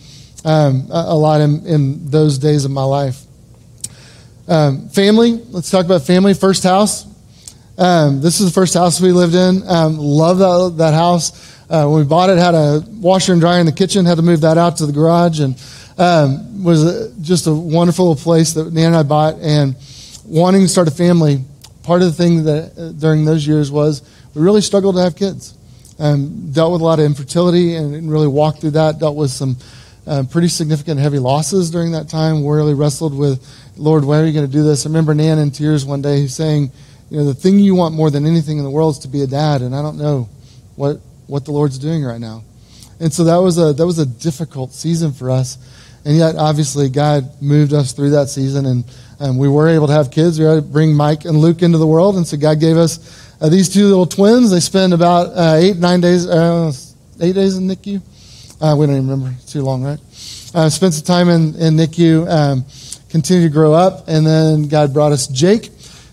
um, 0.44 0.88
a, 0.90 1.04
a, 1.08 1.16
lot 1.16 1.40
in, 1.40 1.66
in 1.66 2.10
those 2.10 2.38
days 2.38 2.64
of 2.64 2.70
my 2.70 2.84
life. 2.84 3.22
Um, 4.46 4.90
family, 4.90 5.32
let's 5.50 5.70
talk 5.70 5.86
about 5.86 6.02
family. 6.02 6.34
First 6.34 6.64
house. 6.64 7.06
Um, 7.78 8.20
this 8.20 8.40
is 8.40 8.46
the 8.46 8.52
first 8.52 8.74
house 8.74 9.00
we 9.00 9.10
lived 9.10 9.34
in. 9.34 9.62
Um, 9.66 9.96
love 9.96 10.38
that, 10.38 10.76
that 10.84 10.94
house. 10.94 11.54
Uh, 11.70 11.86
when 11.86 12.00
we 12.00 12.04
bought 12.04 12.28
it, 12.28 12.36
had 12.36 12.54
a 12.54 12.84
washer 12.88 13.32
and 13.32 13.40
dryer 13.40 13.58
in 13.58 13.66
the 13.66 13.72
kitchen, 13.72 14.04
had 14.04 14.16
to 14.16 14.22
move 14.22 14.42
that 14.42 14.58
out 14.58 14.76
to 14.76 14.86
the 14.86 14.92
garage, 14.92 15.40
and 15.40 15.56
um, 15.96 16.62
was 16.62 16.84
a, 16.84 17.14
just 17.22 17.46
a 17.46 17.54
wonderful 17.54 18.14
place 18.16 18.52
that 18.52 18.70
Nan 18.70 18.88
and 18.88 18.96
I 18.96 19.02
bought. 19.02 19.36
And 19.36 19.76
wanting 20.26 20.60
to 20.60 20.68
start 20.68 20.88
a 20.88 20.90
family, 20.90 21.42
part 21.82 22.02
of 22.02 22.08
the 22.08 22.22
thing 22.22 22.44
that 22.44 22.78
uh, 22.78 22.92
during 22.92 23.24
those 23.24 23.46
years 23.46 23.70
was 23.70 24.02
we 24.34 24.42
really 24.42 24.60
struggled 24.60 24.96
to 24.96 25.02
have 25.02 25.16
kids. 25.16 25.56
Um, 25.98 26.52
dealt 26.52 26.72
with 26.72 26.82
a 26.82 26.84
lot 26.84 26.98
of 26.98 27.06
infertility 27.06 27.76
and 27.76 28.10
really 28.10 28.28
walked 28.28 28.60
through 28.60 28.72
that. 28.72 28.98
Dealt 28.98 29.16
with 29.16 29.30
some 29.30 29.56
uh, 30.06 30.24
pretty 30.30 30.48
significant 30.48 31.00
heavy 31.00 31.18
losses 31.18 31.70
during 31.70 31.92
that 31.92 32.08
time. 32.08 32.46
Really 32.46 32.74
wrestled 32.74 33.16
with 33.16 33.42
Lord, 33.76 34.04
why 34.04 34.20
are 34.20 34.24
you 34.24 34.32
going 34.32 34.46
to 34.46 34.52
do 34.52 34.62
this? 34.62 34.86
I 34.86 34.88
remember 34.88 35.14
Nan 35.14 35.38
in 35.38 35.50
tears 35.50 35.84
one 35.84 36.00
day 36.00 36.26
saying, 36.26 36.70
you 37.10 37.18
know, 37.18 37.24
the 37.24 37.34
thing 37.34 37.58
you 37.58 37.74
want 37.74 37.94
more 37.94 38.10
than 38.10 38.26
anything 38.26 38.58
in 38.58 38.64
the 38.64 38.70
world 38.70 38.94
is 38.94 38.98
to 39.00 39.08
be 39.08 39.22
a 39.22 39.26
dad, 39.26 39.62
and 39.62 39.74
I 39.74 39.82
don't 39.82 39.98
know 39.98 40.28
what 40.76 41.00
what 41.26 41.44
the 41.44 41.52
Lord's 41.52 41.78
doing 41.78 42.04
right 42.04 42.20
now. 42.20 42.44
And 43.00 43.12
so 43.12 43.24
that 43.24 43.36
was 43.36 43.58
a 43.58 43.72
that 43.72 43.86
was 43.86 43.98
a 43.98 44.06
difficult 44.06 44.72
season 44.72 45.12
for 45.12 45.30
us, 45.30 45.58
and 46.04 46.16
yet 46.16 46.36
obviously 46.36 46.88
God 46.88 47.42
moved 47.42 47.72
us 47.72 47.92
through 47.92 48.10
that 48.10 48.28
season, 48.28 48.66
and 48.66 48.84
um, 49.20 49.38
we 49.38 49.48
were 49.48 49.68
able 49.68 49.86
to 49.88 49.92
have 49.92 50.10
kids. 50.10 50.38
We 50.38 50.46
able 50.46 50.56
to 50.56 50.62
bring 50.62 50.94
Mike 50.94 51.24
and 51.24 51.38
Luke 51.38 51.62
into 51.62 51.78
the 51.78 51.86
world, 51.86 52.16
and 52.16 52.26
so 52.26 52.36
God 52.36 52.60
gave 52.60 52.76
us 52.76 53.34
uh, 53.40 53.48
these 53.48 53.68
two 53.68 53.86
little 53.86 54.06
twins. 54.06 54.50
They 54.50 54.60
spend 54.60 54.94
about 54.94 55.26
uh, 55.34 55.56
eight 55.58 55.76
nine 55.76 56.00
days, 56.00 56.26
uh, 56.26 56.72
eight 57.20 57.34
days 57.34 57.56
in 57.56 57.66
NICU. 57.66 58.00
Uh, 58.60 58.76
we 58.78 58.86
don't 58.86 58.96
even 58.96 59.08
remember 59.08 59.36
too 59.46 59.62
long, 59.62 59.82
right? 59.82 59.98
Uh, 60.54 60.70
spent 60.70 60.94
some 60.94 61.04
time 61.04 61.28
in 61.28 61.54
in 61.56 61.76
NICU. 61.76 62.30
Um, 62.30 62.64
continue 63.14 63.46
to 63.46 63.52
grow 63.52 63.72
up, 63.72 64.08
and 64.08 64.26
then 64.26 64.66
God 64.66 64.92
brought 64.92 65.12
us 65.12 65.28
Jake. 65.28 65.70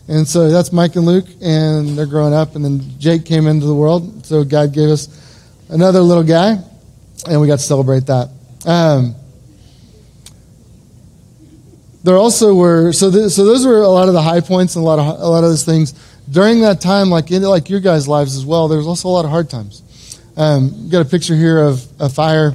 And 0.08 0.28
so 0.28 0.52
that's 0.52 0.72
Mike 0.72 0.96
and 0.96 1.04
Luke, 1.04 1.26
and 1.42 1.98
they're 1.98 2.06
growing 2.06 2.32
up. 2.32 2.56
And 2.56 2.64
then 2.64 2.80
Jake 3.00 3.26
came 3.26 3.48
into 3.48 3.66
the 3.66 3.74
world, 3.74 4.24
so 4.24 4.44
God 4.44 4.72
gave 4.72 4.88
us 4.92 5.10
another 5.70 6.00
little 6.00 6.24
guy, 6.24 6.58
and 7.28 7.42
we 7.42 7.48
got 7.48 7.58
to 7.58 7.66
celebrate 7.66 8.06
that. 8.06 8.30
Um, 8.68 9.16
there 12.04 12.18
also 12.18 12.54
were 12.54 12.94
so 12.94 13.10
th- 13.10 13.32
so 13.32 13.46
those 13.46 13.66
were 13.66 13.82
a 13.82 13.88
lot 13.88 14.08
of 14.08 14.14
the 14.14 14.22
high 14.22 14.42
points 14.42 14.76
and 14.76 14.84
a 14.84 14.86
lot 14.86 15.00
of 15.00 15.06
a 15.20 15.28
lot 15.28 15.44
of 15.44 15.50
those 15.50 15.66
things 15.66 15.94
during 16.30 16.62
that 16.62 16.82
time, 16.82 17.10
like 17.10 17.32
in, 17.32 17.42
like 17.42 17.68
your 17.68 17.80
guys' 17.80 18.08
lives 18.08 18.38
as 18.38 18.46
well. 18.46 18.68
There 18.68 18.78
was 18.78 18.86
also 18.86 19.10
a 19.10 19.14
lot 19.18 19.26
of 19.26 19.32
hard 19.32 19.50
times. 19.50 19.82
Um, 20.38 20.88
got 20.90 21.02
a 21.02 21.10
picture 21.10 21.36
here 21.36 21.64
of 21.64 21.84
a 22.00 22.10
fire. 22.10 22.54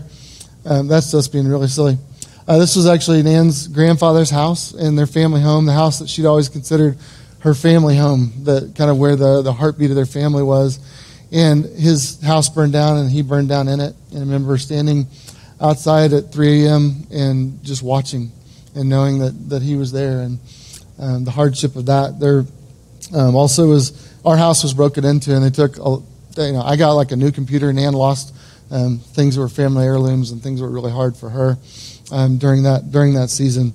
Um, 0.65 0.87
that's 0.87 1.11
just 1.11 1.33
being 1.33 1.49
really 1.49 1.67
silly. 1.67 1.99
Uh, 2.49 2.59
this 2.59 2.77
was 2.77 2.87
actually 2.87 3.25
Nan's 3.25 3.67
grandfather's 3.67 4.31
house 4.31 4.73
and 4.73 4.97
their 4.97 5.09
family 5.09 5.41
home, 5.41 5.67
the 5.67 5.73
house 5.73 5.99
that 5.99 6.09
she'd 6.09 6.27
always 6.27 6.49
considered 6.49 6.97
her 7.41 7.55
family 7.55 7.97
home, 7.97 8.33
that 8.45 8.75
kind 8.77 8.89
of 8.89 8.99
where 8.99 9.17
the, 9.17 9.43
the 9.43 9.53
heartbeat 9.53 9.91
of 9.91 9.97
their 9.97 10.07
family 10.07 10.45
was. 10.45 10.79
And 11.33 11.65
his 11.65 12.21
house 12.23 12.49
burned 12.49 12.73
down 12.73 12.99
and 12.99 13.11
he 13.11 13.23
burned 13.23 13.49
down 13.49 13.67
in 13.67 13.81
it. 13.81 13.97
And 14.11 14.19
I 14.19 14.21
remember 14.21 14.59
standing 14.59 15.09
outside 15.61 16.13
at 16.13 16.33
3 16.33 16.67
a.m. 16.67 17.07
and 17.11 17.65
just 17.65 17.83
watching 17.83 18.31
and 18.77 18.89
knowing 18.89 19.19
that, 19.19 19.49
that 19.49 19.63
he 19.63 19.75
was 19.75 19.91
there 19.91 20.21
and 20.21 20.39
um, 21.01 21.25
the 21.25 21.33
hardship 21.33 21.75
of 21.75 21.87
that. 21.87 22.21
There 22.21 22.45
um, 23.13 23.35
also 23.35 23.67
was, 23.69 24.15
our 24.25 24.37
house 24.37 24.63
was 24.63 24.73
broken 24.73 25.05
into 25.05 25.35
and 25.35 25.45
they 25.45 25.51
took, 25.51 25.79
a, 25.79 25.99
you 26.41 26.53
know, 26.53 26.63
I 26.63 26.77
got 26.77 26.93
like 26.93 27.11
a 27.11 27.17
new 27.17 27.33
computer 27.33 27.71
and 27.71 27.79
Nan 27.79 27.93
lost 27.93 28.33
um, 28.71 28.99
things 28.99 29.35
that 29.35 29.41
were 29.41 29.49
family 29.49 29.85
heirlooms 29.85 30.31
and 30.31 30.41
things 30.41 30.61
that 30.61 30.67
were 30.67 30.73
really 30.73 30.93
hard 30.93 31.17
for 31.17 31.29
her 31.29 31.59
um, 32.11 32.39
during 32.39 32.63
that 32.65 32.91
during 32.91 33.15
that 33.15 33.31
season. 33.31 33.73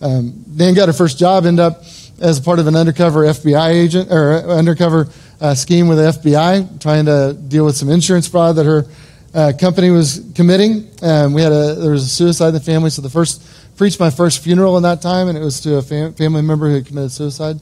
Um, 0.00 0.44
Nan 0.48 0.74
got 0.74 0.88
her 0.88 0.92
first 0.92 1.18
job, 1.18 1.46
ended 1.46 1.64
up 1.64 1.84
as 2.20 2.40
part 2.40 2.58
of 2.58 2.66
an 2.66 2.76
undercover 2.76 3.22
FBI 3.24 3.70
agent 3.70 4.10
or 4.10 4.34
undercover 4.50 5.08
uh, 5.40 5.54
scheme 5.54 5.88
with 5.88 5.98
the 5.98 6.04
FBI, 6.04 6.80
trying 6.80 7.04
to 7.06 7.36
deal 7.48 7.64
with 7.64 7.76
some 7.76 7.88
insurance 7.88 8.28
fraud 8.28 8.56
that 8.56 8.66
her 8.66 8.86
uh, 9.34 9.52
company 9.58 9.90
was 9.90 10.30
committing. 10.34 10.88
Um, 11.02 11.34
we 11.34 11.42
had 11.42 11.52
a 11.52 11.74
there 11.74 11.92
was 11.92 12.04
a 12.04 12.08
suicide 12.08 12.48
in 12.48 12.54
the 12.54 12.60
family, 12.60 12.90
so 12.90 13.02
the 13.02 13.10
first 13.10 13.42
preached 13.76 13.98
my 13.98 14.10
first 14.10 14.42
funeral 14.42 14.76
in 14.76 14.82
that 14.82 15.02
time, 15.02 15.28
and 15.28 15.36
it 15.36 15.40
was 15.40 15.60
to 15.60 15.76
a 15.76 15.82
fam- 15.82 16.14
family 16.14 16.42
member 16.42 16.68
who 16.68 16.74
had 16.74 16.86
committed 16.86 17.10
suicide. 17.10 17.58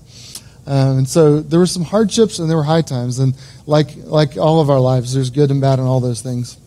Um, 0.66 0.98
and 0.98 1.08
so 1.08 1.40
there 1.40 1.58
were 1.58 1.66
some 1.66 1.82
hardships 1.82 2.38
and 2.38 2.48
there 2.48 2.56
were 2.56 2.62
high 2.62 2.82
times, 2.82 3.18
and 3.18 3.34
like 3.66 3.88
like 4.04 4.36
all 4.36 4.60
of 4.60 4.70
our 4.70 4.80
lives, 4.80 5.14
there's 5.14 5.30
good 5.30 5.50
and 5.50 5.60
bad 5.60 5.78
and 5.78 5.88
all 5.88 6.00
those 6.00 6.22
things. 6.22 6.58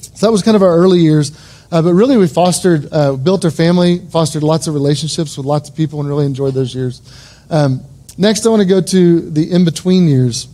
So 0.00 0.26
that 0.26 0.32
was 0.32 0.42
kind 0.42 0.56
of 0.56 0.62
our 0.62 0.76
early 0.76 1.00
years. 1.00 1.32
Uh, 1.70 1.82
but 1.82 1.92
really, 1.92 2.16
we 2.16 2.26
fostered, 2.26 2.88
uh, 2.92 3.14
built 3.14 3.44
our 3.44 3.50
family, 3.50 3.98
fostered 4.10 4.42
lots 4.42 4.66
of 4.66 4.74
relationships 4.74 5.36
with 5.36 5.44
lots 5.44 5.68
of 5.68 5.76
people, 5.76 6.00
and 6.00 6.08
really 6.08 6.24
enjoyed 6.24 6.54
those 6.54 6.74
years. 6.74 7.02
Um, 7.50 7.82
next, 8.16 8.46
I 8.46 8.48
want 8.48 8.62
to 8.62 8.68
go 8.68 8.80
to 8.80 9.30
the 9.30 9.50
in 9.50 9.64
between 9.64 10.08
years. 10.08 10.48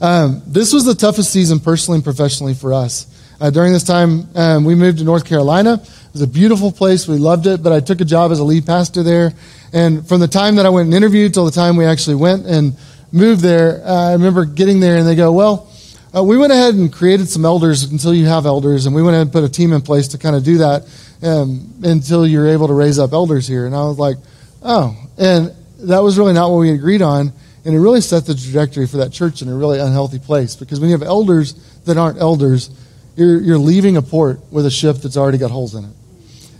Um, 0.00 0.42
this 0.46 0.72
was 0.72 0.84
the 0.84 0.94
toughest 0.94 1.32
season 1.32 1.58
personally 1.58 1.96
and 1.96 2.04
professionally 2.04 2.52
for 2.52 2.74
us. 2.74 3.06
Uh, 3.40 3.50
during 3.50 3.72
this 3.72 3.82
time, 3.82 4.28
um, 4.36 4.64
we 4.64 4.74
moved 4.74 4.98
to 4.98 5.04
North 5.04 5.24
Carolina. 5.24 5.74
It 5.74 6.12
was 6.12 6.22
a 6.22 6.26
beautiful 6.26 6.70
place. 6.70 7.08
We 7.08 7.18
loved 7.18 7.46
it, 7.46 7.62
but 7.62 7.72
I 7.72 7.80
took 7.80 8.00
a 8.00 8.04
job 8.04 8.30
as 8.30 8.38
a 8.38 8.44
lead 8.44 8.66
pastor 8.66 9.02
there. 9.02 9.32
And 9.72 10.06
from 10.06 10.20
the 10.20 10.28
time 10.28 10.56
that 10.56 10.66
I 10.66 10.68
went 10.68 10.86
and 10.86 10.94
interviewed 10.94 11.34
till 11.34 11.44
the 11.44 11.50
time 11.50 11.76
we 11.76 11.84
actually 11.84 12.16
went 12.16 12.46
and 12.46 12.76
moved 13.10 13.40
there, 13.40 13.82
uh, 13.84 14.10
I 14.10 14.12
remember 14.12 14.44
getting 14.44 14.80
there 14.80 14.98
and 14.98 15.06
they 15.06 15.16
go, 15.16 15.32
well, 15.32 15.68
uh, 16.14 16.22
we 16.22 16.36
went 16.36 16.52
ahead 16.52 16.74
and 16.74 16.92
created 16.92 17.28
some 17.28 17.44
elders 17.44 17.82
until 17.84 18.14
you 18.14 18.26
have 18.26 18.46
elders, 18.46 18.86
and 18.86 18.94
we 18.94 19.02
went 19.02 19.14
ahead 19.14 19.26
and 19.26 19.32
put 19.32 19.42
a 19.42 19.48
team 19.48 19.72
in 19.72 19.82
place 19.82 20.08
to 20.08 20.18
kind 20.18 20.36
of 20.36 20.44
do 20.44 20.58
that 20.58 20.82
um, 21.22 21.74
until 21.82 22.26
you're 22.26 22.48
able 22.48 22.68
to 22.68 22.74
raise 22.74 22.98
up 22.98 23.12
elders 23.12 23.48
here. 23.48 23.66
And 23.66 23.74
I 23.74 23.84
was 23.84 23.98
like, 23.98 24.16
oh. 24.62 24.96
And 25.18 25.52
that 25.80 26.00
was 26.00 26.16
really 26.16 26.32
not 26.32 26.50
what 26.50 26.58
we 26.58 26.70
agreed 26.70 27.02
on. 27.02 27.32
And 27.64 27.74
it 27.74 27.78
really 27.78 28.00
set 28.00 28.26
the 28.26 28.34
trajectory 28.34 28.86
for 28.86 28.98
that 28.98 29.10
church 29.12 29.42
in 29.42 29.48
a 29.48 29.54
really 29.54 29.80
unhealthy 29.80 30.18
place 30.18 30.54
because 30.54 30.80
when 30.80 30.90
you 30.90 30.96
have 30.96 31.06
elders 31.06 31.54
that 31.84 31.96
aren't 31.96 32.18
elders, 32.18 32.70
you're, 33.16 33.40
you're 33.40 33.58
leaving 33.58 33.96
a 33.96 34.02
port 34.02 34.40
with 34.52 34.66
a 34.66 34.70
ship 34.70 34.96
that's 34.96 35.16
already 35.16 35.38
got 35.38 35.50
holes 35.50 35.74
in 35.74 35.84
it. 35.84 35.92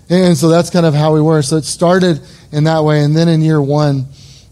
And 0.09 0.37
so 0.37 0.49
that's 0.49 0.71
kind 0.71 0.87
of 0.87 0.95
how 0.95 1.15
we 1.15 1.21
were. 1.21 1.43
So 1.43 1.57
it 1.57 1.65
started 1.65 2.21
in 2.53 2.65
that 2.65 2.85
way. 2.85 3.05
And 3.05 3.17
then 3.17 3.29
in 3.29 3.43
year 3.43 3.61
one, 3.61 4.07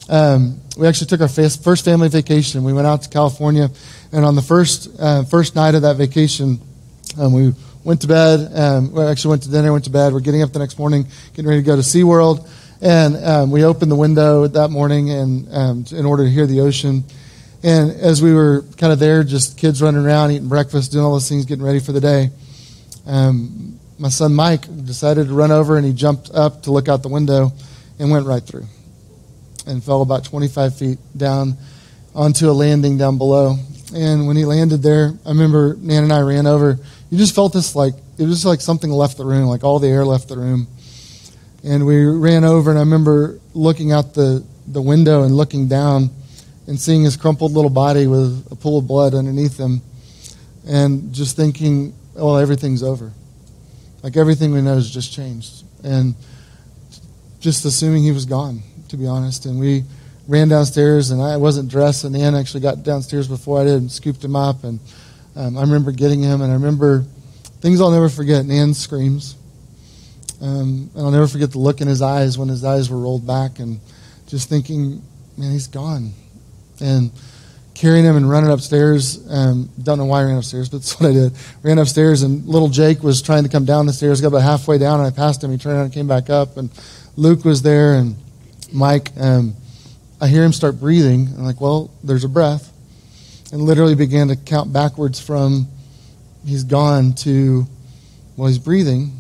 um, 0.09 0.61
we 0.77 0.87
actually 0.87 1.09
took 1.09 1.21
our 1.21 1.29
first 1.29 1.85
family 1.85 2.09
vacation. 2.09 2.65
We 2.65 2.73
went 2.73 2.87
out 2.87 3.03
to 3.03 3.09
California. 3.11 3.69
And 4.11 4.25
on 4.25 4.35
the 4.35 4.43
first, 4.43 4.89
uh, 4.99 5.25
first 5.25 5.55
night 5.55 5.75
of 5.75 5.83
that 5.83 5.97
vacation, 5.97 6.61
um, 7.19 7.33
we 7.33 7.53
went 7.85 8.01
to 8.03 8.07
bed. 8.07 8.51
Um, 8.55 8.93
we 8.93 9.03
actually 9.05 9.31
went 9.31 9.43
to 9.43 9.51
dinner, 9.51 9.73
went 9.73 9.85
to 9.85 9.91
bed. 9.91 10.13
We're 10.13 10.21
getting 10.21 10.43
up 10.43 10.53
the 10.53 10.59
next 10.59 10.79
morning, 10.79 11.07
getting 11.35 11.49
ready 11.49 11.61
to 11.61 11.67
go 11.67 11.77
to 11.77 11.83
SeaWorld. 11.83 12.49
And 12.81 13.17
um, 13.17 13.51
we 13.51 13.65
opened 13.65 13.91
the 13.91 13.97
window 13.97 14.47
that 14.47 14.69
morning 14.69 15.11
and 15.11 15.55
um, 15.55 15.85
in 15.93 16.07
order 16.07 16.25
to 16.25 16.31
hear 16.31 16.47
the 16.47 16.61
ocean. 16.61 17.05
And 17.63 17.93
as 17.93 18.23
we 18.23 18.35
were 18.35 18.65
kind 18.77 18.93
of 18.93 18.99
there, 18.99 19.23
just 19.23 19.59
kids 19.59 19.81
running 19.83 20.05
around, 20.05 20.33
eating 20.33 20.49
breakfast, 20.49 20.91
doing 20.91 21.05
all 21.05 21.13
those 21.13 21.29
things, 21.29 21.45
getting 21.45 21.65
ready 21.65 21.79
for 21.79 21.93
the 21.93 22.01
day, 22.01 22.31
um, 23.07 23.79
my 23.99 24.09
son 24.09 24.35
Mike 24.35 24.63
decided 24.85 25.29
to 25.29 25.35
run 25.35 25.53
over 25.53 25.77
and 25.77 25.87
he 25.87 25.93
jumped 25.93 26.31
up 26.33 26.63
to 26.63 26.73
look 26.73 26.89
out 26.89 27.03
the 27.03 27.09
window 27.09 27.53
and 28.01 28.11
went 28.11 28.27
right 28.27 28.43
through 28.43 28.67
and 29.67 29.83
fell 29.83 30.03
about 30.03 30.25
25 30.25 30.77
feet 30.77 30.99
down 31.17 31.57
onto 32.15 32.51
a 32.51 32.53
landing 32.53 32.99
down 32.99 33.19
below. 33.19 33.57
And 33.95 34.27
when 34.27 34.37
he 34.37 34.45
landed 34.45 34.83
there, 34.83 35.13
I 35.25 35.29
remember 35.29 35.77
Nan 35.81 36.05
and 36.05 36.13
I 36.13 36.21
ran 36.21 36.47
over. 36.47 36.79
You 37.11 37.19
just 37.19 37.35
felt 37.35 37.53
this 37.53 37.77
like, 37.77 37.95
it 38.19 38.25
was 38.25 38.45
like 38.45 38.61
something 38.61 38.91
left 38.91 39.19
the 39.19 39.25
room, 39.25 39.47
like 39.47 39.65
all 39.65 39.79
the 39.79 39.89
air 39.89 40.05
left 40.05 40.29
the 40.29 40.37
room. 40.37 40.67
And 41.65 41.87
we 41.87 42.05
ran 42.05 42.45
over, 42.45 42.71
and 42.71 42.79
I 42.79 42.83
remember 42.83 43.39
looking 43.55 43.93
out 43.93 44.15
the, 44.15 44.45
the 44.67 44.83
window 44.83 45.23
and 45.23 45.37
looking 45.37 45.69
down 45.69 46.11
and 46.67 46.79
seeing 46.79 47.05
his 47.05 47.17
crumpled 47.17 47.53
little 47.53 47.71
body 47.71 48.07
with 48.07 48.47
a 48.51 48.57
pool 48.57 48.79
of 48.79 48.87
blood 48.87 49.15
underneath 49.15 49.59
him 49.59 49.83
and 50.67 51.13
just 51.13 51.37
thinking, 51.37 51.95
oh, 52.17 52.37
everything's 52.37 52.83
over. 52.83 53.13
Like 54.03 54.17
everything 54.17 54.53
we 54.53 54.61
know 54.61 54.75
has 54.75 54.91
just 54.91 55.13
changed. 55.13 55.65
And 55.85 56.15
just 57.41 57.65
assuming 57.65 58.05
he 58.05 58.13
was 58.13 58.25
gone, 58.25 58.63
to 58.93 58.97
be 58.99 59.07
honest. 59.07 59.47
And 59.47 59.59
we 59.59 59.83
ran 60.29 60.49
downstairs, 60.49 61.11
and 61.11 61.21
I 61.21 61.37
wasn't 61.39 61.69
dressed, 61.69 62.05
and 62.05 62.13
Nan 62.13 62.35
actually 62.35 62.61
got 62.61 62.85
downstairs 62.85 63.27
before 63.27 63.61
I 63.61 63.65
did 63.65 63.75
and 63.75 63.91
scooped 63.91 64.23
him 64.23 64.37
up. 64.37 64.65
And 64.65 64.79
um, 65.35 65.59
I 65.59 65.63
remember 65.63 65.91
getting 65.93 66.23
him, 66.23 66.43
and 66.43 66.53
I 66.53 66.55
remember 66.55 67.05
things 67.61 67.81
I'll 67.81 67.91
never 67.91 68.09
forget. 68.09 68.45
Nan 68.45 68.75
screams. 68.75 69.37
Um, 70.41 70.91
and 70.95 71.05
I'll 71.05 71.11
never 71.11 71.27
forget 71.27 71.53
the 71.53 71.59
look 71.59 71.81
in 71.81 71.89
his 71.89 72.03
eyes 72.03 72.37
when 72.37 72.49
his 72.49 72.65
eyes 72.65 72.91
were 72.91 72.99
rolled 72.99 73.27
back 73.27 73.61
and 73.61 73.81
just 74.27 74.49
thinking, 74.49 75.03
man, 75.37 75.53
he's 75.53 75.69
gone. 75.69 76.13
And 76.81 77.13
carrying 77.75 78.05
him 78.05 78.17
and 78.17 78.29
running 78.29 78.51
upstairs. 78.51 79.25
Um, 79.31 79.71
don't 79.83 79.99
know 79.99 80.05
why 80.05 80.21
I 80.21 80.25
ran 80.25 80.37
upstairs, 80.37 80.69
but 80.69 80.79
that's 80.83 81.01
what 81.01 81.11
I 81.11 81.13
did. 81.13 81.33
Ran 81.63 81.79
upstairs, 81.79 82.23
and 82.23 82.47
little 82.47 82.69
Jake 82.69 83.03
was 83.03 83.23
trying 83.23 83.45
to 83.45 83.49
come 83.49 83.65
down 83.65 83.87
the 83.87 83.93
stairs. 83.93 84.21
Got 84.21 84.29
about 84.29 84.43
halfway 84.43 84.77
down, 84.77 85.01
and 85.01 85.07
I 85.07 85.11
passed 85.11 85.43
him. 85.43 85.51
He 85.51 85.57
turned 85.57 85.77
around 85.77 85.85
and 85.87 85.95
came 85.95 86.09
back 86.09 86.29
up. 86.29 86.59
And 86.59 86.69
Luke 87.17 87.45
was 87.45 87.63
there, 87.63 87.95
and 87.95 88.17
Mike. 88.73 89.11
Um, 89.19 89.55
I 90.21 90.29
hear 90.29 90.45
him 90.45 90.53
start 90.53 90.79
breathing. 90.79 91.29
I'm 91.37 91.45
like, 91.45 91.61
well, 91.61 91.91
there's 92.05 92.25
a 92.25 92.29
breath. 92.29 92.73
And 93.53 93.63
literally 93.63 93.95
began 93.95 94.29
to 94.29 94.37
count 94.37 94.73
backwards 94.73 95.21
from 95.21 95.69
he's 96.45 96.65
gone 96.65 97.15
to, 97.17 97.67
well, 98.37 98.49
he's 98.49 98.59
breathing 98.59 99.13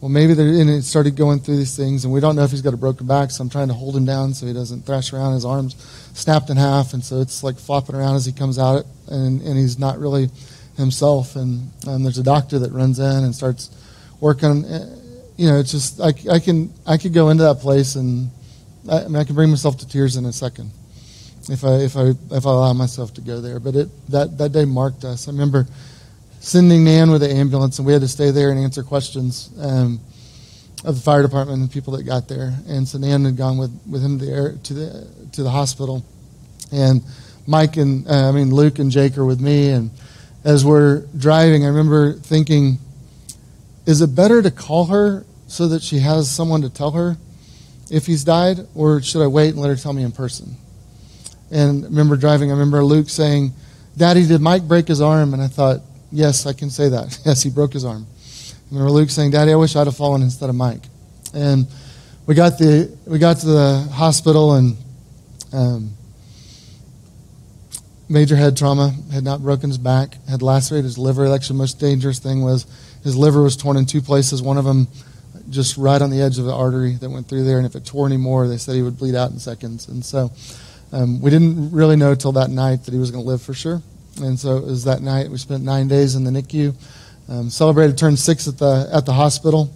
well, 0.00 0.08
maybe 0.08 0.32
they 0.32 0.60
and 0.60 0.70
it 0.70 0.82
started 0.82 1.14
going 1.14 1.40
through 1.40 1.58
these 1.58 1.76
things, 1.76 2.04
and 2.04 2.12
we 2.12 2.20
don't 2.20 2.34
know 2.34 2.42
if 2.42 2.50
he's 2.50 2.62
got 2.62 2.72
a 2.72 2.78
broken 2.78 3.06
back, 3.06 3.30
so 3.30 3.42
I'm 3.42 3.50
trying 3.50 3.68
to 3.68 3.74
hold 3.74 3.94
him 3.94 4.06
down 4.06 4.32
so 4.32 4.46
he 4.46 4.54
doesn't 4.54 4.86
thrash 4.86 5.12
around. 5.12 5.34
His 5.34 5.44
arms 5.44 5.76
snapped 6.14 6.48
in 6.48 6.56
half, 6.56 6.94
and 6.94 7.04
so 7.04 7.20
it's 7.20 7.42
like 7.42 7.58
flopping 7.58 7.94
around 7.94 8.16
as 8.16 8.24
he 8.24 8.32
comes 8.32 8.58
out, 8.58 8.86
and, 9.08 9.42
and 9.42 9.58
he's 9.58 9.78
not 9.78 9.98
really 9.98 10.30
himself. 10.78 11.36
And 11.36 11.70
um, 11.86 12.02
there's 12.02 12.16
a 12.16 12.22
doctor 12.22 12.58
that 12.60 12.72
runs 12.72 12.98
in 12.98 13.24
and 13.24 13.34
starts 13.34 13.70
working. 14.20 14.64
You 15.36 15.50
know, 15.50 15.58
it's 15.58 15.72
just 15.72 16.00
I, 16.00 16.14
I 16.30 16.38
can 16.38 16.72
I 16.86 16.96
could 16.96 17.12
go 17.12 17.28
into 17.28 17.42
that 17.42 17.58
place, 17.58 17.94
and 17.94 18.30
I, 18.88 19.04
I 19.04 19.08
mean 19.08 19.16
I 19.16 19.24
can 19.24 19.34
bring 19.34 19.50
myself 19.50 19.78
to 19.78 19.88
tears 19.88 20.16
in 20.16 20.24
a 20.24 20.32
second 20.32 20.70
if 21.48 21.64
I 21.64 21.76
if 21.76 21.96
I 21.96 22.10
if 22.34 22.46
I 22.46 22.50
allow 22.50 22.72
myself 22.72 23.14
to 23.14 23.20
go 23.20 23.40
there. 23.40 23.60
But 23.60 23.76
it 23.76 23.88
that 24.10 24.38
that 24.38 24.52
day 24.52 24.64
marked 24.64 25.04
us. 25.04 25.28
I 25.28 25.32
remember 25.32 25.66
sending 26.40 26.84
Nan 26.84 27.10
with 27.10 27.20
the 27.20 27.30
ambulance, 27.30 27.78
and 27.78 27.86
we 27.86 27.92
had 27.92 28.02
to 28.02 28.08
stay 28.08 28.30
there 28.30 28.50
and 28.50 28.58
answer 28.58 28.82
questions 28.82 29.50
um, 29.58 30.00
of 30.84 30.96
the 30.96 31.00
fire 31.00 31.22
department 31.22 31.60
and 31.60 31.70
people 31.70 31.96
that 31.96 32.04
got 32.04 32.28
there. 32.28 32.52
And 32.66 32.88
so 32.88 32.98
Nan 32.98 33.24
had 33.24 33.36
gone 33.36 33.58
with, 33.58 33.78
with 33.88 34.02
him 34.02 34.18
there 34.18 34.56
to 34.64 34.74
the 34.74 35.08
to 35.32 35.42
the 35.42 35.50
hospital, 35.50 36.04
and 36.72 37.02
Mike 37.46 37.76
and 37.76 38.06
uh, 38.08 38.28
I 38.28 38.32
mean 38.32 38.50
Luke 38.54 38.78
and 38.78 38.90
Jake 38.90 39.16
are 39.18 39.24
with 39.24 39.40
me. 39.40 39.70
And 39.70 39.90
as 40.44 40.64
we're 40.64 41.00
driving, 41.16 41.64
I 41.64 41.68
remember 41.68 42.14
thinking, 42.14 42.78
is 43.86 44.00
it 44.00 44.14
better 44.14 44.42
to 44.42 44.50
call 44.50 44.86
her 44.86 45.24
so 45.46 45.68
that 45.68 45.82
she 45.82 45.98
has 45.98 46.30
someone 46.30 46.62
to 46.62 46.70
tell 46.70 46.92
her 46.92 47.16
if 47.90 48.06
he's 48.06 48.24
died, 48.24 48.58
or 48.74 49.02
should 49.02 49.22
I 49.22 49.26
wait 49.26 49.50
and 49.50 49.58
let 49.58 49.68
her 49.68 49.76
tell 49.76 49.92
me 49.92 50.02
in 50.02 50.12
person? 50.12 50.56
And 51.50 51.84
I 51.84 51.88
remember 51.88 52.16
driving. 52.16 52.50
I 52.50 52.52
remember 52.52 52.84
Luke 52.84 53.08
saying, 53.08 53.52
"Daddy, 53.96 54.26
did 54.26 54.40
Mike 54.40 54.68
break 54.68 54.88
his 54.88 55.00
arm?" 55.00 55.34
And 55.34 55.42
I 55.42 55.48
thought, 55.48 55.80
Yes, 56.12 56.46
I 56.46 56.52
can 56.52 56.70
say 56.70 56.88
that. 56.88 57.18
Yes, 57.24 57.42
he 57.42 57.50
broke 57.50 57.72
his 57.72 57.84
arm. 57.84 58.06
I 58.06 58.74
remember 58.74 58.90
Luke 58.92 59.10
saying, 59.10 59.30
Daddy, 59.32 59.52
I 59.52 59.56
wish 59.56 59.76
I'd 59.76 59.86
have 59.86 59.96
fallen 59.96 60.22
instead 60.22 60.48
of 60.48 60.54
Mike. 60.54 60.82
And 61.34 61.66
we 62.26 62.34
got, 62.34 62.58
the, 62.58 62.96
we 63.06 63.18
got 63.18 63.38
to 63.38 63.46
the 63.46 63.88
hospital 63.92 64.54
and 64.54 64.76
um, 65.52 65.90
major 68.08 68.36
head 68.36 68.56
trauma, 68.56 68.94
had 69.12 69.24
not 69.24 69.42
broken 69.42 69.70
his 69.70 69.78
back, 69.78 70.16
had 70.28 70.42
lacerated 70.42 70.84
his 70.84 70.98
liver. 70.98 71.32
Actually, 71.32 71.54
the 71.54 71.62
most 71.62 71.80
dangerous 71.80 72.18
thing 72.18 72.42
was 72.42 72.66
his 73.02 73.16
liver 73.16 73.42
was 73.42 73.56
torn 73.56 73.76
in 73.76 73.86
two 73.86 74.00
places. 74.00 74.42
One 74.42 74.58
of 74.58 74.64
them 74.64 74.88
just 75.50 75.76
right 75.76 76.00
on 76.00 76.10
the 76.10 76.22
edge 76.22 76.38
of 76.38 76.44
the 76.44 76.54
artery 76.54 76.94
that 76.94 77.10
went 77.10 77.28
through 77.28 77.44
there. 77.44 77.58
And 77.58 77.66
if 77.66 77.74
it 77.74 77.84
tore 77.84 78.06
anymore, 78.06 78.48
they 78.48 78.56
said 78.56 78.74
he 78.74 78.82
would 78.82 78.98
bleed 78.98 79.14
out 79.14 79.30
in 79.30 79.38
seconds. 79.38 79.88
And 79.88 80.04
so 80.04 80.30
um, 80.92 81.20
we 81.20 81.30
didn't 81.30 81.72
really 81.72 81.96
know 81.96 82.14
till 82.14 82.32
that 82.32 82.50
night 82.50 82.84
that 82.84 82.92
he 82.94 82.98
was 83.00 83.10
going 83.10 83.24
to 83.24 83.28
live 83.28 83.42
for 83.42 83.54
sure. 83.54 83.82
And 84.22 84.38
so 84.38 84.56
it 84.56 84.64
was 84.64 84.84
that 84.84 85.02
night. 85.02 85.30
We 85.30 85.38
spent 85.38 85.62
nine 85.62 85.88
days 85.88 86.14
in 86.14 86.24
the 86.24 86.30
NICU. 86.30 86.74
Um, 87.28 87.48
celebrated 87.48 87.96
turn 87.96 88.16
six 88.16 88.48
at 88.48 88.58
the 88.58 88.90
at 88.92 89.06
the 89.06 89.12
hospital. 89.12 89.72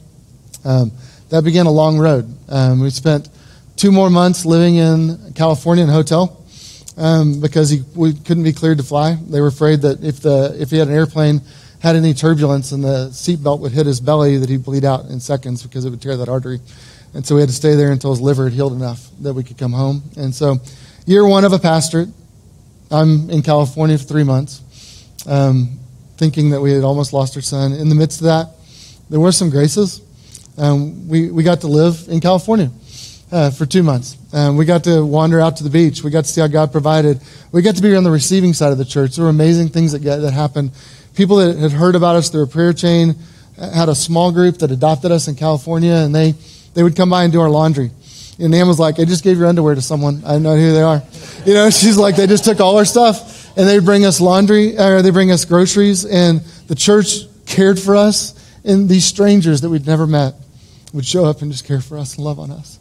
Um, 0.65 0.91
that 1.31 1.45
began 1.45 1.67
a 1.67 1.71
long 1.71 1.99
road. 1.99 2.27
Um, 2.49 2.81
we 2.81 2.91
spent 2.91 3.29
two 3.77 3.93
more 3.93 4.11
months 4.11 4.45
living 4.45 4.77
in 4.77 5.33
California 5.35 5.85
in 5.85 5.91
a 5.91 5.93
hotel 5.93 6.45
um, 6.97 7.41
because 7.41 7.71
he 7.71 7.83
we 7.95 8.13
couldn't 8.13 8.43
be 8.43 8.53
cleared 8.53 8.79
to 8.79 8.85
fly. 8.85 9.15
They 9.15 9.41
were 9.41 9.49
afraid 9.49 9.83
that 9.83 10.03
if 10.03 10.21
the 10.21 10.57
if 10.59 10.71
he 10.71 10.79
had 10.79 10.89
an 10.89 10.95
airplane 10.95 11.43
had 11.85 11.97
any 11.97 12.15
turbulence 12.15 12.73
and 12.73 12.83
the 12.83 13.11
seatbelt 13.11 13.61
would 13.61 13.71
hit 13.71 13.85
his 13.85 14.01
belly, 14.01 14.39
that 14.39 14.49
he'd 14.49 14.65
bleed 14.65 14.87
out 14.87 15.05
in 15.05 15.21
seconds 15.21 15.63
because 15.63 15.85
it 15.85 15.91
would 15.91 16.01
tear 16.01 16.17
that 16.17 16.31
artery. 16.31 16.59
And 17.13 17.27
so 17.27 17.35
we 17.35 17.43
had 17.43 17.51
to 17.51 17.55
stay 17.55 17.75
there 17.75 17.93
until 17.93 18.11
his 18.11 18.23
liver 18.23 18.45
had 18.45 18.55
healed 18.55 18.73
enough 18.73 19.07
that 19.21 19.35
we 19.35 19.45
could 19.45 19.59
come 19.59 19.75
home. 19.75 20.03
And 20.17 20.35
so, 20.35 20.57
year 21.05 21.27
one 21.27 21.45
of 21.45 21.53
a 21.53 21.59
pastorate, 21.59 22.09
I'm 22.91 23.29
in 23.29 23.43
California 23.43 23.99
for 23.99 24.05
three 24.05 24.25
months, 24.25 24.63
um, 25.27 25.79
thinking 26.17 26.49
that 26.51 26.61
we 26.63 26.73
had 26.73 26.85
almost 26.85 27.13
lost 27.13 27.37
our 27.37 27.43
son. 27.43 27.75
In 27.75 27.91
the 27.91 27.95
midst 27.95 28.21
of 28.21 28.25
that, 28.25 28.49
there 29.11 29.21
were 29.21 29.31
some 29.31 29.51
graces. 29.51 30.01
Um, 30.57 31.07
we, 31.07 31.31
we 31.31 31.43
got 31.43 31.61
to 31.61 31.67
live 31.67 32.07
in 32.09 32.19
California 32.21 32.71
uh, 33.31 33.51
for 33.51 33.67
two 33.67 33.83
months. 33.83 34.17
Um, 34.33 34.57
we 34.57 34.65
got 34.65 34.85
to 34.85 35.05
wander 35.05 35.41
out 35.41 35.57
to 35.59 35.65
the 35.65 35.71
beach. 35.71 36.03
We 36.03 36.11
got 36.11 36.25
to 36.25 36.31
see 36.31 36.41
how 36.41 36.47
God 36.47 36.73
provided. 36.73 37.21
We 37.53 37.63
got 37.63 37.77
to 37.77 37.83
be 37.83 37.95
on 37.95 38.05
the 38.05 38.11
receiving 38.11 38.53
side 38.53 38.73
of 38.73 38.79
the 38.79 38.85
church. 38.85 39.17
There 39.17 39.25
were 39.25 39.31
amazing 39.31 39.69
things 39.69 39.93
that, 39.93 40.01
that 40.01 40.33
happened. 40.33 40.73
People 41.15 41.37
that 41.37 41.57
had 41.57 41.73
heard 41.73 41.95
about 41.95 42.17
us 42.17 42.29
through 42.29 42.45
a 42.45 42.47
prayer 42.47 42.73
chain 42.73 43.15
had 43.57 43.89
a 43.89 43.95
small 43.95 44.33
group 44.33 44.59
that 44.59 44.71
adopted 44.71 45.13
us 45.13 45.29
in 45.29 45.35
California, 45.35 45.95
and 45.95 46.15
they, 46.15 46.35
they 46.75 46.83
would 46.83 46.97
come 46.97 47.11
by 47.11 47.25
and 47.25 47.33
do 47.33 47.41
our 47.41 47.51
laundry. 47.51 47.91
And 48.39 48.51
Nan 48.51 48.67
was 48.67 48.81
like, 48.81 48.99
I 48.99 49.05
just 49.05 49.23
gave 49.23 49.39
your 49.39 49.47
underwear 49.47 49.75
to 49.75 49.83
someone. 49.83 50.23
I 50.25 50.33
don't 50.33 50.43
know 50.43 50.57
who 50.57 50.73
they 50.73 50.83
are. 50.83 51.03
You 51.45 51.55
know, 51.55 51.71
she's 51.71 51.97
like, 51.97 52.17
they 52.17 52.27
just 52.27 52.45
took 52.45 52.61
all 52.61 52.77
our 52.77 52.85
stuff 52.85 53.57
and 53.57 53.69
they 53.69 53.79
bring 53.79 54.05
us 54.05 54.21
laundry 54.21 54.77
or 54.77 55.03
they 55.03 55.11
bring 55.11 55.31
us 55.31 55.45
groceries. 55.45 56.05
And 56.05 56.41
the 56.67 56.75
church 56.75 57.21
cared 57.47 57.79
for 57.79 57.95
us. 57.95 58.41
And 58.65 58.89
these 58.89 59.05
strangers 59.05 59.61
that 59.61 59.71
we'd 59.71 59.87
never 59.87 60.07
met 60.07 60.35
would 60.93 61.07
show 61.07 61.25
up 61.25 61.43
and 61.43 61.53
just 61.53 61.65
care 61.65 61.81
for 61.81 61.99
us 61.99 62.17
and 62.17 62.25
love 62.25 62.39
on 62.41 62.51
us. 62.51 62.79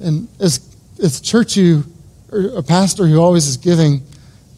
And 0.00 0.28
as, 0.40 0.60
a 1.02 1.22
church, 1.22 1.56
you, 1.56 1.84
or 2.32 2.56
a 2.56 2.62
pastor 2.62 3.06
who 3.06 3.20
always 3.20 3.46
is 3.46 3.56
giving, 3.56 4.02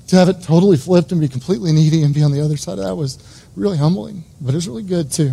to 0.08 0.16
have 0.16 0.28
it 0.28 0.42
totally 0.42 0.76
flipped 0.76 1.12
and 1.12 1.20
be 1.20 1.28
completely 1.28 1.72
needy 1.72 2.02
and 2.02 2.14
be 2.14 2.22
on 2.22 2.32
the 2.32 2.40
other 2.40 2.56
side 2.56 2.78
of 2.78 2.84
that 2.84 2.94
was 2.94 3.46
really 3.56 3.78
humbling, 3.78 4.24
but 4.40 4.50
it 4.50 4.56
was 4.56 4.68
really 4.68 4.82
good 4.82 5.10
too. 5.10 5.32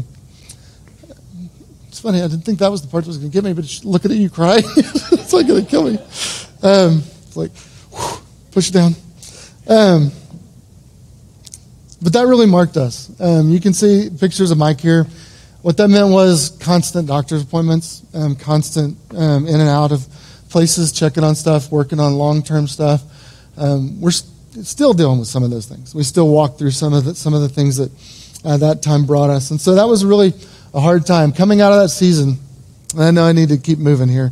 It's 1.87 1.99
funny. 1.99 2.21
I 2.21 2.27
didn't 2.27 2.45
think 2.45 2.59
that 2.59 2.69
was 2.71 2.81
the 2.81 2.87
part 2.87 3.03
that 3.03 3.09
was 3.09 3.17
going 3.17 3.31
to 3.31 3.33
get 3.33 3.43
me, 3.43 3.53
but 3.53 3.65
looking 3.83 4.11
at 4.11 4.17
it, 4.17 4.21
you 4.21 4.29
cry, 4.29 4.57
it's 4.63 5.33
like 5.33 5.47
going 5.47 5.65
to 5.65 5.69
kill 5.69 5.83
me. 5.83 5.97
Um, 6.63 7.03
it's 7.23 7.35
like, 7.35 7.51
whew, 7.91 8.21
push 8.51 8.69
it 8.69 8.73
down. 8.73 8.93
Um, 9.67 10.11
but 12.01 12.13
that 12.13 12.27
really 12.27 12.45
marked 12.45 12.77
us. 12.77 13.11
Um, 13.19 13.49
you 13.49 13.59
can 13.59 13.73
see 13.73 14.09
pictures 14.09 14.51
of 14.51 14.57
Mike 14.57 14.79
here. 14.79 15.05
What 15.61 15.75
that 15.77 15.89
meant 15.89 16.09
was 16.09 16.57
constant 16.61 17.07
doctor's 17.07 17.41
appointments, 17.41 18.03
um, 18.13 18.35
constant 18.35 18.97
um, 19.11 19.45
in 19.45 19.59
and 19.59 19.69
out 19.69 19.91
of 19.91 20.07
places, 20.49 20.91
checking 20.91 21.23
on 21.23 21.35
stuff, 21.35 21.69
working 21.69 21.99
on 21.99 22.13
long 22.13 22.41
term 22.41 22.67
stuff. 22.67 23.03
Um, 23.57 23.99
we're 23.99 24.11
st- 24.11 24.65
still 24.65 24.93
dealing 24.93 25.19
with 25.19 25.27
some 25.27 25.43
of 25.43 25.49
those 25.49 25.65
things. 25.65 25.93
We 25.93 26.03
still 26.03 26.29
walk 26.29 26.57
through 26.57 26.71
some 26.71 26.93
of 26.93 27.03
the, 27.03 27.15
some 27.15 27.33
of 27.33 27.41
the 27.41 27.49
things 27.49 27.75
that 27.75 27.91
uh, 28.45 28.57
that 28.57 28.81
time 28.81 29.05
brought 29.05 29.29
us. 29.29 29.51
And 29.51 29.59
so 29.59 29.75
that 29.75 29.85
was 29.85 30.05
really 30.05 30.33
a 30.73 30.79
hard 30.79 31.05
time. 31.05 31.33
Coming 31.33 31.59
out 31.59 31.73
of 31.73 31.79
that 31.81 31.89
season, 31.89 32.37
I 32.97 33.11
know 33.11 33.25
I 33.25 33.33
need 33.33 33.49
to 33.49 33.57
keep 33.57 33.79
moving 33.79 34.07
here. 34.07 34.31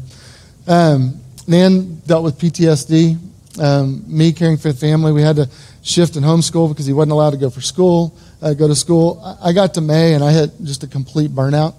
Um, 0.65 1.19
Nan 1.47 2.01
dealt 2.05 2.23
with 2.23 2.37
PTSD. 2.37 3.17
Um, 3.59 4.03
me 4.07 4.31
caring 4.31 4.57
for 4.57 4.71
the 4.71 4.77
family, 4.77 5.11
we 5.11 5.23
had 5.23 5.37
to 5.37 5.49
shift 5.81 6.15
and 6.15 6.25
homeschool 6.25 6.69
because 6.69 6.85
he 6.85 6.93
wasn't 6.93 7.11
allowed 7.11 7.31
to 7.31 7.37
go 7.37 7.49
for 7.49 7.61
school, 7.61 8.15
uh, 8.41 8.53
go 8.53 8.67
to 8.67 8.75
school. 8.75 9.21
I, 9.41 9.53
got 9.53 9.73
to 9.75 9.81
May 9.81 10.13
and 10.13 10.23
I 10.23 10.31
had 10.31 10.51
just 10.63 10.83
a 10.83 10.87
complete 10.87 11.31
burnout. 11.31 11.75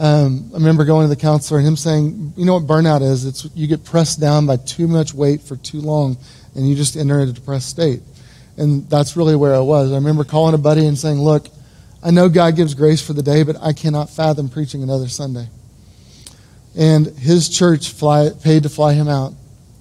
Um, 0.00 0.50
I 0.52 0.56
remember 0.56 0.84
going 0.84 1.08
to 1.08 1.14
the 1.14 1.20
counselor 1.20 1.58
and 1.58 1.68
him 1.68 1.76
saying, 1.76 2.32
"You 2.36 2.44
know 2.44 2.54
what 2.54 2.66
burnout 2.66 3.02
is? 3.02 3.24
It's 3.24 3.48
you 3.54 3.66
get 3.66 3.84
pressed 3.84 4.20
down 4.20 4.46
by 4.46 4.56
too 4.56 4.88
much 4.88 5.14
weight 5.14 5.42
for 5.42 5.56
too 5.56 5.80
long, 5.80 6.16
and 6.54 6.68
you 6.68 6.74
just 6.74 6.96
enter 6.96 7.20
a 7.20 7.26
depressed 7.26 7.68
state." 7.68 8.00
And 8.56 8.88
that's 8.88 9.16
really 9.16 9.36
where 9.36 9.54
I 9.54 9.60
was. 9.60 9.92
I 9.92 9.96
remember 9.96 10.24
calling 10.24 10.54
a 10.54 10.58
buddy 10.58 10.86
and 10.86 10.98
saying, 10.98 11.20
"Look, 11.20 11.48
I 12.02 12.10
know 12.10 12.28
God 12.28 12.56
gives 12.56 12.74
grace 12.74 13.00
for 13.00 13.12
the 13.12 13.22
day, 13.22 13.42
but 13.42 13.56
I 13.62 13.72
cannot 13.72 14.10
fathom 14.10 14.48
preaching 14.48 14.82
another 14.82 15.08
Sunday." 15.08 15.48
And 16.74 17.06
his 17.06 17.48
church 17.48 17.90
fly, 17.90 18.30
paid 18.42 18.62
to 18.62 18.70
fly 18.70 18.94
him 18.94 19.08
out, 19.08 19.34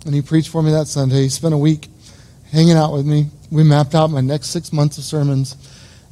and 0.06 0.14
he 0.14 0.22
preached 0.22 0.50
for 0.50 0.62
me 0.62 0.72
that 0.72 0.88
Sunday. 0.88 1.24
He 1.24 1.30
spent 1.30 1.54
a 1.54 1.58
week 1.58 1.88
hanging 2.52 2.74
out 2.74 2.92
with 2.94 3.06
me. 3.06 3.30
We 3.50 3.64
mapped 3.64 3.96
out 3.96 4.12
my 4.12 4.22
next 4.22 4.50
six 4.50 4.72
months 4.72 4.98
of 4.98 5.04
sermons, 5.04 5.56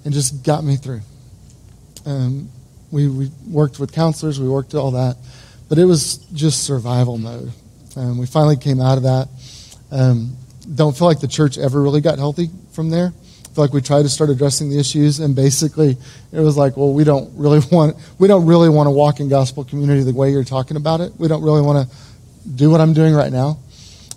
and 0.06 0.14
just 0.14 0.44
got 0.44 0.64
me 0.64 0.76
through. 0.76 1.02
Um, 2.06 2.50
we, 2.92 3.08
we 3.08 3.32
worked 3.48 3.80
with 3.80 3.92
counselors, 3.92 4.40
we 4.40 4.50
worked 4.50 4.74
all 4.74 4.92
that, 4.92 5.18
but 5.68 5.78
it 5.78 5.86
was 5.86 6.18
just 6.34 6.64
survival 6.64 7.18
mode. 7.18 7.52
Um, 7.96 8.18
we 8.18 8.26
finally 8.26 8.58
came 8.58 8.80
out 8.80 8.98
of 8.98 9.04
that. 9.04 9.28
Um, 9.92 10.36
don't 10.74 10.96
feel 10.96 11.08
like 11.08 11.20
the 11.20 11.28
church 11.28 11.58
ever 11.58 11.82
really 11.82 12.02
got 12.02 12.18
healthy 12.18 12.50
from 12.72 12.90
there. 12.90 13.08
I 13.08 13.54
feel 13.54 13.64
like 13.64 13.74
we 13.74 13.82
tried 13.82 14.04
to 14.04 14.10
start 14.10 14.30
addressing 14.30 14.70
the 14.70 14.80
issues, 14.80 15.20
and 15.20 15.36
basically 15.36 15.98
it 16.32 16.40
was 16.40 16.56
like, 16.56 16.78
well, 16.78 16.94
we 16.94 17.04
don't 17.04 17.32
really 17.36 17.60
want 17.72 17.98
we 18.20 18.28
don't 18.28 18.46
really 18.46 18.70
want 18.70 18.88
to 18.88 18.92
walk 18.92 19.20
in 19.20 19.30
gospel 19.30 19.64
community 19.64 20.04
the 20.04 20.14
way 20.14 20.32
you're 20.32 20.44
talking 20.44 20.78
about 20.78 21.02
it. 21.02 21.14
We 21.18 21.28
don't 21.28 21.42
really 21.42 21.62
want 21.62 21.90
to 21.90 21.96
do 22.48 22.70
what 22.70 22.82
I'm 22.82 22.94
doing 22.94 23.14
right 23.14 23.32
now. 23.32 23.60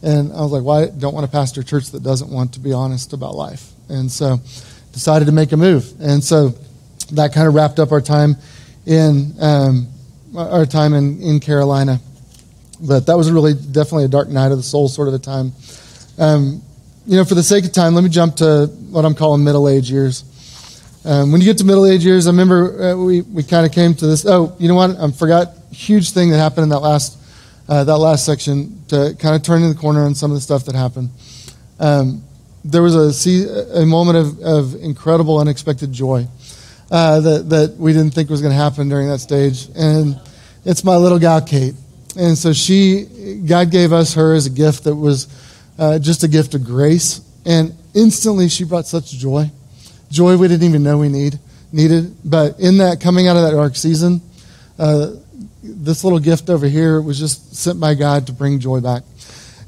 And 0.03 0.33
I 0.33 0.41
was 0.41 0.51
like, 0.51 0.64
well, 0.64 0.91
don't 0.99 1.14
want 1.14 1.26
to 1.26 1.30
pastor 1.30 1.61
a 1.61 1.64
church 1.64 1.91
that 1.93 2.03
doesn't 2.03 2.30
want 2.30 2.55
to 2.55 2.61
be 2.61 2.72
honest 2.72 3.12
about 3.12 3.35
life. 3.35 3.70
And 3.89 4.11
so 4.11 4.39
decided 4.93 5.26
to 5.26 5.32
make 5.32 5.53
a 5.53 5.57
move. 5.57 5.93
And 6.01 6.22
so 6.22 6.55
that 7.12 7.32
kind 7.32 7.49
of 7.49 7.55
wrapped 7.55 7.78
up 7.78 7.93
our 7.93 8.01
time 8.01 8.36
in 8.86 9.34
um, 9.40 9.88
our 10.36 10.66
time 10.66 10.95
in, 10.95 11.20
in 11.20 11.40
Carolina. 11.40 11.99
But 12.80 13.07
that 13.07 13.16
was 13.16 13.30
really 13.30 13.55
definitely 13.55 14.05
a 14.05 14.09
dark 14.09 14.28
night 14.28 14.51
of 14.51 14.57
the 14.57 14.62
soul 14.62 14.88
sort 14.88 15.09
of 15.09 15.14
a 15.14 15.18
time. 15.18 15.53
Um, 16.18 16.62
you 17.07 17.16
know, 17.16 17.24
for 17.24 17.34
the 17.34 17.43
sake 17.43 17.64
of 17.64 17.72
time, 17.72 17.95
let 17.95 18.05
me 18.05 18.11
jump 18.11 18.36
to 18.36 18.66
what 18.90 19.05
I'm 19.05 19.14
calling 19.14 19.43
middle 19.45 19.68
age 19.68 19.90
years. 19.90 20.24
Um, 21.05 21.32
when 21.32 21.40
you 21.40 21.47
get 21.47 21.59
to 21.59 21.64
middle 21.64 21.86
age 21.86 22.05
years, 22.05 22.26
I 22.26 22.30
remember 22.30 22.82
uh, 22.82 22.97
we, 22.97 23.22
we 23.22 23.43
kind 23.43 23.66
of 23.66 23.72
came 23.72 23.95
to 23.95 24.07
this. 24.07 24.24
Oh, 24.24 24.55
you 24.59 24.68
know 24.68 24.74
what? 24.74 24.90
I 24.90 25.11
forgot 25.11 25.49
huge 25.72 26.11
thing 26.11 26.30
that 26.30 26.38
happened 26.38 26.64
in 26.64 26.68
that 26.68 26.80
last 26.80 27.18
uh, 27.68 27.84
that 27.84 27.97
last 27.97 28.26
section 28.26 28.84
to 28.88 29.16
kind 29.18 29.34
of 29.34 29.43
turn 29.43 29.62
in 29.62 29.68
the 29.68 29.74
corner 29.74 30.05
on 30.05 30.14
some 30.14 30.30
of 30.30 30.36
the 30.36 30.40
stuff 30.40 30.64
that 30.66 30.74
happened. 30.74 31.11
Um, 31.78 32.22
there 32.65 32.83
was 32.83 33.27
a, 33.27 33.81
a 33.81 33.87
moment 33.87 34.19
of, 34.19 34.41
of 34.41 34.75
incredible, 34.83 35.39
unexpected 35.39 35.93
joy 35.93 36.27
uh, 36.91 37.21
that, 37.21 37.49
that 37.49 37.77
we 37.77 37.93
didn't 37.93 38.15
think 38.15 38.31
was 38.31 38.41
going 38.41 38.53
to 38.53 38.57
happen 38.57 38.89
during 38.89 39.09
that 39.09 39.19
stage. 39.19 39.69
And 39.75 40.21
it's 40.65 40.85
my 40.85 40.97
little 40.97 41.19
gal, 41.19 41.41
Kate. 41.41 41.75
And 42.17 42.37
so 42.37 42.53
she, 42.53 43.41
God 43.47 43.71
gave 43.71 43.93
us 43.93 44.15
her 44.15 44.35
as 44.35 44.47
a 44.47 44.51
gift 44.51 44.85
that 44.85 44.95
was 44.95 45.29
uh, 45.79 45.99
just 45.99 46.23
a 46.23 46.29
gift 46.29 46.55
of 46.55 46.65
grace. 46.65 47.21
And 47.45 47.75
instantly 47.95 48.49
she 48.49 48.65
brought 48.65 48.87
such 48.87 49.11
joy. 49.13 49.51
Joy 50.11 50.37
we 50.37 50.47
didn't 50.47 50.69
even 50.69 50.83
know 50.83 50.99
we 50.99 51.09
need, 51.09 51.39
needed. 51.73 52.15
But 52.25 52.61
in 52.61 52.79
that, 52.79 53.01
coming 53.01 53.29
out 53.29 53.37
of 53.37 53.43
that 53.43 53.53
dark 53.53 53.75
season, 53.75 54.21
uh, 54.79 55.13
this 55.63 56.05
little 56.05 56.19
gift 56.19 56.51
over 56.51 56.67
here 56.67 57.01
was 57.01 57.19
just 57.19 57.57
sent 57.57 57.81
by 57.81 57.95
God 57.95 58.27
to 58.27 58.33
bring 58.33 58.61
joy 58.61 58.81
back. 58.81 59.03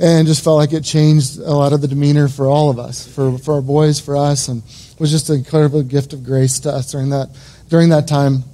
And 0.01 0.26
just 0.26 0.42
felt 0.42 0.57
like 0.57 0.72
it 0.72 0.82
changed 0.82 1.38
a 1.38 1.53
lot 1.53 1.72
of 1.72 1.80
the 1.80 1.88
demeanor 1.88 2.28
for 2.28 2.47
all 2.47 2.68
of 2.68 2.78
us, 2.78 3.07
for, 3.07 3.38
for 3.38 3.55
our 3.55 3.62
boys, 3.62 4.01
for 4.01 4.16
us. 4.16 4.49
And 4.49 4.62
was 4.99 5.11
just 5.11 5.28
an 5.30 5.36
incredible 5.36 5.82
gift 5.82 6.12
of 6.12 6.24
grace 6.24 6.61
to 6.61 6.70
us 6.70 6.90
during 6.90 7.11
that 7.11 7.28
during 7.68 7.88
that 7.90 8.07
time 8.07 8.45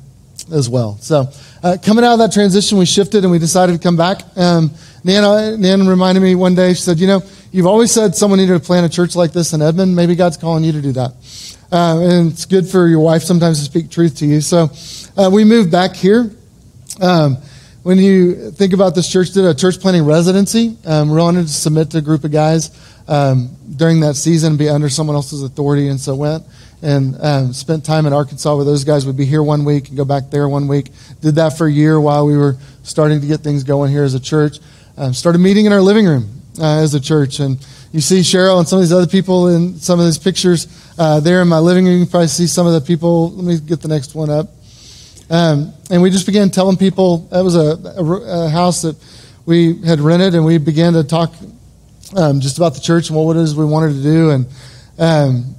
as 0.53 0.69
well. 0.69 0.97
So, 1.01 1.29
uh, 1.63 1.77
coming 1.85 2.05
out 2.05 2.15
of 2.15 2.19
that 2.21 2.33
transition, 2.33 2.79
we 2.79 2.87
shifted 2.87 3.25
and 3.25 3.31
we 3.31 3.39
decided 3.39 3.73
to 3.73 3.79
come 3.79 3.97
back. 3.97 4.23
Um, 4.37 4.71
Nan, 5.05 5.61
Nan 5.61 5.87
reminded 5.87 6.21
me 6.21 6.35
one 6.35 6.55
day. 6.55 6.75
She 6.75 6.83
said, 6.83 6.99
"You 6.99 7.07
know, 7.07 7.23
you've 7.53 7.67
always 7.67 7.91
said 7.91 8.15
someone 8.17 8.39
needed 8.39 8.55
to 8.55 8.61
plant 8.61 8.87
a 8.87 8.89
church 8.89 9.17
like 9.17 9.33
this 9.33 9.53
in 9.53 9.63
Edmond. 9.63 9.95
Maybe 9.95 10.15
God's 10.15 10.37
calling 10.37 10.65
you 10.65 10.73
to 10.73 10.81
do 10.81 10.93
that." 10.93 11.13
Uh, 11.73 12.01
and 12.01 12.33
it's 12.33 12.47
good 12.47 12.67
for 12.67 12.89
your 12.89 13.01
wife 13.01 13.23
sometimes 13.23 13.59
to 13.61 13.65
speak 13.65 13.91
truth 13.91 14.17
to 14.17 14.27
you. 14.27 14.41
So, 14.41 14.71
uh, 15.17 15.31
we 15.33 15.45
moved 15.45 15.71
back 15.71 15.95
here. 15.95 16.31
Um, 17.01 17.39
when 17.83 17.99
you 17.99 18.51
think 18.51 18.73
about 18.73 18.95
this 18.95 19.11
church, 19.11 19.31
did 19.31 19.45
a 19.45 19.55
church 19.55 19.81
planting 19.81 20.05
residency. 20.05 20.77
Um, 20.85 21.11
we 21.11 21.17
wanted 21.17 21.43
to 21.43 21.53
submit 21.53 21.91
to 21.93 21.99
a 21.99 22.03
group 22.03 22.25
of 22.25 22.31
guys 22.31 22.71
um, 23.09 23.57
during 23.77 24.01
that 24.01 24.17
season, 24.17 24.57
be 24.57 24.69
under 24.69 24.89
someone 24.89 25.17
else's 25.17 25.43
authority, 25.43 25.89
and 25.89 25.99
so 25.99 26.15
went 26.15 26.45
and 26.83 27.21
um, 27.21 27.53
spent 27.53 27.85
time 27.85 28.07
in 28.07 28.13
Arkansas 28.13 28.55
with 28.57 28.67
those 28.67 28.85
guys. 28.85 29.07
Would 29.07 29.17
be 29.17 29.25
here 29.25 29.43
one 29.43 29.65
week 29.65 29.89
and 29.89 29.97
go 29.97 30.05
back 30.05 30.31
there 30.31 30.49
one 30.49 30.69
week. 30.69 30.91
Did 31.21 31.37
that 31.37 31.57
for 31.57 31.67
a 31.67 31.73
year 31.73 32.01
while 32.01 32.27
we 32.27 32.37
were 32.37 32.57
starting 32.83 33.21
to 33.21 33.27
get 33.27 33.41
things 33.41 33.65
going 33.65 33.91
here 33.91 34.05
as 34.05 34.15
a 34.15 34.21
church. 34.21 34.59
Um, 34.97 35.15
started 35.15 35.39
meeting 35.39 35.67
in 35.67 35.73
our 35.73 35.81
living 35.81 36.07
room 36.07 36.43
uh, 36.59 36.83
as 36.83 36.95
a 36.95 37.01
church, 37.01 37.41
and 37.41 37.65
you 37.93 38.01
see 38.01 38.21
Cheryl 38.21 38.59
and 38.59 38.69
some 38.69 38.79
of 38.79 38.83
these 38.83 38.93
other 38.93 39.07
people 39.07 39.49
in 39.49 39.77
some 39.79 39.99
of 39.99 40.05
these 40.05 40.19
pictures 40.19 40.67
uh, 40.99 41.21
there 41.21 41.41
in 41.41 41.49
my 41.49 41.59
living 41.59 41.87
room. 41.87 41.95
You 41.95 42.05
can 42.05 42.11
probably 42.11 42.29
see 42.29 42.47
some 42.47 42.67
of 42.67 42.75
the 42.75 42.81
people. 42.83 43.31
Let 43.31 43.45
me 43.45 43.59
get 43.59 43.81
the 43.81 43.89
next 43.89 44.15
one 44.15 44.29
up. 44.29 44.49
Um, 45.31 45.73
and 45.91 46.03
we 46.03 46.11
just 46.11 46.27
began 46.27 46.51
telling 46.51 46.77
people 46.77 47.19
that 47.31 47.43
was 47.45 47.55
a, 47.55 47.79
a, 47.97 48.47
a, 48.47 48.49
house 48.49 48.83
that 48.83 48.97
we 49.47 49.81
had 49.83 50.01
rented, 50.01 50.35
and 50.35 50.45
we 50.45 50.59
began 50.59 50.93
to 50.95 51.05
talk 51.05 51.33
um, 52.17 52.41
just 52.41 52.59
about 52.59 52.75
the 52.75 52.81
church 52.81 53.11
and 53.11 53.17
what 53.17 53.37
it 53.37 53.41
is 53.41 53.55
we 53.55 53.65
wanted 53.65 53.95
to 53.95 54.03
do. 54.03 54.31
And 54.31 54.47
um, 54.99 55.55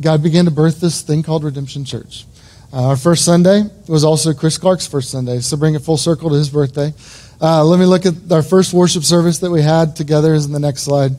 God 0.00 0.22
began 0.22 0.46
to 0.46 0.50
birth 0.50 0.80
this 0.80 1.02
thing 1.02 1.22
called 1.22 1.44
Redemption 1.44 1.84
Church. 1.84 2.24
Uh, 2.72 2.88
our 2.88 2.96
first 2.96 3.26
Sunday 3.26 3.64
was 3.86 4.02
also 4.02 4.32
Chris 4.32 4.56
Clark's 4.56 4.86
first 4.86 5.10
Sunday, 5.10 5.40
so 5.40 5.58
bring 5.58 5.74
it 5.74 5.82
full 5.82 5.98
circle 5.98 6.30
to 6.30 6.36
his 6.36 6.48
birthday. 6.48 6.90
Uh, 7.38 7.62
let 7.64 7.78
me 7.78 7.84
look 7.84 8.06
at 8.06 8.14
our 8.30 8.42
first 8.42 8.72
worship 8.72 9.04
service 9.04 9.40
that 9.40 9.50
we 9.50 9.60
had 9.60 9.94
together 9.94 10.32
is 10.32 10.46
in 10.46 10.52
the 10.52 10.60
next 10.60 10.82
slide. 10.82 11.10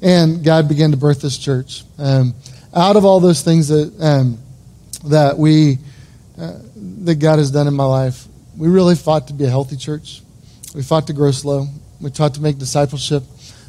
And 0.00 0.42
God 0.42 0.68
began 0.68 0.92
to 0.92 0.96
birth 0.96 1.20
this 1.20 1.36
church. 1.36 1.82
Um, 1.98 2.34
out 2.72 2.96
of 2.96 3.04
all 3.04 3.20
those 3.20 3.42
things 3.42 3.68
that, 3.68 3.92
um, 4.00 4.38
that 5.04 5.36
we, 5.36 5.78
uh, 6.40 6.54
that 7.00 7.16
God 7.16 7.38
has 7.38 7.50
done 7.50 7.66
in 7.66 7.74
my 7.74 7.84
life, 7.84 8.26
we 8.56 8.68
really 8.68 8.94
fought 8.94 9.28
to 9.28 9.32
be 9.32 9.44
a 9.44 9.48
healthy 9.48 9.76
church. 9.76 10.22
We 10.74 10.82
fought 10.82 11.06
to 11.08 11.12
grow 11.12 11.30
slow. 11.30 11.66
We 12.00 12.10
taught 12.10 12.34
to 12.34 12.40
make 12.40 12.58
discipleship 12.58 13.22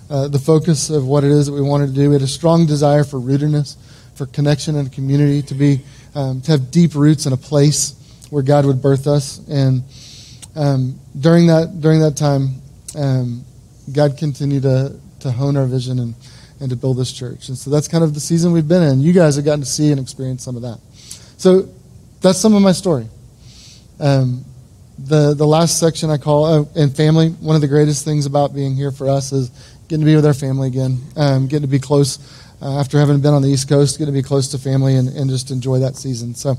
uh, 0.09 0.27
the 0.27 0.39
focus 0.39 0.89
of 0.89 1.05
what 1.05 1.23
it 1.23 1.31
is 1.31 1.45
that 1.45 1.53
we 1.53 1.61
wanted 1.61 1.87
to 1.87 1.93
do. 1.93 2.09
We 2.09 2.15
had 2.15 2.21
a 2.21 2.27
strong 2.27 2.65
desire 2.65 3.03
for 3.03 3.17
rootedness, 3.17 3.77
for 4.15 4.25
connection 4.25 4.75
and 4.75 4.91
community, 4.91 5.41
to 5.43 5.53
be 5.53 5.81
um, 6.13 6.41
to 6.41 6.51
have 6.51 6.71
deep 6.71 6.93
roots 6.95 7.25
in 7.25 7.33
a 7.33 7.37
place 7.37 7.95
where 8.29 8.43
God 8.43 8.65
would 8.65 8.81
birth 8.81 9.07
us. 9.07 9.39
And 9.47 9.83
um, 10.55 10.99
during 11.17 11.47
that 11.47 11.79
during 11.79 12.01
that 12.01 12.17
time, 12.17 12.61
um, 12.95 13.45
God 13.93 14.17
continued 14.17 14.63
to 14.63 14.99
to 15.21 15.31
hone 15.31 15.55
our 15.55 15.65
vision 15.65 15.99
and 15.99 16.15
and 16.59 16.69
to 16.69 16.75
build 16.75 16.97
this 16.97 17.11
church. 17.11 17.47
And 17.47 17.57
so 17.57 17.69
that's 17.69 17.87
kind 17.87 18.03
of 18.03 18.13
the 18.13 18.19
season 18.19 18.51
we've 18.51 18.67
been 18.67 18.83
in. 18.83 19.01
You 19.01 19.13
guys 19.13 19.37
have 19.37 19.45
gotten 19.45 19.61
to 19.61 19.65
see 19.65 19.91
and 19.91 19.99
experience 19.99 20.43
some 20.43 20.55
of 20.55 20.61
that. 20.61 20.79
So 21.37 21.69
that's 22.21 22.37
some 22.37 22.53
of 22.53 22.61
my 22.61 22.71
story. 22.71 23.07
Um, 24.01 24.43
the 24.97 25.33
the 25.33 25.45
last 25.47 25.79
section 25.79 26.09
I 26.09 26.17
call 26.17 26.45
uh, 26.45 26.65
and 26.75 26.95
family. 26.95 27.29
One 27.29 27.55
of 27.55 27.61
the 27.61 27.67
greatest 27.67 28.05
things 28.05 28.25
about 28.25 28.53
being 28.53 28.75
here 28.75 28.91
for 28.91 29.09
us 29.09 29.31
is 29.31 29.49
getting 29.87 30.05
to 30.05 30.09
be 30.09 30.15
with 30.15 30.25
our 30.25 30.33
family 30.33 30.67
again, 30.67 30.99
um, 31.15 31.47
getting 31.47 31.63
to 31.63 31.71
be 31.71 31.79
close 31.79 32.19
uh, 32.61 32.79
after 32.79 32.99
having 32.99 33.19
been 33.21 33.33
on 33.33 33.41
the 33.41 33.49
East 33.49 33.67
Coast, 33.67 33.97
getting 33.97 34.13
to 34.13 34.19
be 34.19 34.23
close 34.23 34.49
to 34.49 34.57
family 34.57 34.95
and, 34.95 35.09
and 35.09 35.29
just 35.29 35.51
enjoy 35.51 35.79
that 35.79 35.95
season. 35.95 36.35
So 36.35 36.57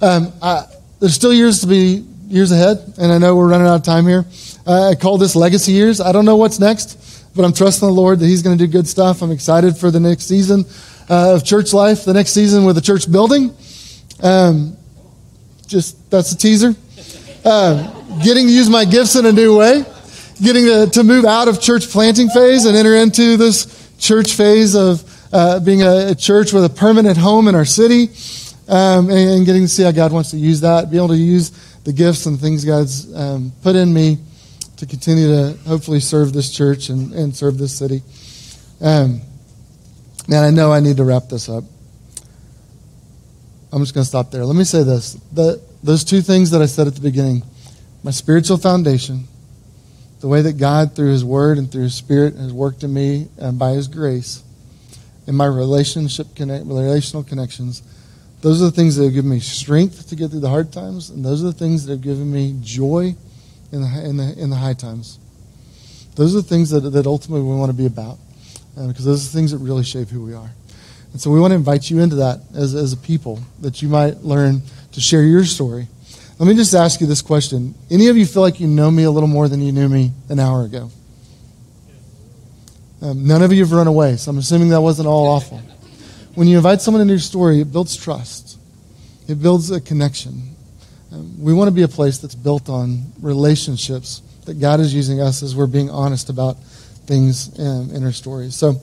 um, 0.00 0.32
I, 0.40 0.64
there's 1.00 1.14
still 1.14 1.32
years 1.32 1.60
to 1.60 1.66
be 1.66 2.04
years 2.28 2.52
ahead, 2.52 2.94
and 2.98 3.12
I 3.12 3.18
know 3.18 3.36
we're 3.36 3.48
running 3.48 3.66
out 3.66 3.76
of 3.76 3.82
time 3.82 4.06
here. 4.06 4.24
Uh, 4.66 4.90
I 4.90 4.94
call 4.94 5.18
this 5.18 5.36
legacy 5.36 5.72
years. 5.72 6.00
I 6.00 6.12
don't 6.12 6.24
know 6.24 6.36
what's 6.36 6.58
next, 6.58 7.26
but 7.34 7.44
I'm 7.44 7.52
trusting 7.52 7.86
the 7.86 7.92
Lord 7.94 8.20
that 8.20 8.26
He's 8.26 8.42
going 8.42 8.56
to 8.56 8.66
do 8.66 8.70
good 8.70 8.88
stuff. 8.88 9.22
I'm 9.22 9.32
excited 9.32 9.76
for 9.76 9.90
the 9.90 10.00
next 10.00 10.24
season 10.24 10.64
uh, 11.10 11.34
of 11.34 11.44
church 11.44 11.72
life, 11.72 12.04
the 12.04 12.14
next 12.14 12.30
season 12.30 12.64
with 12.64 12.76
the 12.76 12.82
church 12.82 13.10
building. 13.10 13.54
Um, 14.22 14.76
just 15.72 16.10
that's 16.10 16.30
a 16.32 16.36
teaser. 16.36 16.74
uh, 17.44 17.90
getting 18.22 18.46
to 18.46 18.52
use 18.52 18.68
my 18.68 18.84
gifts 18.84 19.16
in 19.16 19.24
a 19.24 19.32
new 19.32 19.56
way, 19.56 19.84
getting 20.40 20.66
to, 20.66 20.86
to 20.92 21.02
move 21.02 21.24
out 21.24 21.48
of 21.48 21.60
church 21.60 21.88
planting 21.88 22.28
phase 22.28 22.66
and 22.66 22.76
enter 22.76 22.94
into 22.94 23.36
this 23.38 23.90
church 23.98 24.34
phase 24.34 24.76
of 24.76 25.02
uh, 25.32 25.58
being 25.60 25.82
a, 25.82 26.10
a, 26.10 26.14
church 26.14 26.52
with 26.52 26.64
a 26.64 26.68
permanent 26.68 27.16
home 27.16 27.48
in 27.48 27.54
our 27.54 27.64
city, 27.64 28.10
um, 28.68 29.08
and, 29.08 29.30
and, 29.30 29.46
getting 29.46 29.62
to 29.62 29.68
see 29.68 29.82
how 29.82 29.90
God 29.90 30.12
wants 30.12 30.30
to 30.32 30.36
use 30.36 30.60
that, 30.60 30.90
be 30.90 30.98
able 30.98 31.08
to 31.08 31.16
use 31.16 31.50
the 31.84 31.92
gifts 31.92 32.26
and 32.26 32.38
things 32.38 32.66
God's 32.66 33.12
um, 33.16 33.50
put 33.62 33.74
in 33.74 33.94
me 33.94 34.18
to 34.76 34.84
continue 34.84 35.28
to 35.28 35.58
hopefully 35.66 36.00
serve 36.00 36.34
this 36.34 36.52
church 36.52 36.90
and, 36.90 37.14
and 37.14 37.34
serve 37.34 37.56
this 37.56 37.76
city. 37.76 38.02
Um, 38.82 39.22
man, 40.28 40.44
I 40.44 40.50
know 40.50 40.70
I 40.70 40.80
need 40.80 40.98
to 40.98 41.04
wrap 41.04 41.30
this 41.30 41.48
up. 41.48 41.64
I'm 43.72 43.80
just 43.80 43.94
going 43.94 44.02
to 44.02 44.08
stop 44.08 44.30
there. 44.30 44.44
Let 44.44 44.54
me 44.54 44.64
say 44.64 44.82
this. 44.82 45.14
The, 45.32 45.60
those 45.82 46.04
two 46.04 46.20
things 46.20 46.50
that 46.50 46.60
I 46.60 46.66
said 46.66 46.86
at 46.86 46.94
the 46.94 47.00
beginning 47.00 47.42
my 48.04 48.10
spiritual 48.10 48.58
foundation, 48.58 49.24
the 50.20 50.28
way 50.28 50.42
that 50.42 50.54
God, 50.54 50.96
through 50.96 51.12
His 51.12 51.24
Word 51.24 51.56
and 51.56 51.70
through 51.70 51.84
His 51.84 51.94
Spirit, 51.94 52.34
has 52.34 52.52
worked 52.52 52.82
in 52.82 52.92
me 52.92 53.28
and 53.38 53.58
by 53.58 53.70
His 53.70 53.88
grace, 53.88 54.42
and 55.26 55.36
my 55.36 55.46
relationship 55.46 56.34
connect, 56.34 56.66
relational 56.66 57.22
connections, 57.22 57.82
those 58.40 58.60
are 58.60 58.66
the 58.66 58.72
things 58.72 58.96
that 58.96 59.04
have 59.04 59.14
given 59.14 59.30
me 59.30 59.38
strength 59.38 60.08
to 60.08 60.16
get 60.16 60.32
through 60.32 60.40
the 60.40 60.48
hard 60.48 60.72
times, 60.72 61.10
and 61.10 61.24
those 61.24 61.42
are 61.44 61.46
the 61.46 61.52
things 61.52 61.86
that 61.86 61.92
have 61.92 62.00
given 62.00 62.30
me 62.30 62.58
joy 62.60 63.14
in 63.70 63.82
the, 63.82 64.04
in 64.04 64.16
the, 64.16 64.34
in 64.36 64.50
the 64.50 64.56
high 64.56 64.74
times. 64.74 65.20
Those 66.16 66.34
are 66.34 66.40
the 66.40 66.48
things 66.48 66.70
that, 66.70 66.80
that 66.80 67.06
ultimately 67.06 67.46
we 67.46 67.54
want 67.54 67.70
to 67.70 67.76
be 67.76 67.86
about, 67.86 68.18
because 68.74 69.04
those 69.04 69.24
are 69.24 69.30
the 69.30 69.38
things 69.38 69.52
that 69.52 69.58
really 69.58 69.84
shape 69.84 70.08
who 70.08 70.24
we 70.24 70.34
are. 70.34 70.50
And 71.12 71.20
so 71.20 71.30
we 71.30 71.40
want 71.40 71.52
to 71.52 71.56
invite 71.56 71.90
you 71.90 72.00
into 72.00 72.16
that 72.16 72.40
as, 72.54 72.74
as 72.74 72.92
a 72.92 72.96
people, 72.96 73.38
that 73.60 73.82
you 73.82 73.88
might 73.88 74.18
learn 74.18 74.62
to 74.92 75.00
share 75.00 75.22
your 75.22 75.44
story. 75.44 75.86
Let 76.38 76.48
me 76.48 76.54
just 76.54 76.74
ask 76.74 77.00
you 77.00 77.06
this 77.06 77.22
question. 77.22 77.74
Any 77.90 78.08
of 78.08 78.16
you 78.16 78.26
feel 78.26 78.42
like 78.42 78.58
you 78.58 78.66
know 78.66 78.90
me 78.90 79.04
a 79.04 79.10
little 79.10 79.28
more 79.28 79.48
than 79.48 79.60
you 79.60 79.72
knew 79.72 79.88
me 79.88 80.12
an 80.28 80.38
hour 80.38 80.64
ago? 80.64 80.90
Um, 83.02 83.26
none 83.26 83.42
of 83.42 83.52
you 83.52 83.64
have 83.64 83.72
run 83.72 83.88
away, 83.88 84.16
so 84.16 84.30
I'm 84.30 84.38
assuming 84.38 84.70
that 84.70 84.80
wasn't 84.80 85.08
all 85.08 85.26
awful. 85.26 85.58
When 86.34 86.48
you 86.48 86.56
invite 86.56 86.80
someone 86.80 87.00
into 87.00 87.12
your 87.12 87.20
story, 87.20 87.60
it 87.60 87.70
builds 87.70 87.96
trust, 87.96 88.58
it 89.28 89.42
builds 89.42 89.70
a 89.70 89.80
connection. 89.80 90.54
Um, 91.12 91.42
we 91.42 91.52
want 91.52 91.68
to 91.68 91.74
be 91.74 91.82
a 91.82 91.88
place 91.88 92.18
that's 92.18 92.34
built 92.34 92.70
on 92.70 93.12
relationships 93.20 94.22
that 94.46 94.60
God 94.60 94.80
is 94.80 94.94
using 94.94 95.20
us 95.20 95.42
as 95.42 95.54
we're 95.54 95.66
being 95.66 95.90
honest 95.90 96.30
about 96.30 96.58
things 97.06 97.58
in, 97.58 97.94
in 97.94 98.04
our 98.04 98.12
stories. 98.12 98.54
So, 98.54 98.80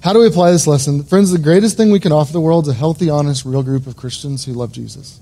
how 0.00 0.12
do 0.12 0.20
we 0.20 0.26
apply 0.26 0.52
this 0.52 0.66
lesson? 0.66 1.02
Friends, 1.02 1.32
the 1.32 1.38
greatest 1.38 1.76
thing 1.76 1.90
we 1.90 2.00
can 2.00 2.12
offer 2.12 2.32
the 2.32 2.40
world 2.40 2.66
is 2.66 2.74
a 2.74 2.74
healthy, 2.74 3.10
honest, 3.10 3.44
real 3.44 3.62
group 3.62 3.86
of 3.86 3.96
Christians 3.96 4.44
who 4.44 4.52
love 4.52 4.72
Jesus. 4.72 5.20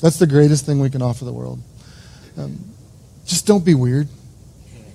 That's 0.00 0.18
the 0.18 0.26
greatest 0.26 0.66
thing 0.66 0.78
we 0.78 0.90
can 0.90 1.02
offer 1.02 1.24
the 1.24 1.32
world. 1.32 1.60
Um, 2.36 2.58
just 3.24 3.46
don't 3.46 3.64
be 3.64 3.74
weird. 3.74 4.08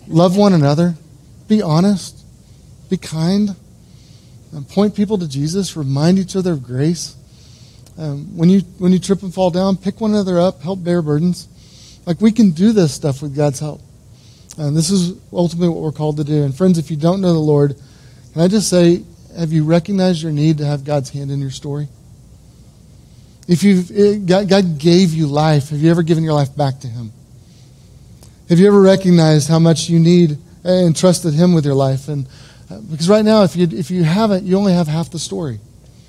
Love 0.07 0.37
one 0.37 0.53
another. 0.53 0.95
Be 1.47 1.61
honest. 1.61 2.23
Be 2.89 2.97
kind. 2.97 3.55
Um, 4.55 4.65
point 4.65 4.95
people 4.95 5.17
to 5.17 5.27
Jesus. 5.27 5.75
Remind 5.75 6.19
each 6.19 6.35
other 6.35 6.53
of 6.53 6.63
grace. 6.63 7.15
Um, 7.97 8.37
when, 8.37 8.49
you, 8.49 8.61
when 8.77 8.91
you 8.91 8.99
trip 8.99 9.23
and 9.23 9.33
fall 9.33 9.49
down, 9.49 9.77
pick 9.77 9.99
one 9.99 10.11
another 10.11 10.39
up. 10.39 10.61
Help 10.61 10.83
bear 10.83 11.01
burdens. 11.01 11.47
Like 12.05 12.21
we 12.21 12.31
can 12.31 12.51
do 12.51 12.71
this 12.71 12.93
stuff 12.93 13.21
with 13.21 13.35
God's 13.35 13.59
help. 13.59 13.81
And 14.57 14.75
this 14.75 14.89
is 14.89 15.17
ultimately 15.31 15.69
what 15.69 15.81
we're 15.81 15.91
called 15.91 16.17
to 16.17 16.23
do. 16.23 16.43
And 16.43 16.55
friends, 16.55 16.77
if 16.77 16.91
you 16.91 16.97
don't 16.97 17.21
know 17.21 17.33
the 17.33 17.39
Lord, 17.39 17.75
can 18.33 18.41
I 18.41 18.47
just 18.47 18.69
say, 18.69 19.03
have 19.37 19.51
you 19.51 19.63
recognized 19.63 20.21
your 20.21 20.31
need 20.31 20.57
to 20.59 20.65
have 20.65 20.83
God's 20.83 21.09
hand 21.09 21.31
in 21.31 21.39
your 21.39 21.51
story? 21.51 21.87
If 23.47 23.63
you've, 23.63 24.25
God, 24.25 24.77
gave 24.77 25.13
you 25.13 25.27
life, 25.27 25.69
have 25.69 25.79
you 25.79 25.91
ever 25.91 26.03
given 26.03 26.23
your 26.23 26.33
life 26.33 26.55
back 26.55 26.79
to 26.81 26.87
Him? 26.87 27.11
Have 28.49 28.59
you 28.59 28.67
ever 28.67 28.81
recognized 28.81 29.49
how 29.49 29.59
much 29.59 29.89
you 29.89 29.99
need 29.99 30.37
and 30.63 30.95
trusted 30.95 31.33
Him 31.33 31.53
with 31.53 31.65
your 31.65 31.73
life? 31.73 32.07
And 32.07 32.27
uh, 32.69 32.79
because 32.79 33.09
right 33.09 33.25
now, 33.25 33.43
if 33.43 33.55
you, 33.55 33.67
if 33.71 33.91
you 33.91 34.03
haven't, 34.03 34.43
you 34.43 34.57
only 34.57 34.73
have 34.73 34.87
half 34.87 35.09
the 35.11 35.19
story. 35.19 35.59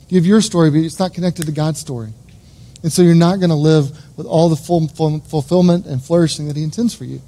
You 0.08 0.18
have 0.18 0.26
your 0.26 0.40
story, 0.40 0.70
but 0.70 0.78
it's 0.78 0.98
not 0.98 1.14
connected 1.14 1.46
to 1.46 1.52
God's 1.52 1.80
story. 1.80 2.12
And 2.82 2.92
so 2.92 3.02
you're 3.02 3.14
not 3.14 3.36
going 3.36 3.50
to 3.50 3.56
live 3.56 3.90
with 4.16 4.26
all 4.26 4.48
the 4.48 4.56
full, 4.56 4.88
full, 4.88 5.20
fulfillment 5.20 5.86
and 5.86 6.02
flourishing 6.02 6.48
that 6.48 6.56
He 6.56 6.62
intends 6.62 6.94
for 6.94 7.04
you. 7.04 7.20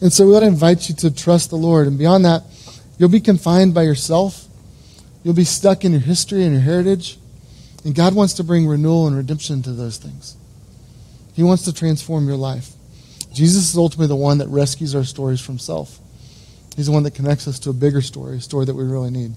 And 0.00 0.12
so 0.12 0.26
we 0.26 0.32
want 0.32 0.42
to 0.42 0.48
invite 0.48 0.88
you 0.88 0.94
to 0.96 1.14
trust 1.14 1.50
the 1.50 1.56
Lord. 1.56 1.86
And 1.86 1.98
beyond 1.98 2.24
that, 2.24 2.42
you'll 2.98 3.08
be 3.08 3.20
confined 3.20 3.74
by 3.74 3.82
yourself. 3.82 4.46
You'll 5.22 5.34
be 5.34 5.44
stuck 5.44 5.84
in 5.84 5.92
your 5.92 6.00
history 6.00 6.44
and 6.44 6.52
your 6.52 6.62
heritage. 6.62 7.18
And 7.84 7.94
God 7.94 8.14
wants 8.14 8.34
to 8.34 8.44
bring 8.44 8.66
renewal 8.66 9.06
and 9.06 9.16
redemption 9.16 9.62
to 9.62 9.72
those 9.72 9.98
things. 9.98 10.36
He 11.34 11.42
wants 11.42 11.62
to 11.64 11.72
transform 11.72 12.26
your 12.26 12.36
life. 12.36 12.72
Jesus 13.32 13.70
is 13.70 13.76
ultimately 13.76 14.08
the 14.08 14.16
one 14.16 14.38
that 14.38 14.48
rescues 14.48 14.94
our 14.94 15.04
stories 15.04 15.40
from 15.40 15.58
self. 15.58 15.98
He's 16.76 16.86
the 16.86 16.92
one 16.92 17.04
that 17.04 17.14
connects 17.14 17.46
us 17.46 17.58
to 17.60 17.70
a 17.70 17.72
bigger 17.72 18.02
story, 18.02 18.38
a 18.38 18.40
story 18.40 18.64
that 18.66 18.74
we 18.74 18.84
really 18.84 19.10
need. 19.10 19.32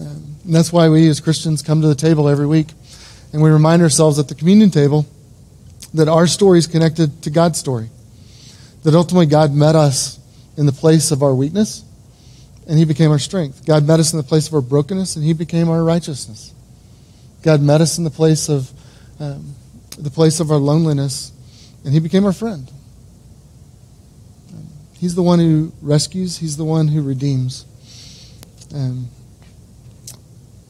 Um, 0.00 0.36
and 0.44 0.54
that's 0.54 0.72
why 0.72 0.88
we 0.88 1.08
as 1.08 1.20
Christians 1.20 1.62
come 1.62 1.80
to 1.80 1.88
the 1.88 1.94
table 1.94 2.28
every 2.28 2.46
week 2.46 2.68
and 3.32 3.42
we 3.42 3.50
remind 3.50 3.82
ourselves 3.82 4.18
at 4.18 4.28
the 4.28 4.34
communion 4.34 4.70
table 4.70 5.06
that 5.94 6.08
our 6.08 6.26
story 6.26 6.58
is 6.58 6.66
connected 6.66 7.22
to 7.22 7.30
God's 7.30 7.58
story. 7.58 7.88
That 8.82 8.94
ultimately 8.94 9.26
God 9.26 9.52
met 9.52 9.74
us 9.74 10.18
in 10.56 10.66
the 10.66 10.72
place 10.72 11.10
of 11.10 11.22
our 11.22 11.34
weakness 11.34 11.84
and 12.66 12.78
he 12.78 12.84
became 12.84 13.10
our 13.10 13.18
strength. 13.18 13.64
God 13.64 13.86
met 13.86 14.00
us 14.00 14.12
in 14.12 14.16
the 14.16 14.24
place 14.24 14.48
of 14.48 14.54
our 14.54 14.60
brokenness 14.60 15.16
and 15.16 15.24
he 15.24 15.32
became 15.32 15.68
our 15.68 15.82
righteousness. 15.84 16.52
God 17.42 17.60
met 17.60 17.80
us 17.80 17.98
in 17.98 18.04
the 18.04 18.10
place 18.10 18.48
of 18.48 18.70
um, 19.20 19.54
the 19.98 20.10
place 20.10 20.40
of 20.40 20.50
our 20.50 20.58
loneliness 20.58 21.32
and 21.84 21.94
he 21.94 22.00
became 22.00 22.24
our 22.24 22.32
friend. 22.32 22.70
He's 24.98 25.14
the 25.14 25.22
one 25.22 25.38
who 25.38 25.72
rescues, 25.82 26.38
He's 26.38 26.56
the 26.56 26.64
one 26.64 26.88
who 26.88 27.02
redeems. 27.02 27.66
Um, 28.74 29.08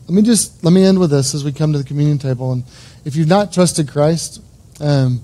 let 0.06 0.14
me 0.14 0.22
just 0.22 0.62
let 0.64 0.72
me 0.72 0.84
end 0.84 0.98
with 0.98 1.10
this 1.10 1.34
as 1.34 1.44
we 1.44 1.52
come 1.52 1.72
to 1.72 1.78
the 1.78 1.84
communion 1.84 2.18
table. 2.18 2.52
And 2.52 2.64
if 3.04 3.16
you've 3.16 3.28
not 3.28 3.52
trusted 3.52 3.88
Christ, 3.88 4.42
um, 4.80 5.20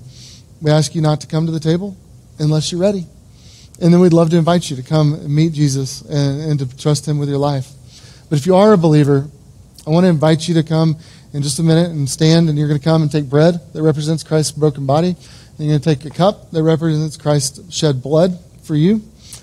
we 0.60 0.70
ask 0.70 0.94
you 0.94 1.02
not 1.02 1.20
to 1.22 1.26
come 1.26 1.46
to 1.46 1.52
the 1.52 1.60
table 1.60 1.96
unless 2.38 2.72
you're 2.72 2.80
ready. 2.80 3.06
And 3.82 3.92
then 3.92 4.00
we'd 4.00 4.12
love 4.12 4.30
to 4.30 4.36
invite 4.36 4.70
you 4.70 4.76
to 4.76 4.82
come 4.82 5.34
meet 5.34 5.52
Jesus 5.52 6.02
and, 6.02 6.40
and 6.40 6.58
to 6.60 6.76
trust 6.76 7.06
Him 7.06 7.18
with 7.18 7.28
your 7.28 7.38
life. 7.38 7.68
But 8.30 8.38
if 8.38 8.46
you 8.46 8.54
are 8.54 8.72
a 8.72 8.78
believer, 8.78 9.28
I 9.84 9.90
want 9.90 10.04
to 10.04 10.08
invite 10.08 10.46
you 10.46 10.54
to 10.54 10.62
come 10.62 10.96
in 11.32 11.42
just 11.42 11.58
a 11.58 11.64
minute 11.64 11.90
and 11.90 12.08
stand, 12.08 12.48
and 12.48 12.56
you're 12.56 12.68
going 12.68 12.78
to 12.78 12.84
come 12.84 13.02
and 13.02 13.10
take 13.10 13.28
bread 13.28 13.60
that 13.72 13.82
represents 13.82 14.22
Christ's 14.22 14.52
broken 14.52 14.86
body. 14.86 15.08
And 15.08 15.58
you're 15.58 15.76
going 15.76 15.80
to 15.80 15.96
take 15.96 16.04
a 16.04 16.16
cup 16.16 16.52
that 16.52 16.62
represents 16.62 17.16
Christ's 17.16 17.74
shed 17.74 18.00
blood 18.00 18.38
for 18.62 18.76
you. 18.76 18.92
And 18.92 19.02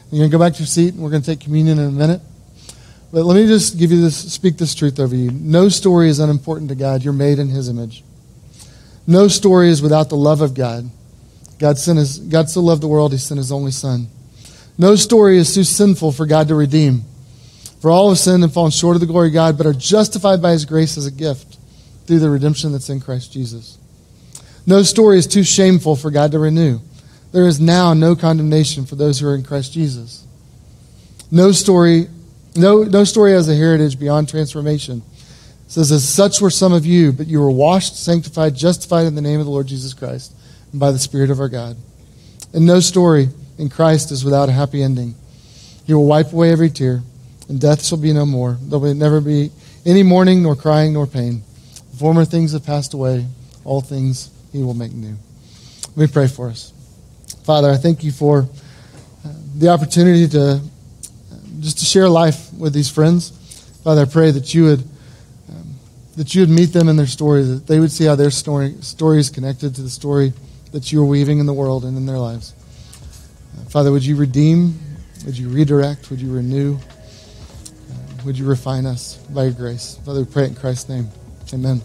you're 0.10 0.22
going 0.22 0.32
to 0.32 0.38
go 0.38 0.40
back 0.42 0.54
to 0.54 0.60
your 0.60 0.68
seat, 0.68 0.94
and 0.94 1.04
we're 1.04 1.10
going 1.10 1.22
to 1.22 1.30
take 1.30 1.42
communion 1.42 1.78
in 1.78 1.88
a 1.88 1.92
minute. 1.92 2.22
But 3.12 3.26
let 3.26 3.36
me 3.36 3.46
just 3.46 3.78
give 3.78 3.92
you 3.92 4.00
this, 4.00 4.32
speak 4.32 4.58
this 4.58 4.74
truth 4.74 5.02
over 5.02 5.18
you. 5.18 5.32
No 5.32 5.68
story 5.68 6.08
is 6.08 6.20
unimportant 6.20 6.70
to 6.70 6.76
God. 6.76 7.04
You're 7.04 7.12
made 7.12 7.40
in 7.40 7.50
His 7.50 7.68
image. 7.68 8.06
No 9.06 9.28
story 9.28 9.68
is 9.68 9.82
without 9.82 10.08
the 10.08 10.16
love 10.16 10.40
of 10.40 10.54
God. 10.54 10.90
God, 11.58 11.78
sent 11.78 12.00
his, 12.00 12.20
God 12.20 12.50
so 12.50 12.62
loved 12.62 12.82
the 12.82 12.88
world, 12.88 13.12
He 13.12 13.18
sent 13.18 13.38
His 13.38 13.52
only 13.52 13.72
Son. 13.72 14.08
No 14.80 14.95
story 14.95 15.38
is 15.38 15.53
too 15.53 15.65
sinful 15.65 16.13
for 16.13 16.25
God 16.25 16.47
to 16.47 16.55
redeem. 16.55 17.03
For 17.82 17.91
all 17.91 18.09
have 18.09 18.17
sinned 18.17 18.43
and 18.43 18.51
fallen 18.51 18.71
short 18.71 18.95
of 18.95 19.01
the 19.01 19.07
glory 19.07 19.27
of 19.27 19.34
God, 19.34 19.57
but 19.57 19.67
are 19.67 19.73
justified 19.73 20.41
by 20.41 20.53
His 20.53 20.63
grace 20.63 20.97
as 20.97 21.05
a 21.05 21.11
gift 21.11 21.57
through 22.07 22.19
the 22.19 22.30
redemption 22.30 22.71
that's 22.71 22.89
in 22.89 23.01
Christ 23.01 23.34
Jesus. 23.34 23.77
No 24.65 24.82
story 24.84 25.17
is 25.17 25.27
too 25.27 25.43
shameful 25.43 25.97
for 25.97 26.09
God 26.09 26.32
to 26.32 26.39
renew. 26.39 26.80
There 27.34 27.45
is 27.45 27.59
now 27.59 27.93
no 27.93 28.15
condemnation 28.15 28.86
for 28.86 28.95
those 28.95 29.19
who 29.19 29.27
are 29.27 29.36
in 29.36 29.43
Christ 29.43 29.73
Jesus. 29.73 30.25
No 31.30 31.51
story, 31.51 32.07
no, 32.55 32.84
no 32.84 33.03
story 33.03 33.34
has 33.34 33.49
a 33.49 33.55
heritage 33.55 33.99
beyond 33.99 34.30
transformation. 34.30 35.03
It 35.65 35.71
says, 35.71 35.91
As 35.91 36.07
such 36.07 36.39
were 36.39 36.49
some 36.49 36.71
of 36.71 36.86
you, 36.86 37.11
but 37.11 37.27
you 37.27 37.41
were 37.41 37.51
washed, 37.51 38.01
sanctified, 38.01 38.55
justified 38.55 39.07
in 39.07 39.15
the 39.15 39.21
name 39.21 39.41
of 39.41 39.45
the 39.45 39.51
Lord 39.51 39.67
Jesus 39.67 39.93
Christ 39.93 40.34
and 40.71 40.80
by 40.80 40.91
the 40.91 40.99
Spirit 40.99 41.30
of 41.30 41.39
our 41.39 41.49
God. 41.49 41.75
And 42.53 42.65
no 42.65 42.80
story 42.80 43.30
in 43.60 43.70
Christ 43.70 44.10
is 44.12 44.24
without 44.24 44.49
a 44.49 44.53
happy 44.53 44.82
ending. 44.82 45.14
He 45.86 45.93
will 45.93 46.05
wipe 46.05 46.32
away 46.32 46.51
every 46.51 46.70
tear, 46.70 47.03
and 47.49 47.60
death 47.60 47.84
shall 47.84 47.97
be 47.97 48.14
no 48.14 48.26
more. 48.26 48.57
There 48.62 48.80
will 48.80 48.95
never 48.95 49.20
be 49.20 49.51
any 49.86 50.01
mourning, 50.01 50.41
nor 50.41 50.55
crying, 50.55 50.93
nor 50.93 51.05
pain. 51.05 51.43
Former 51.99 52.24
things 52.24 52.53
have 52.53 52.66
passed 52.66 52.93
away. 52.93 53.28
All 53.66 53.82
things 53.82 54.32
he 54.53 54.64
will 54.64 54.74
make 54.74 54.93
new. 54.93 55.16
Let 55.95 55.97
me 55.97 56.07
pray 56.07 56.28
for 56.28 56.47
us. 56.47 56.72
Father, 57.43 57.70
I 57.70 57.76
thank 57.76 58.03
you 58.03 58.12
for 58.12 58.47
uh, 59.26 59.34
the 59.57 59.68
opportunity 59.68 60.28
to 60.30 60.41
uh, 60.41 60.60
just 61.60 61.80
to 61.80 61.86
share 61.86 62.07
life 62.07 62.53
with 62.53 62.74
these 62.74 62.89
friends. 62.89 63.32
Father, 63.84 64.03
I 64.03 64.05
pray 64.05 64.32
that 64.32 64.53
you 64.53 64.64
would 64.64 64.80
um, 65.49 65.76
that 66.16 66.34
you 66.34 66.41
would 66.41 66.49
meet 66.49 66.72
them 66.72 66.88
in 66.88 66.95
their 66.95 67.07
story, 67.07 67.43
that 67.43 67.68
they 67.68 67.80
would 67.80 67.91
see 67.91 68.05
how 68.05 68.16
their 68.16 68.32
story 68.32 68.76
story 68.80 69.20
is 69.20 69.30
connected 69.30 69.76
to 69.76 69.82
the 69.82 69.89
story 69.89 70.32
that 70.72 70.91
you 70.93 71.01
are 71.01 71.05
weaving 71.05 71.39
in 71.39 71.45
the 71.45 71.53
world 71.53 71.84
and 71.84 71.97
in 71.97 72.05
their 72.05 72.20
lives. 72.20 72.53
Father, 73.68 73.91
would 73.91 74.05
you 74.05 74.16
redeem? 74.16 74.80
Would 75.26 75.38
you 75.38 75.49
redirect? 75.49 76.10
Would 76.10 76.22
you 76.22 76.34
renew? 76.34 76.76
Uh, 76.76 78.24
would 78.26 78.38
you 78.38 78.45
refine 78.45 78.86
us 78.86 79.18
by 79.30 79.43
your 79.43 79.53
grace? 79.53 79.99
Father, 80.05 80.22
we 80.22 80.26
pray 80.26 80.45
in 80.45 80.55
Christ's 80.55 80.89
name. 80.89 81.10
Amen. 81.53 81.82